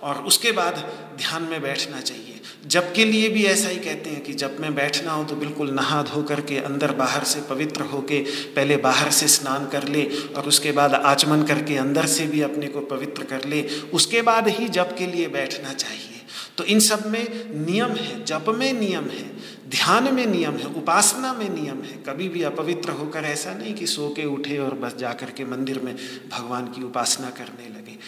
[0.05, 0.75] और उसके बाद
[1.19, 4.75] ध्यान में बैठना चाहिए। जब के लिए भी ऐसा ही कहते हैं कि जब मैं
[4.75, 8.21] बैठना हो तो बिल्कुल नहा धो करके अंदर बाहर से पवित्र होके
[8.55, 10.05] पहले बाहर से स्नान कर ले
[10.37, 13.63] और उसके बाद आचमन करके अंदर से भी अपने को पवित्र कर ले।
[13.95, 16.11] उसके बाद ही जब के लिए बैठना चाहिए।
[16.59, 17.23] तो इन सब में
[17.67, 19.25] नियम है, जप में नियम है,
[19.69, 23.87] ध्यान में नियम है, उपासना में नियम है। कभी भी अपवित्र होकर ऐसा नहीं कि
[23.87, 25.97] सो के उठे और बस जाकर के मंदिर में
[26.29, 27.99] भगवान की उपासना करने लगे।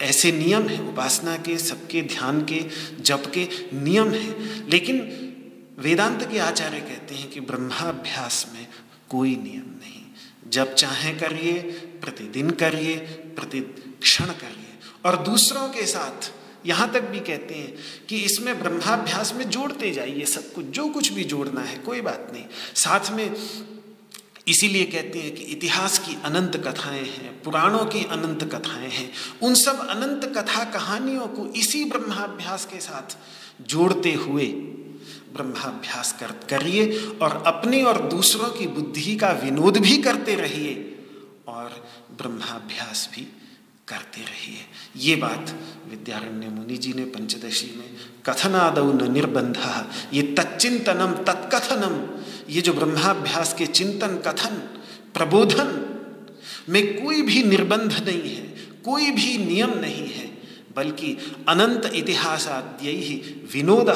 [0.00, 2.66] ऐसे नियम हैं, उपासना के, सबके, ध्यान के,
[3.00, 4.98] जप के नियम हैं। लेकिन
[5.78, 8.66] वेदांत के आचार्य कहते हैं कि ब्रह्माभ्यास में
[9.08, 10.02] कोई नियम नहीं।
[10.50, 11.62] जब चाहे करिए,
[12.02, 12.96] प्रतिदिन करिए,
[13.36, 16.32] प्रतिक्षण करिए। और दूसरों के साथ,
[16.66, 17.74] यहाँ तक भी कहते हैं
[18.08, 22.30] कि इसमें ब्रह्माभ्यास में जोड़ते जाइए सब कुछ, जो कुछ भी जोड़ना है, कोई बात
[22.32, 22.44] नहीं।
[22.74, 23.34] साथ में
[24.46, 29.10] इसीलिए कहते हैं कि इतिहास की अनंत कथाएँ हैं, पुराणों की अनंत कथाएँ हैं।
[29.42, 33.16] उन सब अनंत कथा कहानियों को इसी ब्रह्माभ्यास के साथ
[33.62, 34.46] जोड़ते हुए
[35.34, 40.74] ब्रह्माभ्यास कर, करिए और अपनी और दूसरों की बुद्धि का विनोद भी करते रहिए
[41.48, 41.86] और
[42.18, 43.26] ब्रह्माभ्यास भी
[43.88, 44.58] करते रहिए।
[44.96, 45.54] ये बात
[45.90, 47.90] विद्यारण्य मुनि जी ने पंचदशी में
[48.26, 49.58] कथनादौ न निर्बंध,
[50.12, 51.94] ये तच्चिंतनम तत्कथनम
[52.50, 54.56] ये जो ब्रह्माभ्यास के चिंतन, कथन,
[55.14, 55.82] प्रबोधन
[56.68, 58.46] में कोई भी निर्बंध नहीं है,
[58.84, 60.26] कोई भी नियम नहीं है,
[60.76, 61.16] बल्कि
[61.48, 63.14] अनंत इतिहासाद्य ही
[63.52, 63.88] विनोद,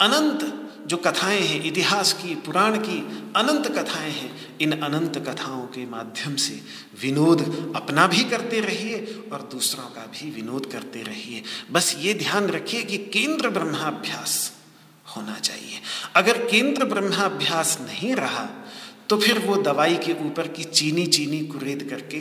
[0.00, 2.98] अनंत जो कथाएँ हैं, इतिहास की, पुराण की,
[3.36, 6.60] अनंत कथाएँ हैं, इन अनंत कथाओं के माध्यम से
[7.02, 11.42] विनोद अपना भी करते रहिए और दूसरों का भी विनोद करते रहिए।
[11.72, 14.59] बस ये ध्यान रखिए कि केंद्र ब्रह्माभ्यास
[15.10, 15.80] होना चाहिए।
[16.16, 18.48] अगर केंद्र ब्रह्माभ्यास नहीं रहा
[19.08, 22.18] तो फिर वो दवाई के ऊपर की चीनी चीनी कुरेद करके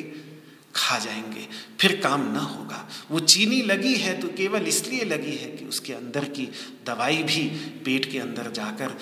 [0.76, 1.48] खा जाएँगे।
[1.80, 5.94] फिर काम ना होगा। वो चीनी लगी है तो केवल इसलिए लगी है कि उसके
[5.94, 6.46] अंदर की
[6.86, 7.44] दवाई भी
[7.86, 8.98] पेट के अंदर जाकर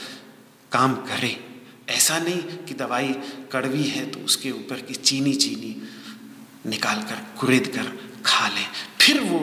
[0.72, 1.36] काम करे।
[1.90, 3.14] ऐसा नहीं कि दवाई
[3.52, 5.76] कड़वी है तो उसके ऊपर की चीनी चीनी
[6.66, 8.64] निकाल कर, कुरेद कर खा ले।
[9.02, 9.40] फिर वो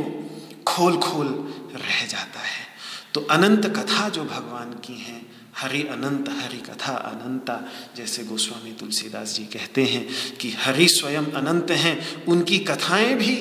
[0.66, 1.26] खोल खोल
[1.74, 2.73] रह जाता है।
[3.14, 5.26] तो अनंत कथा जो भगवान की हैं,
[5.56, 11.70] हरि अनंत, हरि कथा अनंता, जैसे गोस्वामी तुलसीदास जी कहते हैं कि हरि स्वयं अनंत
[11.70, 13.36] हैं, उनकी कथाएँ भी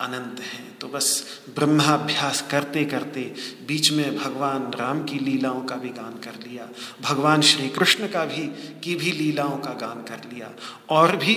[0.00, 1.24] अनंत हैं। तो बस
[1.54, 3.34] ब्रह्माभ्यास करते करते
[3.68, 6.68] बीच में भगवान राम की लीलाओं का भी गान कर लिया,
[7.02, 8.46] भगवान श्री कृष्ण का भी,
[8.80, 10.50] की भी लीलाओं का गान कर लिया,
[10.88, 11.34] और भी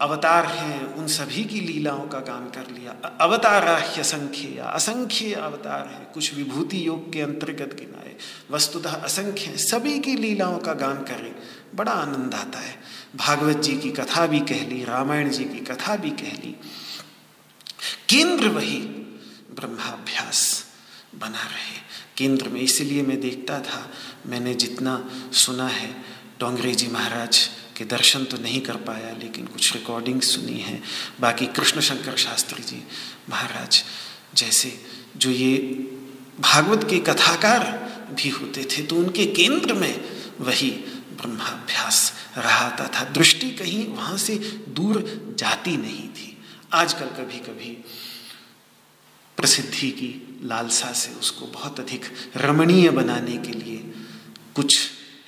[0.00, 5.86] अवतार हैं, उन सभी की लीलाओं का गान कर लिया। अवताराह्य असंख्य या असंख्य अवतार
[5.86, 8.16] हैं, कुछ विभूति योग के अंतर्गत गिनाए।
[8.50, 11.34] वस्तुतः असंख्य हैं, सभी की लीलाओं का गान करें,
[11.74, 12.80] बड़ा आनंद आता है।
[13.16, 16.56] भागवत जी की कथा भी कह ली, रामायण जी की कथा भी कह ली।
[18.08, 18.78] केंद्र वही
[19.56, 20.64] ब्रह्माभ्यास
[21.14, 21.84] बना रहे।
[22.16, 23.90] केंद्र में इसलिए मैं देखता था,
[24.26, 25.90] मैंने जितना सुना है
[26.40, 30.80] डोंगरे जी महाराज के दर्शन तो नहीं कर पाया, लेकिन कुछ रिकॉर्डिंग सुनी है।
[31.20, 32.82] बाकी कृष्ण शंकर शास्त्री जी
[33.30, 33.82] महाराज
[34.36, 34.72] जैसे
[35.16, 35.56] जो ये
[36.40, 37.62] भागवत के कथाकार
[38.12, 40.04] भी होते थे तो उनके केंद्र में
[40.40, 40.70] वही
[41.14, 44.36] ब्रह्माभ्यास रहा था दृष्टि कहीं वहाँ से
[44.68, 45.02] दूर
[45.38, 46.30] जाती नहीं थी।
[46.72, 47.70] आजकल कभी कभी
[49.38, 52.04] प्रसिद्धि की लालसा से उसको बहुत अधिक
[52.36, 53.78] रमणीय बनाने के लिए
[54.54, 54.78] कुछ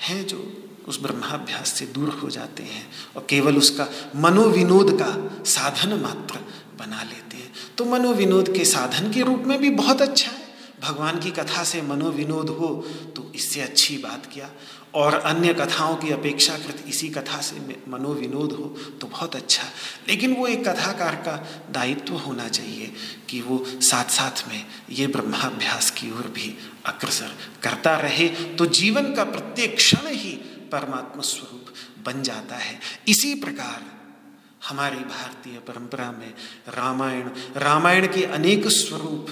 [0.00, 0.38] हैं जो
[0.88, 2.86] उस ब्रह्माभ्यास से दूर हो जाते हैं
[3.16, 5.12] और केवल उसका मनोविनोद का
[5.44, 6.38] साधन मात्र
[6.78, 10.44] बना लेते हैं। तो मनोविनोद के साधन के रूप में भी बहुत अच्छा है।
[10.82, 12.68] भगवान की कथा से मनोविनोद हो
[13.16, 14.50] तो इससे अच्छी बात क्या?
[14.94, 17.56] और अन्य कथाओं की अपेक्षाकृत इसी कथा से
[17.88, 18.64] मनोविनोद हो
[19.00, 19.64] तो बहुत अच्छा।
[20.08, 21.36] लेकिन वो एक कथाकार का
[21.72, 22.92] दायित्व होना चाहिए
[23.28, 26.54] कि वो साथ साथ में ये ब्रह्माभ्यास की ओर भी
[26.86, 30.38] अग्रसर करता रहे। तो जीवन का प्रत्येक क्षण ही
[30.72, 31.66] परमात्मा स्वरूप
[32.06, 33.84] बन जाता है। इसी प्रकार
[34.68, 36.34] हमारी भारतीय परंपरा में
[36.68, 39.26] रामायण रामायण के अनेक स्वरूप,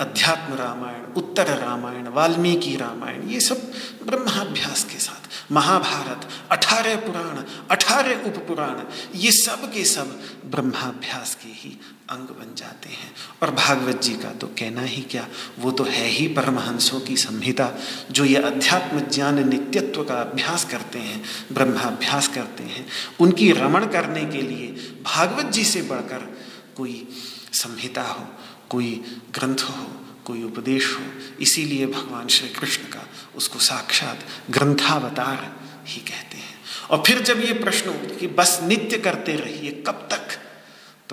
[0.00, 3.60] अध्यात्म रामायण, उत्तर रामायण, वाल्मीकि रामायण, ये सब
[4.06, 8.82] ब्रह्माभ्यास के साथ, महाभारत, अठारह पुराण, अठारह उप पुराण
[9.14, 11.78] ये सब के सब ब्रह्माभ्यास के ही
[12.10, 15.28] अंग बन जाते हैं। और भागवत जी का तो कहना ही क्या,
[15.58, 17.70] वो तो है ही परमहंसों की संहिता,
[18.10, 22.86] जो ये अध्यात्म ज्ञान नित्यत्व का अभ्यास करते हैं, ब्रह्माभ्यास करते हैं।
[23.20, 24.66] उनकी रमण करने के लिए
[25.02, 26.38] भागवत जी से बढ़कर
[26.76, 27.08] कोई
[27.52, 28.26] संहिता हो,
[28.70, 29.02] कोई
[29.34, 31.04] ग्रंथ हो, कोई उपदेश हो,
[31.40, 34.18] इसीलिए भगवान श्री कृष्ण का उसको साक्षात
[34.50, 35.56] ग्रंथावतार
[35.86, 36.54] ही कहते हैं।
[36.90, 40.43] और फिर जब ये प्रश्न कि बस नित्य करते रहिए, कब तक?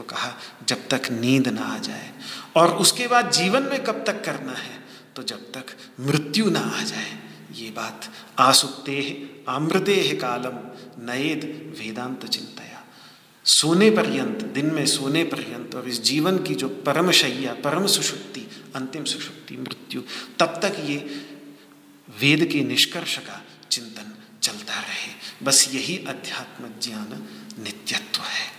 [0.02, 0.30] तो कहा,
[0.68, 2.12] जब तक नींद ना आ जाए
[2.56, 4.80] और उसके बाद जीवन में कब तक करना है
[5.16, 7.12] तो जब तक मृत्यु ना आ जाए।
[7.56, 8.08] ये बात
[8.40, 8.96] आसुक्ते
[9.50, 10.58] आमृते कालम
[11.06, 11.44] नएद
[11.80, 12.84] वेदांत चिंतया।
[13.46, 18.48] सोने पर्यंत दिन में सोने पर्यंत और इस जीवन की जो परम शैया, परम सुषुप्ति
[18.76, 20.02] अंतिम सुषुप्ति मृत्यु,
[20.40, 20.98] तब तक ये
[22.10, 23.42] वेद के निष्कर्ष का
[23.72, 27.28] चिंतन चलता रहे। बस यही अध्यात्म ज्ञान
[27.64, 28.50] नित्यत्व है।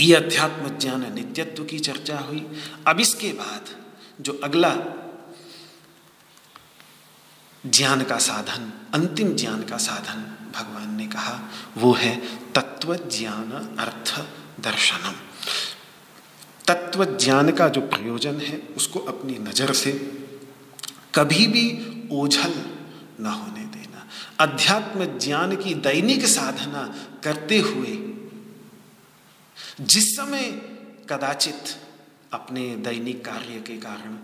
[0.00, 2.46] ये अध्यात्म ज्ञान नित्यत्व की चर्चा हुई।
[2.86, 3.64] अब इसके बाद
[4.20, 4.74] जो अगला
[7.66, 11.40] ज्ञान का साधन, अंतिम ज्ञान का साधन भगवान ने कहा,
[11.78, 12.16] वो है
[12.52, 14.20] तत्व ज्ञान अर्थ
[14.60, 15.14] दर्शनम।
[16.66, 19.92] तत्व ज्ञान का जो प्रयोजन है, उसको अपनी नज़र से
[21.14, 21.66] कभी भी
[22.12, 22.54] ओझल
[23.20, 24.06] न होने देना।
[24.40, 26.94] अध्यात्म ज्ञान की दैनिक साधना
[27.24, 28.15] करते हुए
[29.80, 30.50] जिस समय
[31.08, 31.76] कदाचित
[32.32, 34.16] अपने दैनिक कार्य के कारण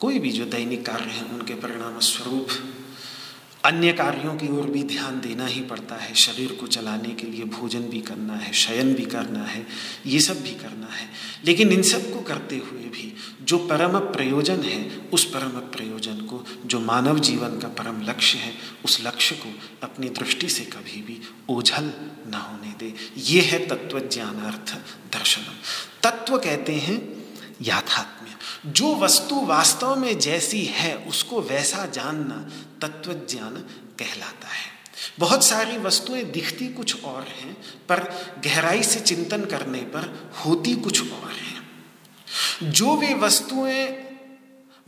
[0.00, 2.48] कोई भी जो दैनिक कार्य है, उनके परिणाम स्वरूप
[3.64, 7.44] अन्य कार्यों की ओर भी ध्यान देना ही पड़ता है। शरीर को चलाने के लिए
[7.44, 9.66] भोजन भी करना है, शयन भी करना है,
[10.06, 11.10] ये सब भी करना है।
[11.44, 16.80] लेकिन इन सबको करते हुए भी जो परम प्रयोजन है, उस परम प्रयोजन को, जो
[16.80, 18.54] मानव जीवन का परम लक्ष्य है,
[18.84, 21.84] उस लक्ष्य को अपनी दृष्टि से कभी भी ओझल
[22.26, 24.74] न होने दे। ये है तत्व ज्ञानार्थ
[25.12, 25.54] दर्शनम।
[26.02, 27.24] तत्व कहते हैं
[27.62, 28.30] याथात्म्य।
[28.72, 32.50] जो वस्तु वास्तव में जैसी है, उसको वैसा जानना
[32.82, 33.56] तत्व ज्ञान
[33.98, 34.80] कहलाता है।
[35.18, 37.56] बहुत सारी वस्तुएँ दिखती कुछ और हैं,
[37.88, 38.00] पर
[38.44, 41.70] गहराई से चिंतन करने पर होती कुछ और हैं।
[42.62, 44.10] जो वे वस्तुएँ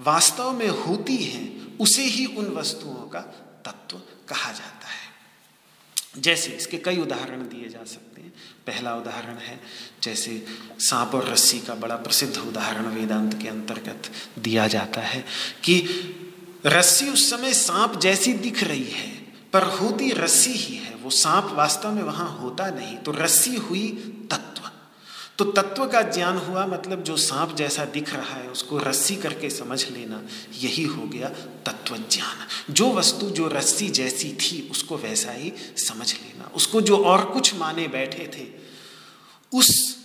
[0.01, 3.21] वास्तव में होती हैं, उसे ही उन वस्तुओं का
[3.67, 3.97] तत्व
[4.29, 5.03] कहा जाता है।
[6.19, 8.35] जैसे इसके कई उदाहरण दिए जा सकते हैं।
[8.67, 9.61] पहला उदाहरण है,
[10.03, 10.47] जैसे
[10.79, 14.03] सांप और रस्सी का बड़ा प्रसिद्ध उदाहरण वेदांत के अंतर्गत
[14.39, 15.25] दिया जाता है
[15.63, 15.79] कि
[16.67, 19.11] रस्सी उस समय सांप जैसी दिख रही है,
[19.53, 23.89] पर होती रस्सी ही है। वो सांप वास्तव में वहाँ होता नहीं तो रस्सी हुई
[24.31, 24.71] तत्व।
[25.39, 29.51] तो तत्व का ज्ञान हुआ मतलब जो सांप जैसा दिख रहा है, उसको रस्सी करके
[29.51, 30.23] समझ लेना,
[30.61, 31.29] यही हो गया
[31.67, 36.97] तत्व ज्ञान। जो वस्तु जो रस्सी जैसी थी, उसको वैसा ही समझ लेना। उसको जो
[36.97, 38.47] और कुछ माने बैठे थे,
[39.59, 39.99] उस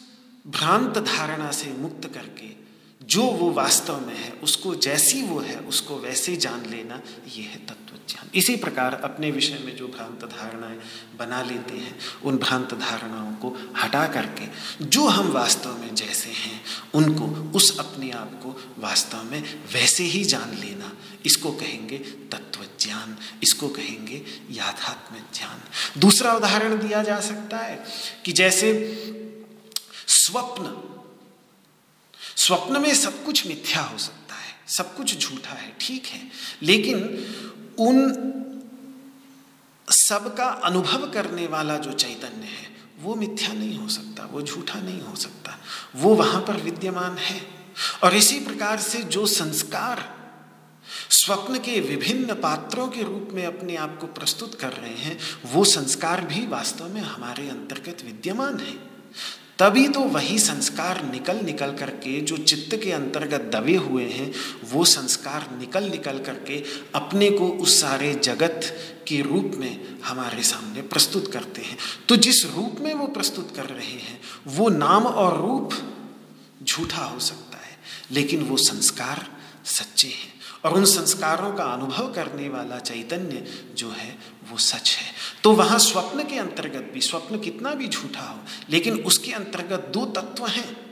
[0.48, 2.67] भ्रांत धारणा से मुक्त करके
[3.08, 7.02] जो वो वास्तव में है, उसको जैसी वो है, उसको वैसे जान लेना,
[7.36, 10.80] ये है तत्व ज्ञान इसी प्रकार अपने विषय में जो भ्रांत धारणाएँ
[11.20, 14.48] बना लेते हैं, उन भ्रांत धारणाओं को हटा करके,
[14.86, 16.62] जो हम वास्तव में जैसे हैं,
[16.94, 17.26] उनको,
[17.58, 20.94] उस अपने आप को वास्तव में वैसे ही जान लेना।
[21.26, 24.22] इसको कहेंगे तत्व ज्ञान इसको कहेंगे
[24.52, 25.62] याथात्म ज्ञान।
[26.00, 27.84] दूसरा उदाहरण दिया जा सकता है
[28.26, 28.72] कि जैसे
[30.08, 30.64] स्वप्न
[32.38, 36.32] स्वप्न में सब कुछ मिथ्या हो सकता है, सब कुछ झूठा है, ठीक है।
[36.64, 37.00] लेकिन
[37.80, 38.24] उन
[39.90, 45.02] सबका अनुभव करने वाला जो चैतन्य है, वो मिथ्या नहीं हो सकता, वो झूठा नहीं
[45.02, 45.60] हो सकता,
[45.96, 47.48] वो वहाँ पर विद्यमान है।
[48.04, 50.18] और इसी प्रकार से जो संस्कार
[51.10, 55.64] स्वप्न के विभिन्न पात्रों के रूप में अपने आप को प्रस्तुत कर रहे हैं, वो
[55.64, 58.87] संस्कार भी वास्तव में हमारे अंतर्गत विद्यमान है।
[59.60, 64.34] तभी तो वही संस्कार निकल निकल करके जो चित्त के अंतर्गत दबे हुए हैं,
[64.72, 66.64] वो संस्कार निकल निकल करके
[66.96, 68.62] अपने को उस सारे जगत
[69.08, 71.78] के रूप में हमारे सामने प्रस्तुत करते हैं।
[72.10, 75.74] तो जिस रूप में वो प्रस्तुत कर रहे हैं, वो नाम और रूप
[76.64, 77.78] झूठा हो सकता है,
[78.12, 79.28] लेकिन वो संस्कार
[79.66, 84.18] सच्चे हैं। और उन संस्कारों का अनुभव करने वाला चैतन्य जो है,
[84.52, 85.14] वो सच है।
[85.44, 88.40] तो वहाँ स्वप्न के अंतर्गत भी, स्वप्न कितना भी झूठा हो,
[88.70, 90.88] लेकिन उसके अंतर्गत दो तत्व हैं।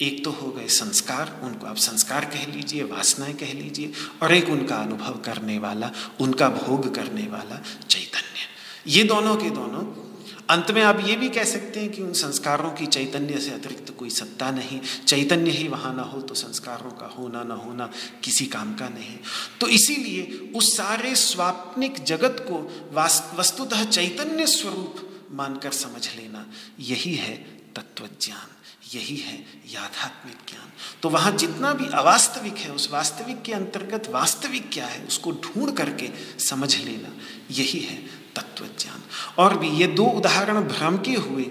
[0.00, 4.48] एक तो हो गए संस्कार, उनको आप संस्कार कह लीजिए, वासनाएँ कह लीजिए, और एक
[4.48, 5.90] उनका अनुभव करने वाला,
[6.20, 8.50] उनका भोग करने वाला चैतन्य।
[8.86, 10.09] ये दोनों के दोनों
[10.50, 13.94] अंत में आप ये भी कह सकते हैं कि उन संस्कारों की चैतन्य से अतिरिक्त
[13.98, 17.90] कोई सत्ता नहीं। चैतन्य ही वहाँ ना हो तो संस्कारों का होना ना होना
[18.24, 19.16] किसी काम का नहीं।
[19.60, 22.58] तो इसीलिए उस सारे स्वाप्निक जगत को
[23.38, 26.46] वस्तुतः चैतन्य स्वरूप मानकर समझ लेना,
[26.80, 27.34] यही है
[27.76, 28.48] तत्वज्ञान,
[28.94, 29.34] यही है
[29.72, 30.70] याथात्मिक ज्ञान।
[31.02, 35.76] तो वहाँ जितना भी अवास्तविक है, उस वास्तविक के अंतर्गत वास्तविक क्या है, उसको ढूंढ
[35.76, 36.10] करके
[36.40, 37.12] समझ लेना,
[37.50, 37.98] यही है
[38.36, 39.02] तत्व ज्ञान
[39.38, 41.44] और भी ये दो उदाहरण भ्रम के हुए।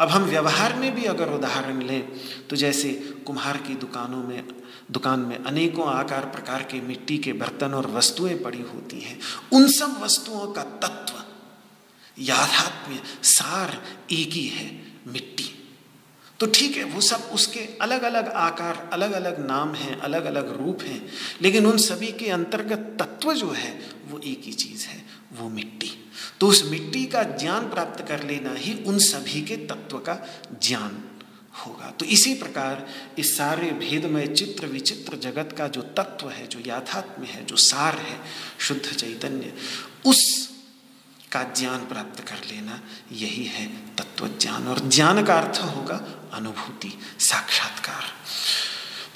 [0.00, 2.02] अब हम व्यवहार में भी अगर उदाहरण लें
[2.48, 2.92] तो जैसे
[3.26, 4.44] कुम्हार की दुकानों में,
[4.90, 9.18] दुकान में अनेकों आकार प्रकार के मिट्टी के बर्तन और वस्तुएँ पड़ी होती हैं।
[9.52, 11.22] उन सब वस्तुओं का तत्व
[12.22, 13.82] याथात्म्य सार
[14.12, 14.70] एक ही है,
[15.06, 15.54] मिट्टी।
[16.40, 20.56] तो ठीक है, वो सब उसके अलग अलग आकार अलग अलग नाम हैं अलग अलग
[20.56, 21.00] रूप हैं,
[21.42, 23.70] लेकिन उन सभी के अंतर्गत तत्व जो है,
[24.10, 25.04] वो एक ही चीज़ है,
[25.38, 25.90] वो मिट्टी।
[26.40, 31.04] तो उस मिट्टी का ज्ञान प्राप्त कर लेना ही उन सभी के तत्व का ज्ञान
[31.66, 32.88] होगा। तो इसी प्रकार
[33.18, 37.98] इस सारे भेदमय चित्र विचित्र जगत का जो तत्व है, जो याथात्म्य है, जो सार
[37.98, 38.20] है,
[38.58, 39.52] शुद्ध चैतन्य,
[40.06, 40.48] उस
[41.32, 42.80] का ज्ञान प्राप्त कर लेना
[43.12, 43.66] यही है
[43.96, 48.04] तत्व ज्ञान। और ज्ञान का अर्थ होगा अनुभूति, साक्षात्कार।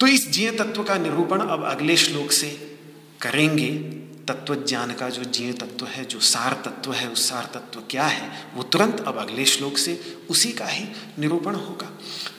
[0.01, 2.79] तो इस जीय तत्व का निरूपण अब अगले श्लोक से
[3.21, 7.83] करेंगे। तत्व ज्ञान का जो जीव तत्व है, जो सार तत्व है, उस सार तत्व
[7.91, 9.95] क्या है, वो तुरंत अब अगले श्लोक से
[10.31, 10.85] उसी का ही
[11.19, 11.91] निरूपण होगा।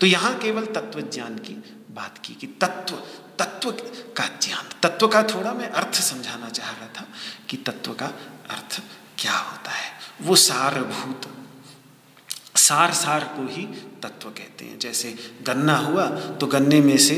[0.01, 1.53] तो यहाँ केवल तत्व ज्ञान की
[1.91, 2.95] बात की कि तत्व
[3.39, 3.72] तत्व
[4.18, 7.07] का ज्ञान, तत्व का थोड़ा मैं अर्थ समझाना चाह रहा था
[7.49, 8.05] कि तत्व का
[8.49, 8.81] अर्थ
[9.18, 9.91] क्या होता है।
[10.22, 11.30] वो सारभूत
[12.57, 13.65] सार सार को ही
[14.03, 16.05] तत्व कहते हैं। जैसे गन्ना हुआ
[16.38, 17.15] तो गन्ने में से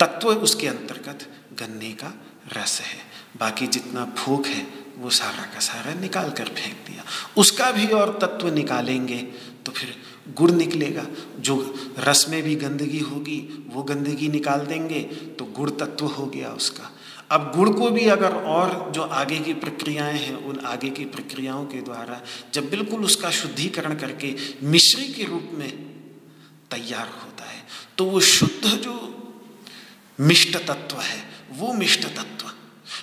[0.00, 1.26] तत्व उसके अंतर्गत
[1.58, 2.12] गन्ने का
[2.52, 2.98] रस है।
[3.40, 4.66] बाकी जितना फूक है,
[4.98, 7.04] वो सारा का सारा निकाल कर फेंक दिया।
[7.36, 9.18] उसका भी और तत्व निकालेंगे
[9.66, 9.94] तो फिर
[10.34, 11.04] गुड़ निकलेगा।
[11.38, 15.00] जो रस में भी गंदगी होगी, वो गंदगी निकाल देंगे
[15.38, 16.90] तो गुड़ तत्व हो गया उसका।
[17.30, 21.64] अब गुड़ को भी अगर और जो आगे की प्रक्रियाएँ हैं, उन आगे की प्रक्रियाओं
[21.66, 22.20] के द्वारा
[22.54, 25.70] जब बिल्कुल उसका शुद्धिकरण करके मिश्री के रूप में
[26.70, 27.62] तैयार होता है
[27.98, 28.94] तो वो शुद्ध जो
[30.20, 32.50] मिष्ट तत्व है वो मिष्ट तत्व।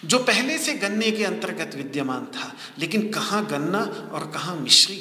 [0.06, 3.80] जो पहले से गन्ने के अंतर्गत विद्यमान था, लेकिन कहाँ गन्ना
[4.14, 4.96] और कहाँ मिश्री?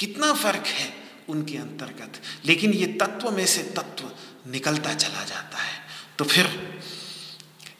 [0.00, 0.92] कितना फ़र्क है
[1.28, 4.10] उनके अंतर्गत। लेकिन ये तत्व में से तत्व
[4.50, 5.82] निकलता चला जाता है।
[6.18, 6.48] तो फिर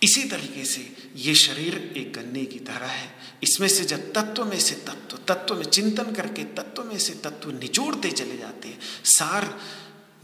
[0.03, 3.09] इसी तरीके से ये शरीर एक गन्ने की तरह है।
[3.43, 7.51] इसमें से जब तत्व में से तत्व तत्व में चिंतन करके तत्व में से तत्व
[7.51, 9.59] निचोड़ते चले जाते हैं, सार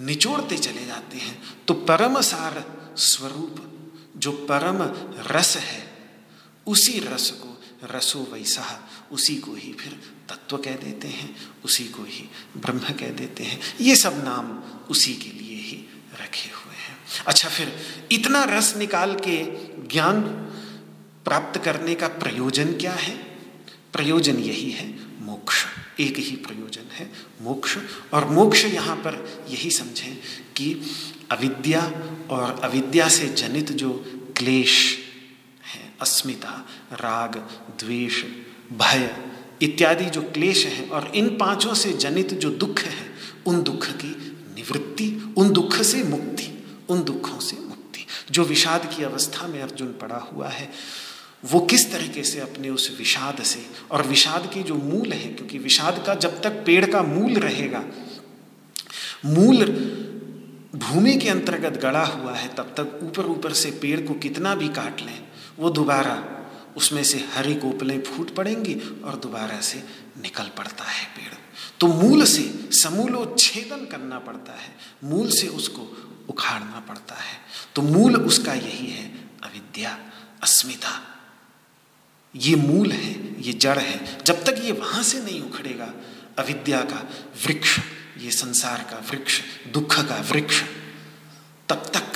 [0.00, 2.64] निचोड़ते चले जाते हैं तो परम सार
[2.96, 3.66] स्वरूप
[4.20, 4.76] जो परम
[5.22, 5.98] रस है,
[6.66, 9.92] उसी रस को रसो वैसा उसी को ही फिर
[10.28, 15.14] तत्व कह देते हैं, उसी को ही ब्रह्म कह देते हैं। ये सब नाम उसी
[15.14, 15.88] के लिए ही
[16.22, 17.78] रखे हुए हैं। अच्छा फिर
[18.12, 19.44] इतना रस निकाल के
[19.88, 20.20] ज्ञान
[21.24, 23.16] प्राप्त करने का प्रयोजन क्या है?
[23.92, 25.64] प्रयोजन यही है, मोक्ष।
[26.00, 27.78] एक ही प्रयोजन है, मोक्ष।
[28.12, 30.16] और मोक्ष यहाँ पर यही समझें
[30.56, 30.82] कि
[31.30, 31.92] अविद्या
[32.30, 34.04] और अविद्या से जनित जो
[34.36, 34.98] क्लेश
[35.74, 37.36] है, अस्मिता, राग,
[37.78, 38.24] द्वेष,
[38.72, 39.16] भय
[39.62, 43.10] इत्यादि जो क्लेश है और इन पाँचों से जनित जो दुख है,
[43.46, 49.02] उन दुख की निवृत्ति, उन दुख से मुक्ति, उन दुखों से मुक्ति। जो विषाद की
[49.02, 50.70] अवस्था में अर्जुन पड़ा हुआ है,
[51.44, 55.58] वो किस तरीके से अपने उस विषाद से और विषाद की जो मूल है, क्योंकि
[55.58, 57.84] विषाद का जब तक पेड़ का मूल रहेगा,
[59.26, 59.64] मूल
[60.74, 64.68] भूमि के अंतर्गत गड़ा हुआ है, तब तक ऊपर ऊपर से पेड़ को कितना भी
[64.68, 65.18] काट लें,
[65.58, 66.22] वो दोबारा
[66.76, 68.74] उसमें से हरी कोपलें फूट पड़ेंगी
[69.04, 69.82] और दोबारा से
[70.22, 71.34] निकल पड़ता है पेड़।
[71.80, 72.42] तो मूल से
[72.72, 74.74] समूलोच्छेदन करना पड़ता है,
[75.04, 75.82] मूल से उसको
[76.28, 77.38] उखाड़ना पड़ता है।
[77.74, 79.06] तो मूल उसका यही है,
[79.44, 79.98] अविद्या,
[80.42, 81.00] अस्मिता।
[82.34, 85.92] ये मूल है, ये जड़ है, जब तक ये वहाँ से नहीं उखड़ेगा,
[86.38, 87.08] अविद्या का
[87.46, 87.78] वृक्ष
[88.20, 89.40] ये संसार का वृक्ष,
[89.72, 90.62] दुख का वृक्ष,
[91.68, 92.12] तब तक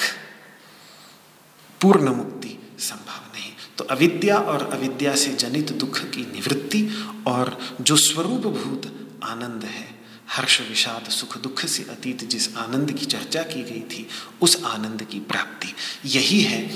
[1.81, 7.97] पूर्ण मुक्ति संभव नहीं। तो अविद्या और अविद्या से जनित दुख की निवृत्ति और जो
[7.97, 9.95] स्वरूप भूत आनंद है,
[10.31, 14.09] हर्ष, विषाद, सुख, दुख से अतीत जिस आनंद की चर्चा की गई थी,
[14.43, 15.75] उस आनंद की प्राप्ति।
[16.05, 16.69] यही है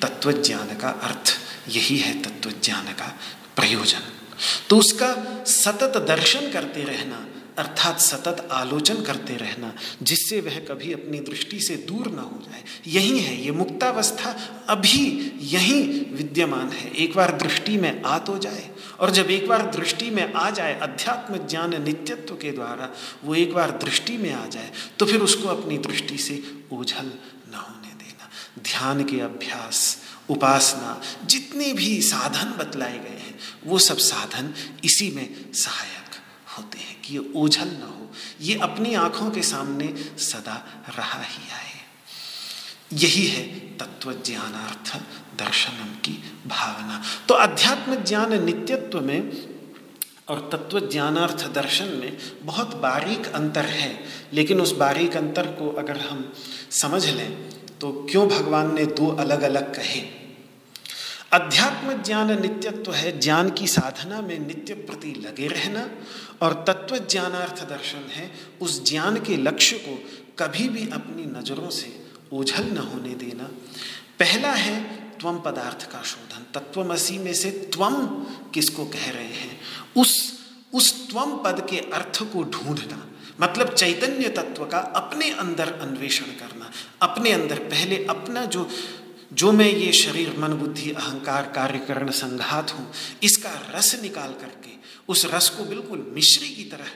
[0.00, 3.18] तत्वज्ञान का अर्थ, यही है तत्वज्ञान का
[3.56, 4.00] प्रयोजन।
[4.70, 5.14] तो उसका
[5.44, 7.26] सतत दर्शन करते रहना
[7.58, 9.72] अर्थात सतत आलोचन करते रहना,
[10.02, 14.30] जिससे वह कभी अपनी दृष्टि से दूर ना हो जाए। यही है, ये मुक्तावस्था
[14.68, 14.98] अभी
[15.52, 18.70] यही विद्यमान है। एक बार दृष्टि में आ तो जाए,
[19.00, 22.88] और जब एक बार दृष्टि में आ जाए अध्यात्म ज्ञान नित्यत्व के द्वारा,
[23.24, 26.42] वो एक बार दृष्टि में आ जाए तो फिर उसको अपनी दृष्टि से
[26.72, 27.06] ओझल
[27.48, 28.28] न होने देना।
[28.62, 29.96] ध्यान के अभ्यास,
[30.30, 34.52] उपासना, जितने भी साधन बतलाए गए हैं, वो सब साधन
[34.84, 36.14] इसी में सहायक
[36.48, 38.10] होते हैं। कि ये ओझल ना हो।
[38.40, 41.72] ये अपनी आँखों के सामने सदा रहा ही आए।
[42.92, 43.42] यही है
[43.76, 44.96] तत्व ज्ञानार्थ
[45.38, 49.48] दर्शनम की भावना। तो अध्यात्म ज्ञान नित्यत्व में
[50.28, 56.00] और तत्व ज्ञानार्थ दर्शन में बहुत बारीक अंतर है। लेकिन उस बारीक अंतर को अगर
[56.00, 56.32] हम
[56.70, 57.50] समझ लें
[57.80, 60.21] तो क्यों भगवान ने दो अलग अलग कहे?
[61.32, 65.88] अध्यात्म ज्ञान नित्यत्व है, ज्ञान की साधना में नित्य प्रति लगे रहना
[66.42, 68.30] और तत्व ज्ञानार्थ दर्शन है,
[68.60, 73.44] उस ज्ञान के लक्ष्य को कभी भी अपनी नज़रों से ओझल न होने देना।
[74.18, 74.82] पहला है
[75.18, 78.06] त्वम पदार्थ का शोधन, तत्वमसी में से त्वम
[78.54, 79.60] किसको कह रहे हैं?
[79.96, 80.42] उस
[80.74, 83.08] उस त्वम पद के अर्थ को ढूंढना
[83.40, 86.70] मतलब चैतन्य तत्व का अपने अंदर अन्वेषण करना,
[87.02, 88.68] अपने अंदर पहले अपना जो
[89.32, 92.90] जो मैं ये शरीर मन बुद्धि अहंकार कार्यकरण संघात हूँ,
[93.22, 94.70] इसका रस निकाल करके,
[95.08, 96.86] उस रस को बिल्कुल मिश्री की तरह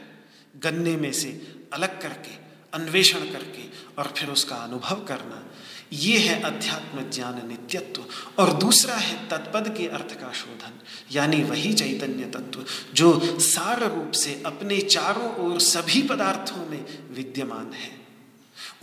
[0.62, 1.30] गन्ने में से
[1.72, 2.34] अलग करके,
[2.74, 3.68] अन्वेषण करके
[3.98, 5.42] और फिर उसका अनुभव करना,
[5.92, 8.04] ये है अध्यात्म ज्ञान नित्यत्व।
[8.38, 10.80] और दूसरा है तत्पद के अर्थ का शोधन,
[11.12, 12.64] यानी वही चैतन्य तत्व,
[12.94, 17.95] जो सार रूप से अपने चारों ओर सभी पदार्थों में विद्यमान है।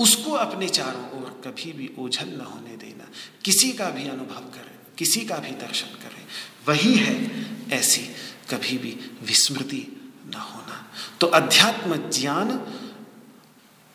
[0.03, 3.11] उसको अपने चारों ओर कभी भी ओझल न होने देना।
[3.45, 6.25] किसी का भी अनुभव करें, किसी का भी दर्शन करें,
[6.67, 8.01] वही है ऐसी
[8.49, 12.47] कभी भी विस्मृति न होना। तो अध्यात्म ज्ञान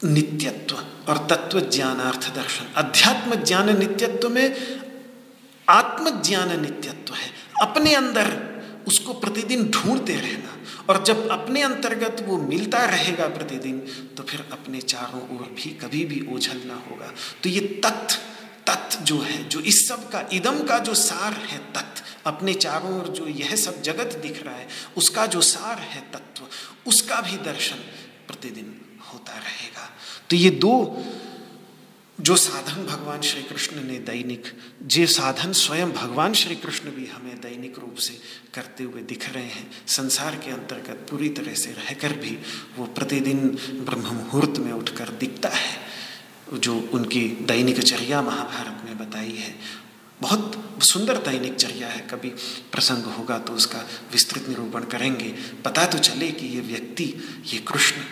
[0.04, 0.76] नित्यत्व
[1.08, 4.80] और तत्व ज्ञानार्थ दर्शन। अध्यात्म ज्ञान नित्यत्व में
[5.68, 7.30] आत्मज्ञान नित्यत्व है।
[7.62, 8.48] अपने अंदर
[8.88, 10.57] उसको प्रतिदिन ढूंढते रहना।
[10.88, 13.78] और जब अपने अंतर्गत वो मिलता रहेगा प्रतिदिन
[14.16, 17.12] तो फिर अपने चारों ओर भी कभी भी ओझल ना होगा।
[17.42, 18.26] तो ये तत्व
[19.04, 23.08] जो है, जो इस सब का, इदम का जो सार है तत्व अपने चारों ओर
[23.08, 24.66] जो यह सब जगत दिख रहा है,
[24.96, 26.42] उसका जो सार है तत्व,
[26.86, 27.76] उसका भी दर्शन
[28.26, 28.74] प्रतिदिन
[29.12, 29.88] होता रहेगा।
[30.30, 30.72] तो ये दो
[32.18, 34.46] जो साधन भगवान श्री कृष्ण ने दैनिक,
[34.82, 38.18] जे साधन स्वयं भगवान श्री कृष्ण भी हमें दैनिक रूप से
[38.54, 42.36] करते हुए दिख रहे हैं, संसार के अंतर्गत पूरी तरह से रहकर भी
[42.78, 43.46] वो प्रतिदिन
[43.86, 45.76] ब्रह्म मुहूर्त में उठकर दिखता है,
[46.54, 49.54] जो उनकी दैनिक चर्या महाभारत में बताई है।
[50.20, 52.28] बहुत सुंदर दैनिक चर्या है, कभी
[52.72, 55.34] प्रसंग होगा तो उसका विस्तृत निरूपण करेंगे।
[55.64, 57.04] पता तो चले कि ये व्यक्ति,
[57.46, 58.02] ये कृष्ण,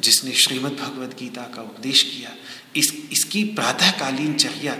[0.00, 2.30] जिसने श्रीमद् भगवद गीता का उपदेश किया
[2.76, 4.78] इस, इसकी प्रातःकालीन चर्या,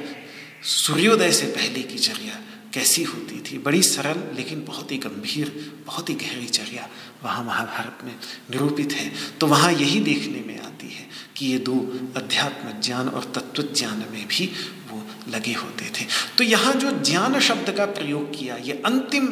[0.63, 2.41] सूर्योदय से पहले की चर्या
[2.75, 3.59] कैसी होती थी?
[3.59, 6.89] बड़ी सरल, लेकिन बहुत ही गंभीर, बहुत ही गहरी चर्या
[7.25, 8.15] वहाँ महाभारत में
[8.51, 11.77] निरूपित है। तो वहाँ यही देखने में आती है कि ये दो
[12.17, 14.53] अध्यात्म ज्ञान और तत्व ज्ञान में भी
[14.91, 16.07] वो लगे होते थे।
[16.39, 19.27] तो यहाँ जो ज्ञान शब्द का प्रयोग किया, ये अंतिम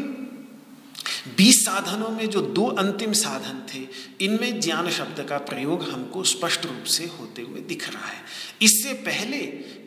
[1.37, 3.87] बीस साधनों में जो दो अंतिम साधन थे,
[4.25, 8.23] इनमें ज्ञान शब्द का प्रयोग हमको स्पष्ट रूप से होते हुए दिख रहा है।
[8.63, 9.39] इससे पहले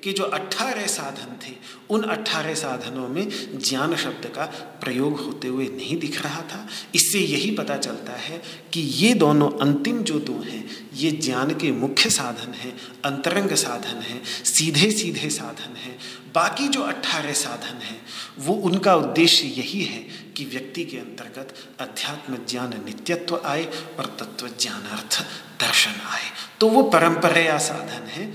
[0.03, 1.53] के जो अट्ठारह साधन थे,
[1.89, 4.45] उन अट्ठारह साधनों में ज्ञान शब्द का
[4.83, 8.41] प्रयोग होते हुए नहीं दिख रहा था। इससे यही पता चलता है
[8.73, 14.01] कि ये दोनों अंतिम जो दो हैं, ये ज्ञान के मुख्य साधन हैं, अंतरंग साधन
[14.01, 15.99] हैं सीधे सीधे साधन हैं
[16.35, 18.05] बाकी जो अट्ठारह साधन हैं,
[18.37, 20.03] वो उनका उद्देश्य यही है
[20.37, 23.65] कि व्यक्ति के अंतर्गत अध्यात्म ज्ञान नित्यत्व आए
[23.99, 25.21] और तत्व ज्ञानार्थ
[25.61, 28.33] दर्शन आए। तो वो परंपरा साधन है।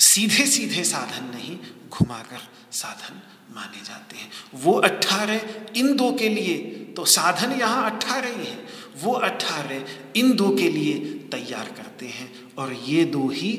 [0.00, 1.58] सीधे सीधे साधन नहीं,
[1.88, 2.40] घुमाकर
[2.72, 3.22] साधन
[3.54, 5.40] माने जाते हैं। वो अट्ठारह
[5.76, 6.58] इन दो के लिए
[6.96, 8.66] तो साधन यहाँ अट्ठारह ही है।
[9.02, 9.84] वो अट्ठारह
[10.16, 10.94] इन दो के लिए
[11.32, 13.56] तैयार करते हैं और ये दो ही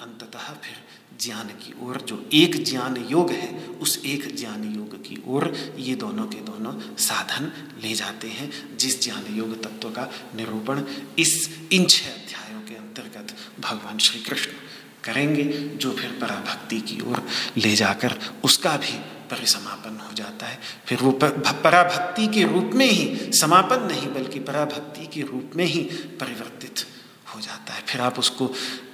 [0.00, 0.81] अंततः फिर
[1.22, 3.48] ज्ञान की ओर, जो एक ज्ञान योग है,
[3.82, 9.02] उस एक ज्ञान योग की ओर ये दोनों के दोनों साधन ले जाते हैं, जिस
[9.02, 10.82] ज्ञान योग तत्व का निरूपण
[11.18, 11.32] इस
[11.72, 14.52] इन छह अध्यायों के अंतर्गत भगवान श्री कृष्ण
[15.04, 15.44] करेंगे,
[15.76, 17.26] जो फिर पराभक्ति की ओर
[17.56, 18.98] ले जाकर उसका भी
[19.30, 25.06] परिसमापन हो जाता है। फिर वो पराभक्ति के रूप में ही, समापन नहीं, बल्कि पराभक्ति
[25.06, 25.82] के रूप में ही
[26.20, 26.84] परिवर्तित
[27.26, 28.46] हो जाता है। फिर आप उसको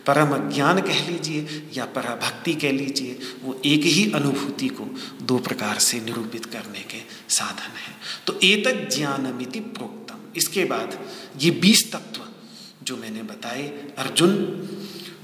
[0.09, 4.85] परम ज्ञान कह लीजिए या पराभक्ति कह लीजिए, वो एक ही अनुभूति को
[5.23, 6.99] दो प्रकार से निरूपित करने के
[7.29, 7.95] साधन है।
[8.27, 11.01] तो एतक ज्ञानमिति प्रोक्तम। इसके बाद
[11.41, 12.21] ये बीस तत्व
[12.83, 13.69] जो मैंने बताए,
[13.99, 14.69] अर्जुन,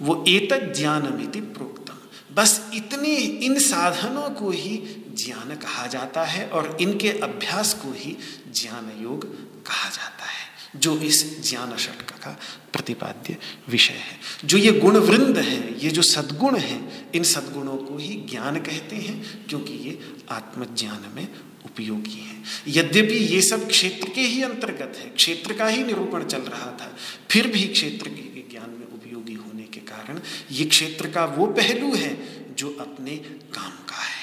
[0.00, 1.94] वो एतक ज्ञानमिति प्रोक्तम।
[2.34, 4.76] बस इतने इन साधनों को ही
[5.26, 8.16] ज्ञान कहा जाता है और इनके अभ्यास को ही
[8.54, 9.24] ज्ञान योग
[9.66, 10.23] कहा जाता है।
[10.76, 12.38] जो इस ज्ञान षटक का
[12.72, 13.36] प्रतिपाद्य
[13.68, 16.80] विषय है। जो ये गुण वृंद है, ये जो सद्गुण है,
[17.14, 19.98] इन सद्गुणों को ही ज्ञान कहते हैं, क्योंकि ये
[20.30, 21.28] आत्मज्ञान में
[21.64, 26.40] उपयोगी है। यद्यपि ये सब क्षेत्र के ही अंतर्गत है, क्षेत्र का ही निरूपण चल
[26.40, 26.96] रहा था,
[27.30, 30.20] फिर भी क्षेत्र के ज्ञान में उपयोगी होने के कारण
[30.50, 32.16] ये क्षेत्र का वो पहलू है
[32.54, 33.16] जो अपने
[33.54, 34.22] काम का है।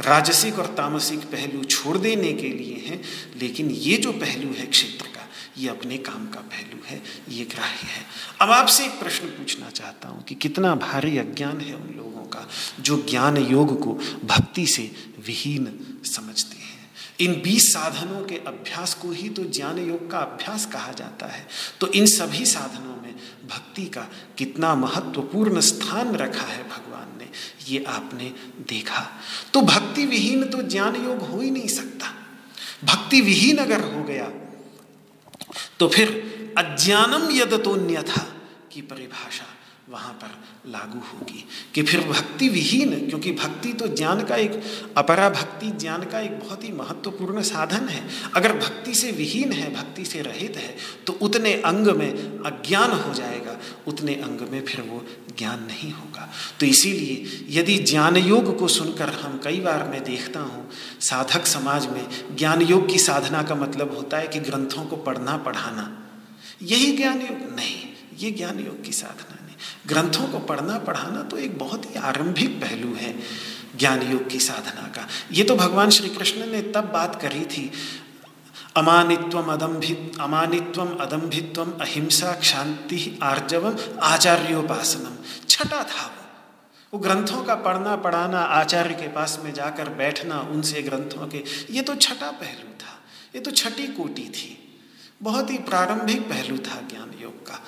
[0.00, 3.00] राजसिक और तामसिक पहलू छोड़ देने के लिए है,
[3.40, 5.19] लेकिन ये जो पहलू है क्षेत्र का
[5.60, 8.04] ये अपने काम का पहलू है, ये ग्राह्य है।
[8.40, 12.48] अब आपसे एक प्रश्न पूछना चाहता हूँ कि कितना भारी अज्ञान है उन लोगों का
[12.80, 13.92] जो ज्ञान योग को
[14.24, 14.90] भक्ति से
[15.26, 16.90] विहीन समझते हैं?
[17.20, 21.46] इन बीस साधनों के अभ्यास को ही तो ज्ञान योग का अभ्यास कहा जाता है।
[21.80, 23.14] तो इन सभी साधनों में
[23.48, 24.06] भक्ति का
[24.38, 27.28] कितना महत्वपूर्ण स्थान रखा है भगवान ने,
[27.68, 28.32] ये आपने
[28.68, 29.06] देखा।
[29.52, 32.06] तो भक्ति विहीन तो ज्ञान योग हो ही नहीं सकता।
[32.84, 34.24] भक्ति विहीन अगर हो गया
[35.78, 36.08] तो फिर
[36.58, 38.26] अज्ञानम यदतोन्य था
[38.72, 39.44] की परिभाषा।
[39.90, 41.44] वहाँ पर लागू होगी
[41.74, 44.60] कि फिर भक्ति विहीन, क्योंकि भक्ति तो ज्ञान का एक,
[44.96, 48.02] अपरा भक्ति ज्ञान का एक बहुत ही महत्वपूर्ण साधन है।
[48.36, 50.76] अगर भक्ति से विहीन है, भक्ति से रहित है
[51.06, 52.10] तो उतने अंग में
[52.42, 53.56] अज्ञान हो जाएगा,
[53.86, 55.04] उतने अंग में फिर वो
[55.38, 56.28] ज्ञान नहीं होगा।
[56.60, 60.68] तो इसीलिए यदि ज्ञान योग को सुनकर हम कई बार मैं देखता हूँ,
[61.00, 65.36] साधक समाज में ज्ञान योग की साधना का मतलब होता है कि ग्रंथों को पढ़ना,
[65.38, 65.90] पढ़ाना।
[66.62, 67.76] यही ज्ञान योग नहीं,
[68.18, 69.39] ये ज्ञान योग की साधना
[69.86, 73.14] ग्रंथों को पढ़ना, पढ़ाना तो एक बहुत ही आरंभिक पहलू है
[73.76, 77.70] ज्ञान योग की साधना का। ये तो भगवान श्री कृष्ण ने तब बात करी थी,
[78.76, 85.16] अमानित्वम अदम्भित अमानित्वम अदम्भित्वम अहिंसा क्षांति आर्जवम आचार्योपासनम।
[85.48, 86.20] छठा था वो।
[86.92, 91.82] वो ग्रंथों का पढ़ना, पढ़ाना, आचार्य के पास में जाकर बैठना, उनसे ग्रंथों के, ये
[91.82, 92.98] तो छठा पहलू था।
[93.34, 94.56] ये तो छठी कोटि थी।
[95.22, 97.62] बहुत ही प्रारंभिक पहलू था ज्ञान योग का।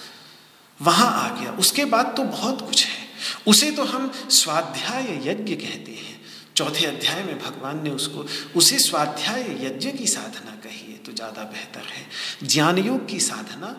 [0.82, 3.00] वहाँ आ गया। उसके बाद तो बहुत कुछ है।
[3.46, 6.20] उसे तो हम स्वाध्याय यज्ञ कहते हैं।
[6.56, 8.24] चौथे अध्याय में भगवान ने उसको,
[8.56, 12.06] उसे स्वाध्याय यज्ञ की साधना कही है तो ज़्यादा बेहतर है।
[12.44, 13.76] ज्ञान योग की साधना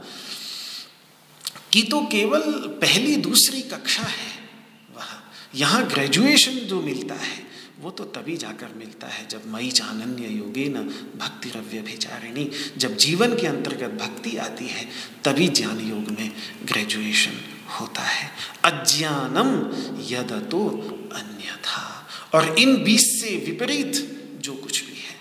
[1.72, 2.42] की तो केवल
[2.82, 4.32] पहली दूसरी कक्षा है।
[4.96, 5.24] वहाँ,
[5.56, 7.42] यहाँ ग्रेजुएशन जो मिलता है
[7.84, 10.84] वो तो तभी जाकर मिलता है जब मई चानन्य योगे न
[11.18, 14.90] भक्ति रव्य भिचारिणी। जब जीवन के अंतर्गत भक्ति आती है,
[15.24, 16.34] तभी ज्ञान योग में
[16.64, 17.32] ग्रेजुएशन
[17.80, 18.32] होता है।
[18.64, 19.68] अज्ञानम
[20.04, 20.70] यद तो
[21.14, 23.94] अन्यथा। और इन बीस से विपरीत
[24.42, 25.16] जो कुछ भी है,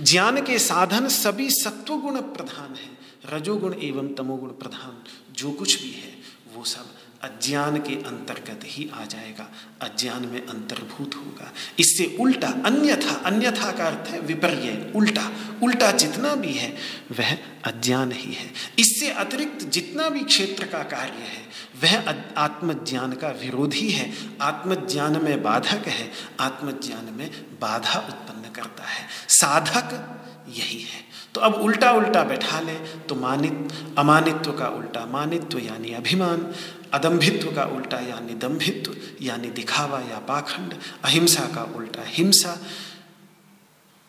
[0.00, 3.02] ज्ञान के साधन सभी सत्वगुण प्रधान है।
[3.32, 6.18] रजोगुण एवं तमोगुण प्रधान जो कुछ भी है,
[6.54, 6.91] वो सब
[7.22, 13.86] अज्ञान के अंतर्गत ही आ जाएगा, अज्ञान में अंतर्भूत होगा। इससे उल्टा, अन्यथा अन्यथा का
[13.86, 15.32] अर्थ है विपर्य, उल्टा।
[15.62, 16.76] उल्टा जितना भी है,
[17.12, 21.42] वह अज्ञान ही है। इससे अतिरिक्त जितना भी क्षेत्र का कार्य है,
[21.82, 24.12] वह आत्मज्ञान का विरोधी है।
[24.42, 27.30] आत्मज्ञान में बाधक है, आत्मज्ञान में
[27.60, 30.18] बाधा उत्पन्न करता है। साधक
[30.48, 33.68] यही है। तो अब उल्टा उल्टा बैठा ले तो मानित,
[33.98, 36.52] अमानित्व का उल्टा मानित्व यानी अभिमान।
[36.92, 40.74] अदम्भित्व का उल्टा यानी दम्भित्व यानी दिखावा या पाखंड,
[41.04, 42.56] अहिंसा का उल्टा हिंसा,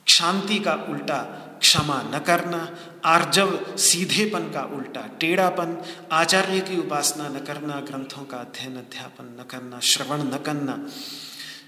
[0.07, 1.22] शांति का उल्टा
[1.61, 2.68] क्षमा न करना,
[3.05, 5.77] आर्जव सीधेपन का उल्टा टेढ़ापन,
[6.11, 10.80] आचार्य की उपासना न करना, ग्रंथों का अध्ययन अध्यापन न करना, श्रवण न करना,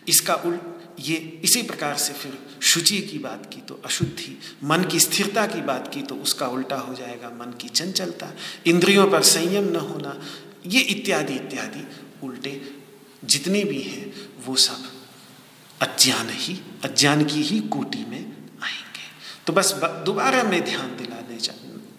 [0.07, 4.99] इसका उल्ट ये इसी प्रकार से फिर शुचि की बात की तो अशुद्धि, मन की
[4.99, 8.31] स्थिरता की बात की तो उसका उल्टा हो जाएगा मन की चंचलता,
[8.65, 10.15] इंद्रियों पर संयम न होना
[10.65, 11.83] ये इत्यादि इत्यादि,
[12.23, 12.61] उल्टे
[13.23, 14.13] जितने भी हैं,
[14.45, 14.91] वो सब
[15.81, 19.07] अज्ञान ही, अज्ञान की ही कोटि में आएँगे।
[19.47, 19.73] तो बस
[20.05, 21.37] दोबारा मैं ध्यान दिलाने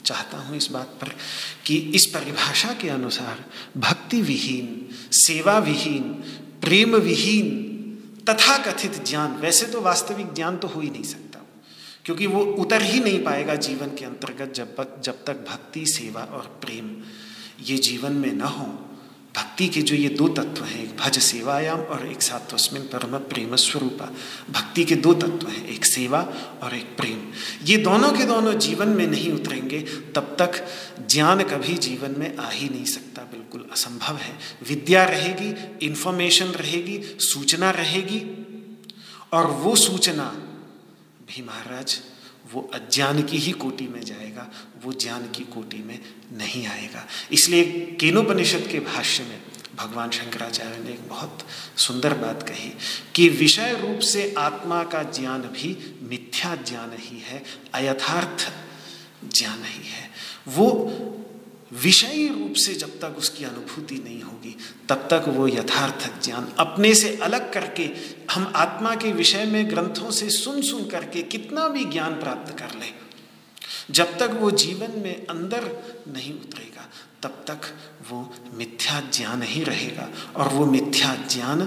[0.05, 1.09] चाहता हूँ इस बात पर
[1.67, 3.45] कि इस परिभाषा के अनुसार
[3.77, 6.03] भक्ति विहीन सेवा विहीन
[6.63, 7.49] प्रेम विहीन
[8.29, 11.41] तथा कथित ज्ञान, वैसे तो वास्तविक ज्ञान तो हो ही नहीं सकता,
[12.05, 16.47] क्योंकि वो उतर ही नहीं पाएगा जीवन के अंतर्गत जब जब तक भक्ति, सेवा और
[16.63, 16.91] प्रेम
[17.63, 18.65] ये जीवन में न हो,
[19.37, 23.57] भक्ति के जो ये दो तत्व हैं, एक भज सेवायाम और एक सात्वस्मिन परम प्रेम
[23.57, 24.15] स्वरूपा।
[24.51, 26.21] भक्ति के दो तत्व हैं, एक सेवा
[26.63, 27.33] और एक प्रेम।
[27.65, 29.81] ये दोनों के दोनों जीवन में नहीं उतरेंगे,
[30.15, 30.69] तब तक
[31.11, 34.39] ज्ञान कभी जीवन में आ ही नहीं सकता। बिल्कुल असंभव है।
[34.69, 38.47] विद्या रहेगी इन्फॉर्मेशन रहेगी, सूचना रहेगी,
[39.33, 40.25] और वो सूचना
[41.29, 42.01] भी महाराज
[42.53, 44.51] वो अज्ञान की ही कोटि में जाएगा,
[44.85, 45.99] वो ज्ञान की कोटि में
[46.33, 47.65] नहीं आएगा। इसलिए
[48.01, 49.43] केनोपनिषद के भाष्य में
[49.77, 51.39] भगवान शंकराचार्य ने एक बहुत
[51.77, 52.73] सुंदर बात कही
[53.15, 57.45] कि विषय रूप से आत्मा का ज्ञान भी मिथ्या ज्ञान ही है,
[57.75, 58.53] अयथार्थ
[59.35, 60.11] ज्ञान ही है।
[60.49, 60.73] वो
[61.73, 64.57] विषयी रूप से जब तक उसकी अनुभूति नहीं होगी,
[64.89, 67.91] तब तक वो यथार्थ ज्ञान अपने से अलग करके,
[68.31, 72.79] हम आत्मा के विषय में ग्रंथों से सुन सुन करके कितना भी ज्ञान प्राप्त कर
[72.79, 72.93] ले,
[73.91, 75.71] जब तक वो जीवन में अंदर
[76.09, 76.89] नहीं उतरेगा,
[77.23, 77.75] तब तक
[78.11, 81.65] वो मिथ्या ज्ञान ही रहेगा। और वो मिथ्या ज्ञान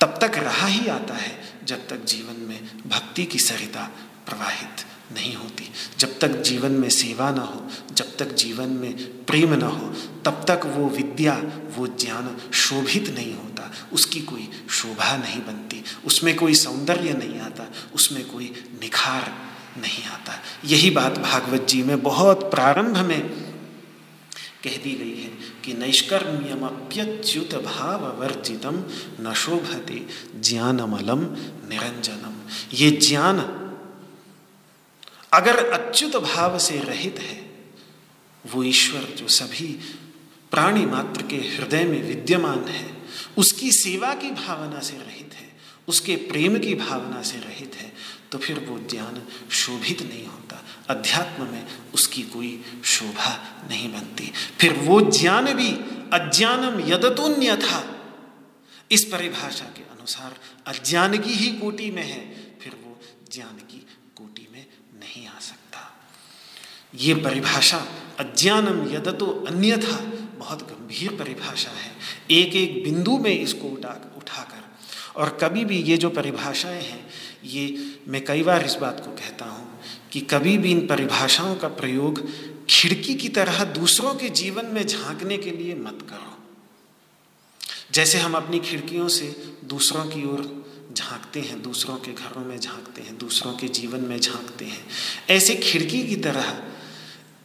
[0.00, 3.90] तब तक रहा ही आता है, जब तक जीवन में भक्ति की सरिता
[4.26, 4.84] प्रवाहित
[5.14, 9.66] नहीं होती। जब तक जीवन में सेवा ना हो, जब तक जीवन में प्रेम ना
[9.66, 9.94] हो,
[10.24, 11.42] तब तक वो विद्या,
[11.76, 17.72] वो ज्ञान शोभित नहीं होता। उसकी कोई शोभा नहीं बनती। उसमें कोई सौंदर्य नहीं आता।
[17.94, 19.34] उसमें कोई निखार
[19.78, 23.28] नहीं आता। यही बात भागवत जी में बहुत प्रारंभ में
[24.64, 25.30] कह दी गई है
[25.64, 28.84] कि नैष्कर्म्यमप्यच्युत भाव वर्जितम
[29.20, 30.06] न शोभते
[30.40, 31.20] ज्ञानमलम
[31.68, 33.61] निरंजनम ये ज्ञान
[35.32, 37.40] अगर अच्युत भाव से रहित है,
[38.44, 39.68] वो ईश्वर जो सभी
[40.50, 42.96] प्राणी मात्र के हृदय में विद्यमान है,
[43.38, 45.48] उसकी सेवा की भावना से रहित है,
[45.88, 47.92] उसके प्रेम की भावना से रहित है
[48.32, 52.52] तो फिर वो ज्ञान शोभित नहीं होता। अध्यात्म में उसकी कोई
[52.84, 53.32] शोभा
[53.70, 55.70] नहीं बनती। फिर वो ज्ञान भी
[56.18, 57.82] अज्ञानम यदतुन्य था
[58.90, 60.36] इस परिभाषा के अनुसार
[60.66, 62.22] अज्ञान की ही कोटि में है,
[62.62, 62.98] फिर वो
[63.32, 63.86] ज्ञान की
[64.94, 65.80] नहीं आ सकता
[66.94, 67.88] ये परिभाषा
[68.20, 71.92] अज्ञानम यद यदतो अन्यथा बहुत गंभीर परिभाषा है।
[72.30, 74.62] एक एक बिंदु में इसको उठा, उठाकर।
[75.16, 77.10] और कभी भी ये जो परिभाषाएँ हैं,
[77.44, 79.80] ये मैं कई बार इस बात को कहता हूँ
[80.12, 82.28] कि कभी भी इन परिभाषाओं का प्रयोग
[82.70, 86.38] खिड़की की तरह दूसरों के जीवन में झांकने के लिए मत करो।
[87.92, 90.62] जैसे हम अपनी खिड़कियों से दूसरों की ओर
[90.92, 94.86] झांकते हैं, दूसरों के घरों में झांकते हैं, दूसरों के जीवन में झांकते हैं,
[95.30, 96.62] ऐसे खिड़की की तरह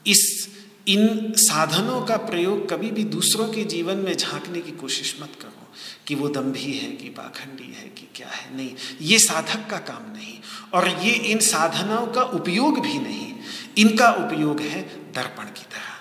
[0.07, 0.49] इस,
[0.87, 5.73] इन साधनों का प्रयोग कभी भी दूसरों के जीवन में झांकने की कोशिश मत करो
[6.07, 8.71] कि वो दम्भी है, कि पाखंडी है, कि क्या है। नहीं,
[9.01, 10.39] ये साधक का काम नहीं।
[10.73, 13.33] और ये इन साधनाओं का उपयोग भी नहीं।
[13.77, 14.81] इनका उपयोग है
[15.13, 15.93] दर्पण की तरह,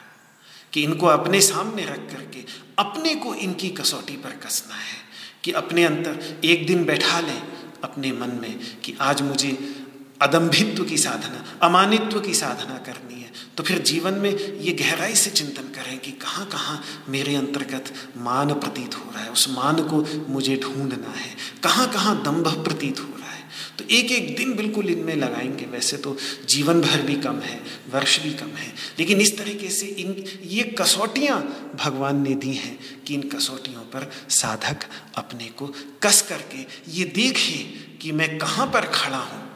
[0.72, 2.44] कि इनको अपने सामने रख करके
[2.78, 4.98] अपने को इनकी कसौटी पर कसना है,
[5.44, 7.42] कि अपने अंतर एक दिन बैठा लें
[7.84, 9.76] अपने मन में कि आज मुझे
[10.22, 13.25] अदम्भित्व की साधना, अमानित्व की साधना करनी है।
[13.56, 14.30] तो फिर जीवन में
[14.60, 19.30] ये गहराई से चिंतन करें कि कहाँ कहाँ मेरे अंतर्गत मान प्रतीत हो रहा है,
[19.30, 23.44] उस मान को मुझे ढूंढना है, कहाँ कहाँ दम्भ प्रतीत हो रहा है।
[23.78, 26.16] तो एक एक दिन बिल्कुल इनमें लगाएँगे, वैसे तो
[26.48, 27.60] जीवन भर भी कम है,
[27.92, 31.40] वर्ष भी कम है, लेकिन इस तरीके से इन, ये कसौटियाँ
[31.84, 34.84] भगवान ने दी हैं कि इन कसौटियों पर साधक
[35.16, 35.72] अपने को
[36.02, 37.58] कस करके ये देखे
[38.02, 39.55] कि मैं कहाँ पर खड़ा हूँ।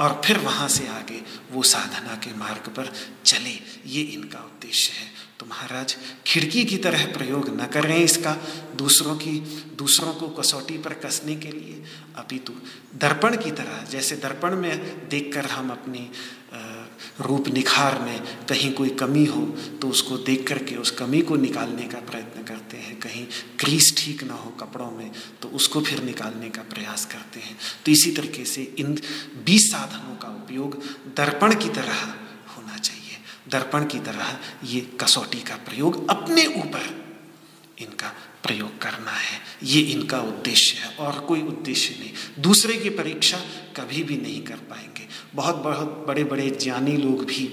[0.00, 1.22] और फिर वहाँ से आगे
[1.52, 2.92] वो साधना के मार्ग पर
[3.24, 5.96] चले। ये इनका उद्देश्य है। तो महाराज,
[6.26, 8.36] खिड़की की तरह प्रयोग न करें इसका।
[8.76, 9.38] दूसरों की,
[9.78, 11.82] दूसरों को कसौटी पर कसने के लिए
[12.16, 12.52] अपितु
[12.94, 16.10] दर्पण की तरह, जैसे दर्पण में देखकर हम अपनी
[17.20, 19.44] रूप निखार में कहीं कोई कमी हो
[19.82, 23.26] तो उसको देख करके उस कमी को निकालने का प्रयत्न करते हैं। कहीं
[23.60, 25.10] क्रीज ठीक ना हो कपड़ों में
[25.42, 28.98] तो उसको फिर निकालने का प्रयास करते हैं। तो इसी तरीके से इन
[29.46, 30.80] बीस साधनों का उपयोग
[31.16, 32.02] दर्पण की तरह
[32.56, 33.18] होना चाहिए।
[33.48, 36.94] दर्पण की तरह ये कसौटी का प्रयोग अपने ऊपर
[37.78, 38.12] इनका
[38.46, 43.38] प्रयोग करना है। ये इनका उद्देश्य है और कोई उद्देश्य नहीं। दूसरे की परीक्षा
[43.76, 47.46] कभी भी नहीं कर पाएँगे। बहुत बहुत बड़े बड़े ज्ञानी लोग भी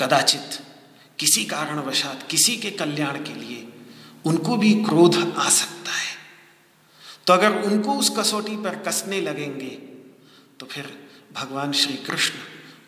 [0.00, 0.58] कदाचित
[1.18, 3.66] किसी कारणवशात किसी के कल्याण के लिए
[4.24, 6.14] उनको भी क्रोध आ सकता है।
[7.26, 9.70] तो अगर उनको उस कसौटी पर कसने लगेंगे
[10.60, 10.92] तो फिर
[11.34, 12.38] भगवान श्री कृष्ण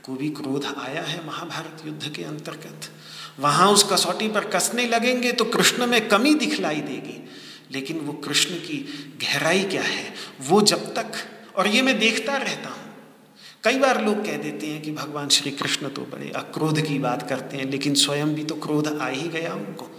[0.04, 2.90] को भी क्रोध आया है महाभारत युद्ध के अंतर्गत।
[3.40, 7.24] वहाँ उस कसौटी पर कसने लगेंगे तो कृष्ण में कमी दिखलाई देगी।
[7.72, 8.78] लेकिन वो कृष्ण की
[9.22, 10.14] गहराई क्या है?
[10.40, 11.12] वो जब तक,
[11.56, 12.86] और ये मैं देखता रहता हूँ।
[13.64, 17.28] कई बार लोग कह देते हैं कि भगवान श्री कृष्ण तो बड़े अक्रोध की बात
[17.28, 19.90] करते हैं, लेकिन स्वयं भी तो क्रोध आ ही गया उनको।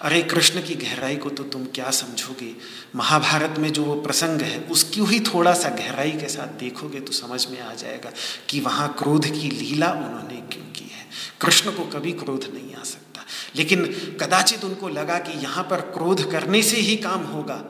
[0.00, 2.52] अरे कृष्ण की गहराई को तो तुम क्या समझोगे?
[2.94, 7.12] महाभारत में जो वो प्रसंग है, उसकी ही थोड़ा सा गहराई के साथ देखोगे तो
[7.12, 8.12] समझ में आ जाएगा
[8.48, 10.95] कि वहाँ क्रोध की लीला उन्होंने क्यों की है।
[11.40, 13.24] कृष्ण को कभी क्रोध नहीं आ सकता।
[13.56, 13.84] लेकिन
[14.20, 17.64] कदाचित उनको लगा कि यहाँ पर क्रोध करने से ही काम होगा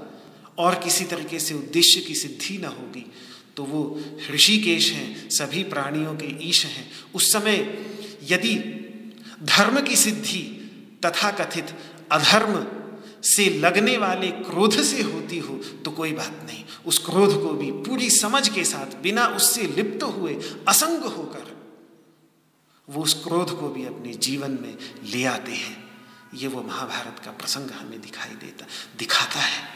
[0.59, 3.13] और किसी तरीके से उद्देश्य की सिद्धि न होगी।
[3.57, 4.01] तो वो
[4.31, 7.87] ऋषिकेश हैं, सभी प्राणियों के ईश हैं। उस समय
[8.31, 8.55] यदि
[9.43, 10.43] धर्म की सिद्धि
[11.05, 11.75] तथा कथित
[12.13, 12.67] अधर्म
[13.23, 15.55] से लगने वाले क्रोध से होती हो
[15.85, 20.03] तो कोई बात नहीं। उस क्रोध को भी पूरी समझ के साथ, बिना उससे लिप्त
[20.03, 20.35] हुए
[20.69, 21.56] असंग होकर
[22.91, 25.91] वो उस क्रोध को भी अपने जीवन में ले आते हैं।
[26.35, 28.67] ये वो महाभारत का प्रसंग हमें दिखाई देता,
[28.99, 29.69] दिखाता है।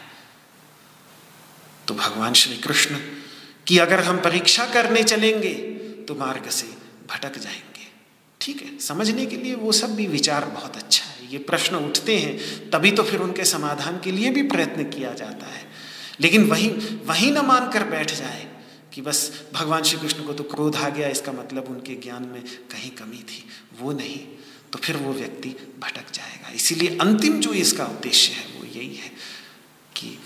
[1.89, 2.97] तो भगवान श्री कृष्ण,
[3.67, 5.55] की अगर हम परीक्षा करने चलेंगे
[6.09, 6.67] तो मार्ग से
[7.11, 7.89] भटक जाएँगे।
[8.41, 12.19] ठीक है, समझने के लिए वो सब भी विचार बहुत अच्छा है। ये प्रश्न उठते
[12.19, 12.39] हैं,
[12.71, 15.71] तभी तो फिर उनके समाधान के लिए भी प्रयत्न किया जाता है।
[16.21, 16.69] लेकिन वही
[17.07, 18.50] वही न मानकर बैठ जाए
[18.93, 22.43] कि बस भगवान श्री कृष्ण को तो क्रोध आ गया, इसका मतलब उनके ज्ञान में
[22.71, 23.45] कहीं कमी थी,
[23.81, 24.19] वो नहीं।
[24.73, 25.49] तो फिर वो व्यक्ति
[25.81, 29.13] भटक जाएगा। इसीलिए अंतिम जो इसका उद्देश्य है, वो यही है
[29.97, 30.19] कि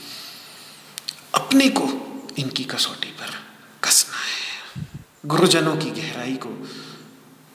[1.34, 1.86] अपने को
[2.38, 3.30] इनकी कसौटी पर
[3.84, 4.88] कसना है।
[5.26, 6.50] गुरुजनों की गहराई को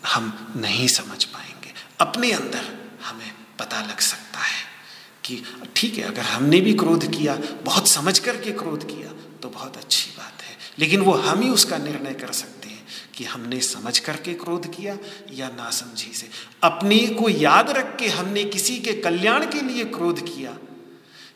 [0.05, 2.65] हम नहीं समझ पाएँगे। अपने अंदर
[3.03, 4.63] हमें पता लग सकता है
[5.25, 5.43] कि
[5.75, 9.11] ठीक है, अगर हमने भी क्रोध किया, बहुत समझ करके क्रोध किया
[9.41, 10.08] तो बहुत अच्छी
[10.79, 12.83] लेकिन वो हम ही उसका निर्णय कर सकते हैं
[13.15, 14.97] कि हमने समझ करके क्रोध किया
[15.33, 16.29] या नासमझी से
[16.63, 20.57] अपने को याद रख के हमने किसी के कल्याण के लिए क्रोध किया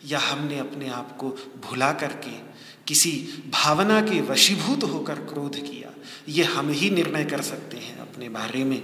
[0.06, 1.30] या हमने अपने आप को
[1.64, 2.32] भुला करके
[2.88, 3.11] किसी
[3.53, 5.90] भावना के वशीभूत होकर क्रोध किया,
[6.30, 8.82] ये हम ही निर्णय कर सकते हैं अपने बारे में।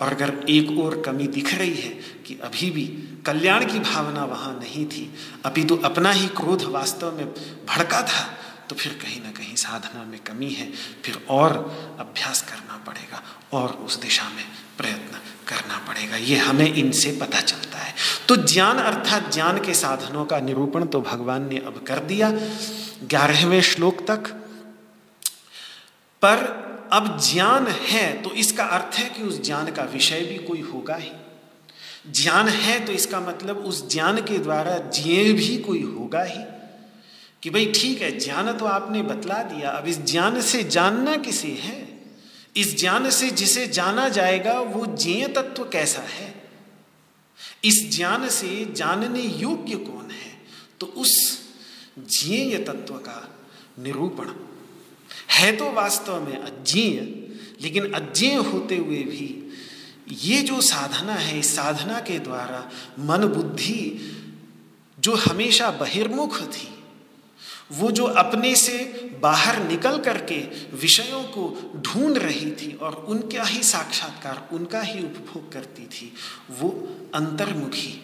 [0.00, 1.90] और अगर एक और कमी दिख रही है
[2.26, 2.84] कि अभी भी
[3.26, 5.10] कल्याण की भावना वहाँ नहीं थी,
[5.44, 7.26] अभी तो अपना ही क्रोध वास्तव में
[7.66, 8.22] भड़का था
[8.70, 10.70] तो फिर कहीं ना कहीं साधना में कमी है,
[11.04, 11.52] फिर और
[12.00, 13.22] अभ्यास करना पड़ेगा,
[13.52, 14.44] और उस दिशा में
[14.78, 17.94] प्रयत्न करना पड़ेगा। ये हमें इनसे पता चलता है।
[18.28, 22.30] तो ज्ञान अर्थात ज्ञान के साधनों का निरूपण तो भगवान ने अब कर दिया,
[23.04, 24.28] ग्यारहवें श्लोक तक।
[26.22, 26.36] पर
[26.92, 30.94] अब ज्ञान है तो इसका अर्थ है कि उस ज्ञान का विषय भी कोई होगा
[30.94, 31.10] ही।
[32.12, 36.40] ज्ञान है तो इसका मतलब उस ज्ञान के द्वारा जिए भी कोई होगा ही।
[37.44, 41.48] कि भाई ठीक है, ज्ञान तो आपने बतला दिया। अब इस ज्ञान से जानना किसे
[41.48, 42.04] है?
[42.56, 46.50] इस ज्ञान से जिसे जाना जाएगा, वो ज्ञेय तत्व कैसा है?
[47.64, 50.40] इस ज्ञान से जानने योग्य कौन है?
[50.80, 51.40] तो उस
[51.98, 53.38] ज्ञेय तत्व का
[53.78, 54.30] निरूपण।
[55.30, 57.00] है तो वास्तव में अज्ञेय,
[57.60, 59.52] लेकिन अज्ञेय होते हुए भी
[60.12, 64.12] ये जो साधना है, इस साधना के द्वारा मन बुद्धि
[65.00, 66.68] जो हमेशा बहिर्मुख थी
[67.74, 68.78] वो जो अपने से
[69.22, 70.38] बाहर निकल करके
[70.76, 76.12] विषयों को ढूंढ रही थी और उनका ही साक्षात्कार, उनका ही उपभोग करती थी,
[76.50, 76.68] वो
[77.14, 78.00] अंतर्मुखी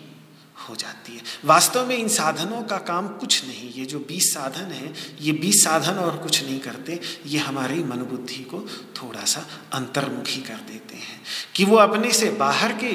[0.68, 4.72] हो जाती है। वास्तव में इन साधनों का काम कुछ नहीं, ये जो बीस साधन
[4.72, 8.60] है, ये बीस साधन और कुछ नहीं करते, ये हमारी मन बुद्धि को
[8.97, 11.20] थोड़ा सा अंतर्मुखी कर देते हैं
[11.55, 12.92] कि वो अपने से बाहर के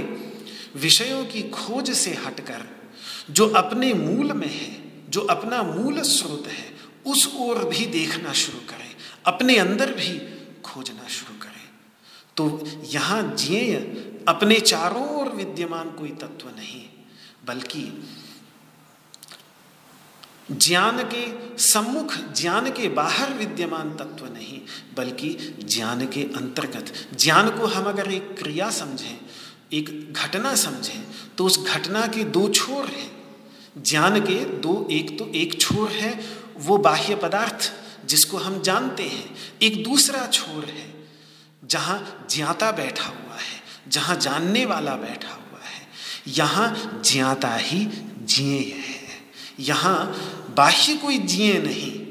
[0.80, 2.66] विषयों की खोज से हटकर,
[3.32, 4.85] जो अपने मूल में है
[5.16, 6.74] जो अपना मूल स्रोत है,
[7.06, 10.18] उस ओर भी देखना शुरू करें, अपने अंदर भी
[10.62, 11.64] खोजना शुरू करें।
[12.38, 12.44] तो
[12.86, 13.76] यहाँ ज्ञेय
[14.28, 16.84] अपने चारों ओर विद्यमान कोई तत्व नहीं,
[17.48, 17.84] बल्कि
[20.52, 21.24] ज्ञान के
[21.58, 24.62] सम्मुख, ज्ञान के बाहर विद्यमान तत्व नहीं,
[24.98, 25.30] बल्कि
[25.66, 29.18] ज्ञान के अंतर्गत, ज्ञान को हम अगर एक क्रिया समझें,
[29.74, 31.04] एक घटना समझें
[31.38, 33.12] तो उस घटना के दो छोर हैं।
[33.78, 36.20] ज्ञान के दो एक तो एक छोर है,
[36.58, 37.72] वो बाह्य पदार्थ
[38.06, 40.94] जिसको हम जानते हैं, एक दूसरा छोर है,
[41.66, 45.88] जहाँ ज्ञाता बैठा हुआ है, जहाँ जानने वाला बैठा हुआ है।
[46.28, 47.86] यहाँ ज्ञाता ही
[48.26, 49.04] जिए है।
[49.60, 52.02] यहाँ बाह्य कोई जिए नहीं,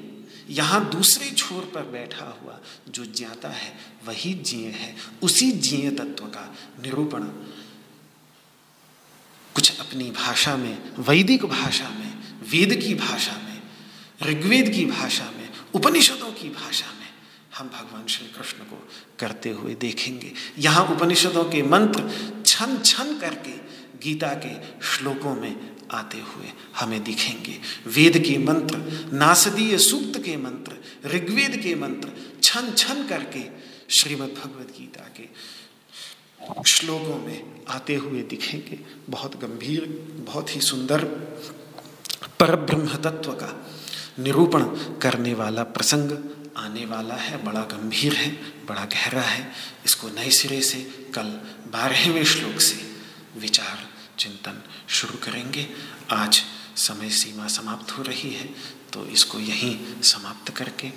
[0.50, 2.58] यहाँ दूसरे छोर पर बैठा हुआ
[2.88, 3.72] जो ज्ञाता है,
[4.06, 7.22] वही जिए है। उसी जिए तत्व का निरूपण
[9.54, 12.14] कुछ अपनी भाषा में, वैदिक भाषा में,
[12.52, 13.62] वेद की भाषा में,
[14.22, 17.08] ऋग्वेद की भाषा में, उपनिषदों की भाषा में
[17.58, 22.10] हम भगवान श्री कृष्ण को करते हुए देखेंगे। यहाँ उपनिषदों के मंत्र
[22.46, 23.56] छन छन करके
[23.98, 24.54] गीता के
[24.86, 28.78] श्लोकों में आते हुए हमें दिखेंगे। वेद के मंत्र,
[29.12, 30.76] नासदीय सूक्त के मंत्र,
[31.08, 32.08] ऋग्वेद के मंत्र
[32.42, 33.44] छन छन करके
[33.94, 35.28] श्रीमद् भगवद गीता के
[36.66, 39.86] श्लोकों में आते हुए दिखेंगे। बहुत गंभीर,
[40.26, 41.04] बहुत ही सुंदर
[42.40, 43.50] पर ब्रह्म तत्व का
[44.18, 44.64] निरूपण
[44.98, 46.10] करने वाला प्रसंग
[46.56, 48.30] आने वाला है। बड़ा गंभीर है,
[48.66, 49.52] बड़ा गहरा है।
[49.84, 50.80] इसको नए सिरे से,
[51.14, 51.28] कल
[51.72, 52.80] बारहवें श्लोक से
[53.36, 53.86] विचार,
[54.18, 55.66] चिंतन शुरू करेंगे।
[56.12, 56.42] आज
[56.76, 58.46] समय सीमा समाप्त हो रही है
[58.92, 60.88] तो इसको यहीं समाप्त करके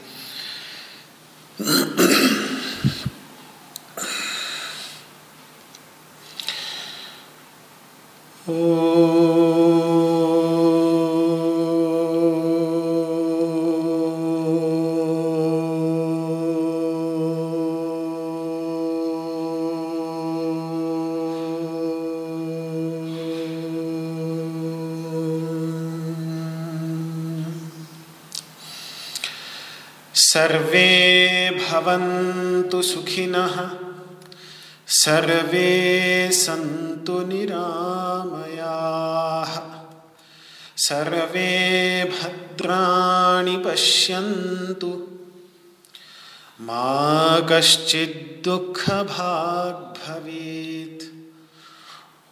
[30.28, 30.88] सर्वे
[31.60, 33.87] भवन्तु सुखिनः
[34.90, 39.60] सर्वे सन्तु निरामयाः।
[40.78, 45.08] सर्वे भद्राणि पश्यन्तु।
[46.62, 51.04] मा कश्चिद्दुःखभाग् भवेत्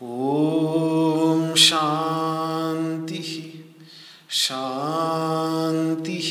[0.04, 3.60] ॐ शान्तिः
[4.30, 6.30] शान्तिः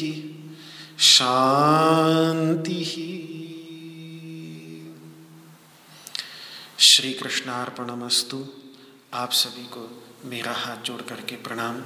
[0.99, 2.85] शांति
[6.95, 8.47] श्री कृष्णार्पणमस्तु
[9.15, 11.83] आप सभी को मेरा हाथ जोड़ करके प्रणाम।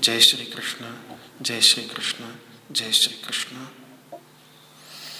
[0.00, 0.94] जय श्री कृष्ण
[1.42, 2.24] जय श्री कृष्ण
[2.72, 3.56] जय श्री कृष्ण